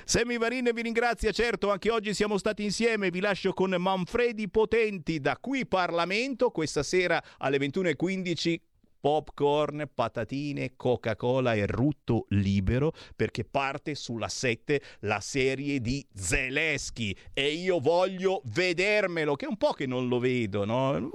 [0.04, 3.08] Sammy Varin vi ringrazia, certo, anche oggi siamo stati insieme.
[3.08, 8.67] Vi lascio con Manfredi Potenti da qui Parlamento questa sera alle 21:15
[9.00, 17.52] popcorn, patatine, Coca-Cola e rutto libero perché parte sulla 7 la serie di Zelensky e
[17.52, 21.10] io voglio vedermelo che è un po' che non lo vedo, no?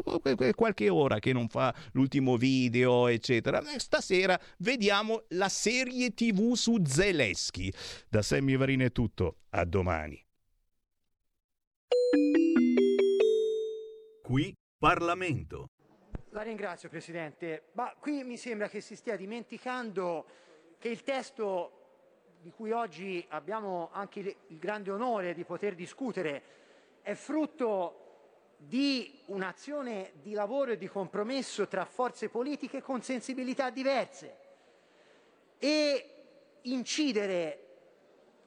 [0.56, 3.62] Qualche ora che non fa l'ultimo video, eccetera.
[3.74, 7.72] Eh, Stasera vediamo la serie TV su Zelensky.
[8.10, 10.22] Da Sammy Varine è tutto, a domani.
[14.22, 15.73] Qui Parlamento.
[16.34, 20.26] La ringrazio Presidente, ma qui mi sembra che si stia dimenticando
[20.80, 26.42] che il testo di cui oggi abbiamo anche il grande onore di poter discutere
[27.04, 34.38] è frutto di un'azione di lavoro e di compromesso tra forze politiche con sensibilità diverse.
[35.60, 36.10] E
[36.62, 37.60] incidere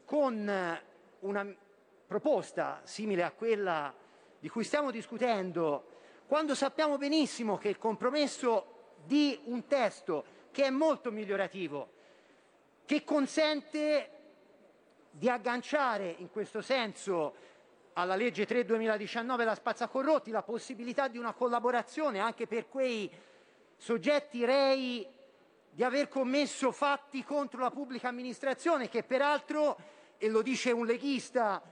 [0.05, 0.81] con
[1.21, 1.57] una
[2.05, 3.95] proposta simile a quella
[4.41, 5.95] di cui stiamo discutendo,
[6.27, 11.93] quando sappiamo benissimo che il compromesso di un testo che è molto migliorativo,
[12.85, 14.11] che consente
[15.11, 17.35] di agganciare in questo senso
[17.95, 23.11] alla legge 3 2019 la spazzacorrotti la possibilità di una collaborazione anche per quei
[23.77, 25.07] soggetti rei
[25.71, 29.77] di aver commesso fatti contro la pubblica amministrazione che peraltro,
[30.17, 31.63] e lo dice un leghista,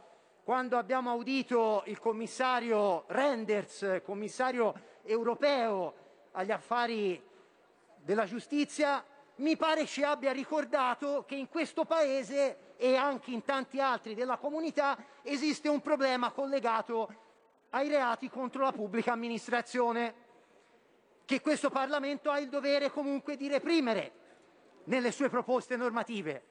[0.45, 5.95] quando abbiamo audito il commissario Renders, commissario europeo
[6.33, 7.21] agli affari
[7.97, 9.03] della giustizia,
[9.37, 14.37] mi pare ci abbia ricordato che in questo Paese e anche in tanti altri della
[14.37, 17.23] comunità esiste un problema collegato
[17.71, 20.23] ai reati contro la pubblica amministrazione,
[21.25, 24.13] che questo Parlamento ha il dovere comunque di reprimere
[24.85, 26.45] nelle sue proposte normative.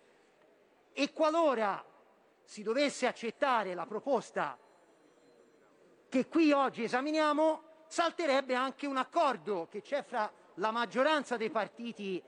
[0.93, 1.83] E qualora
[2.43, 4.57] si dovesse accettare la proposta
[6.09, 12.21] che qui oggi esaminiamo, salterebbe anche un accordo che c'è fra la maggioranza dei partiti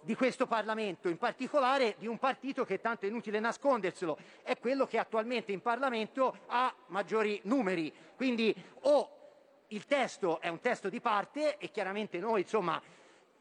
[0.00, 4.86] di questo Parlamento, in particolare di un partito che tanto è inutile nasconderselo, è quello
[4.86, 7.92] che attualmente in Parlamento ha maggiori numeri.
[8.16, 8.54] Quindi
[8.84, 9.10] o
[9.68, 12.80] il testo è un testo di parte e chiaramente noi insomma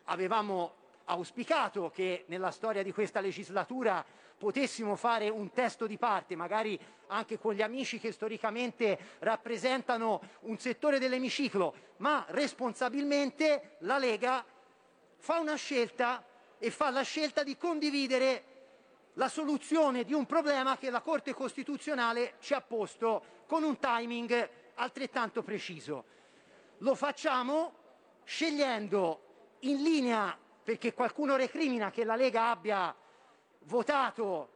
[0.06, 0.74] avevamo
[1.06, 4.04] auspicato che nella storia di questa legislatura
[4.38, 10.58] potessimo fare un testo di parte, magari anche con gli amici che storicamente rappresentano un
[10.58, 14.46] settore dell'emiciclo, ma responsabilmente la Lega
[15.18, 16.24] fa una scelta
[16.60, 18.44] e fa la scelta di condividere
[19.14, 24.50] la soluzione di un problema che la Corte Costituzionale ci ha posto con un timing
[24.76, 26.06] altrettanto preciso.
[26.80, 27.74] Lo facciamo
[28.24, 29.22] scegliendo
[29.62, 32.96] in linea, perché qualcuno recrimina che la Lega abbia
[33.68, 34.50] votato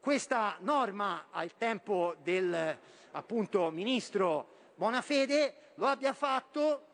[0.00, 2.78] questa norma al tempo del
[3.12, 6.86] appunto ministro Bonafede, lo abbia fatto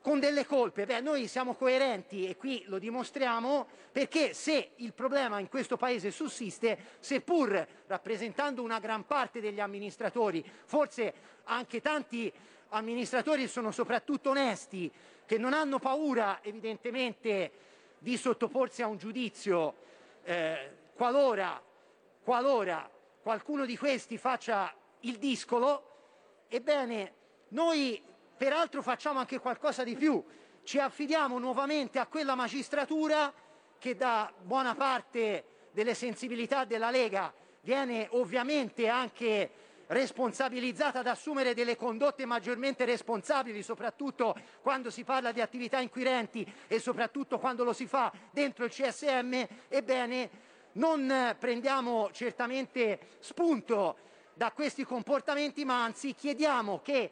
[0.00, 0.86] con delle colpe.
[0.86, 6.10] Beh, noi siamo coerenti e qui lo dimostriamo perché se il problema in questo Paese
[6.10, 11.12] sussiste, seppur rappresentando una gran parte degli amministratori, forse
[11.44, 12.32] anche tanti
[12.70, 14.90] amministratori sono soprattutto onesti,
[15.26, 17.52] che non hanno paura evidentemente
[17.98, 19.86] di sottoporsi a un giudizio
[20.28, 21.62] eh, qualora,
[22.22, 22.90] qualora
[23.22, 27.14] qualcuno di questi faccia il discolo, ebbene
[27.48, 28.02] noi
[28.38, 30.24] Peraltro facciamo anche qualcosa di più,
[30.62, 33.34] ci affidiamo nuovamente a quella magistratura
[33.76, 39.50] che da buona parte delle sensibilità della Lega viene ovviamente anche
[39.88, 46.78] responsabilizzata ad assumere delle condotte maggiormente responsabili, soprattutto quando si parla di attività inquirenti e
[46.78, 50.30] soprattutto quando lo si fa dentro il CSM, ebbene
[50.72, 53.96] non prendiamo certamente spunto
[54.34, 57.10] da questi comportamenti, ma anzi chiediamo che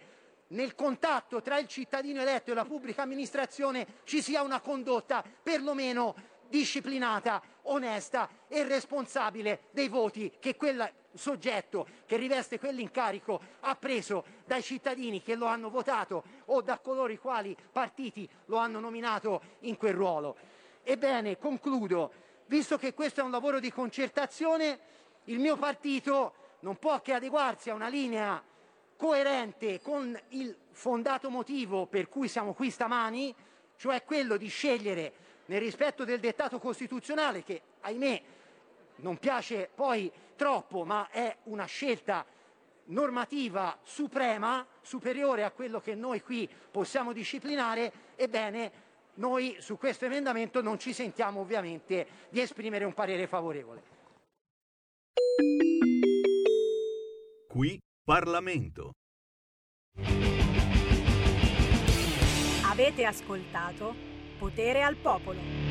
[0.49, 6.15] nel contatto tra il cittadino eletto e la pubblica amministrazione ci sia una condotta perlomeno
[6.49, 14.63] disciplinata, onesta e responsabile dei voti che quel soggetto che riveste quell'incarico ha preso dai
[14.63, 19.77] cittadini che lo hanno votato o da coloro i quali partiti lo hanno nominato in
[19.77, 20.37] quel ruolo.
[20.83, 22.13] Ebbene, concludo,
[22.47, 24.79] visto che questo è un lavoro di concertazione,
[25.25, 28.43] il mio partito non può che adeguarsi a una linea
[28.97, 33.35] coerente con il fondato motivo per cui siamo qui stamani,
[33.77, 35.13] cioè quello di scegliere
[35.47, 38.23] nel rispetto del dettato costituzionale che ahimè
[38.97, 42.25] non piace poi troppo, ma è una scelta
[42.87, 50.63] normativa suprema, superiore a quello che noi qui possiamo disciplinare, ebbene noi su questo emendamento
[50.63, 53.95] non ci sentiamo ovviamente di esprimere un parere favorevole.
[57.49, 58.93] Qui Parlamento.
[62.63, 65.66] Avete ascoltato Potere al Popolo.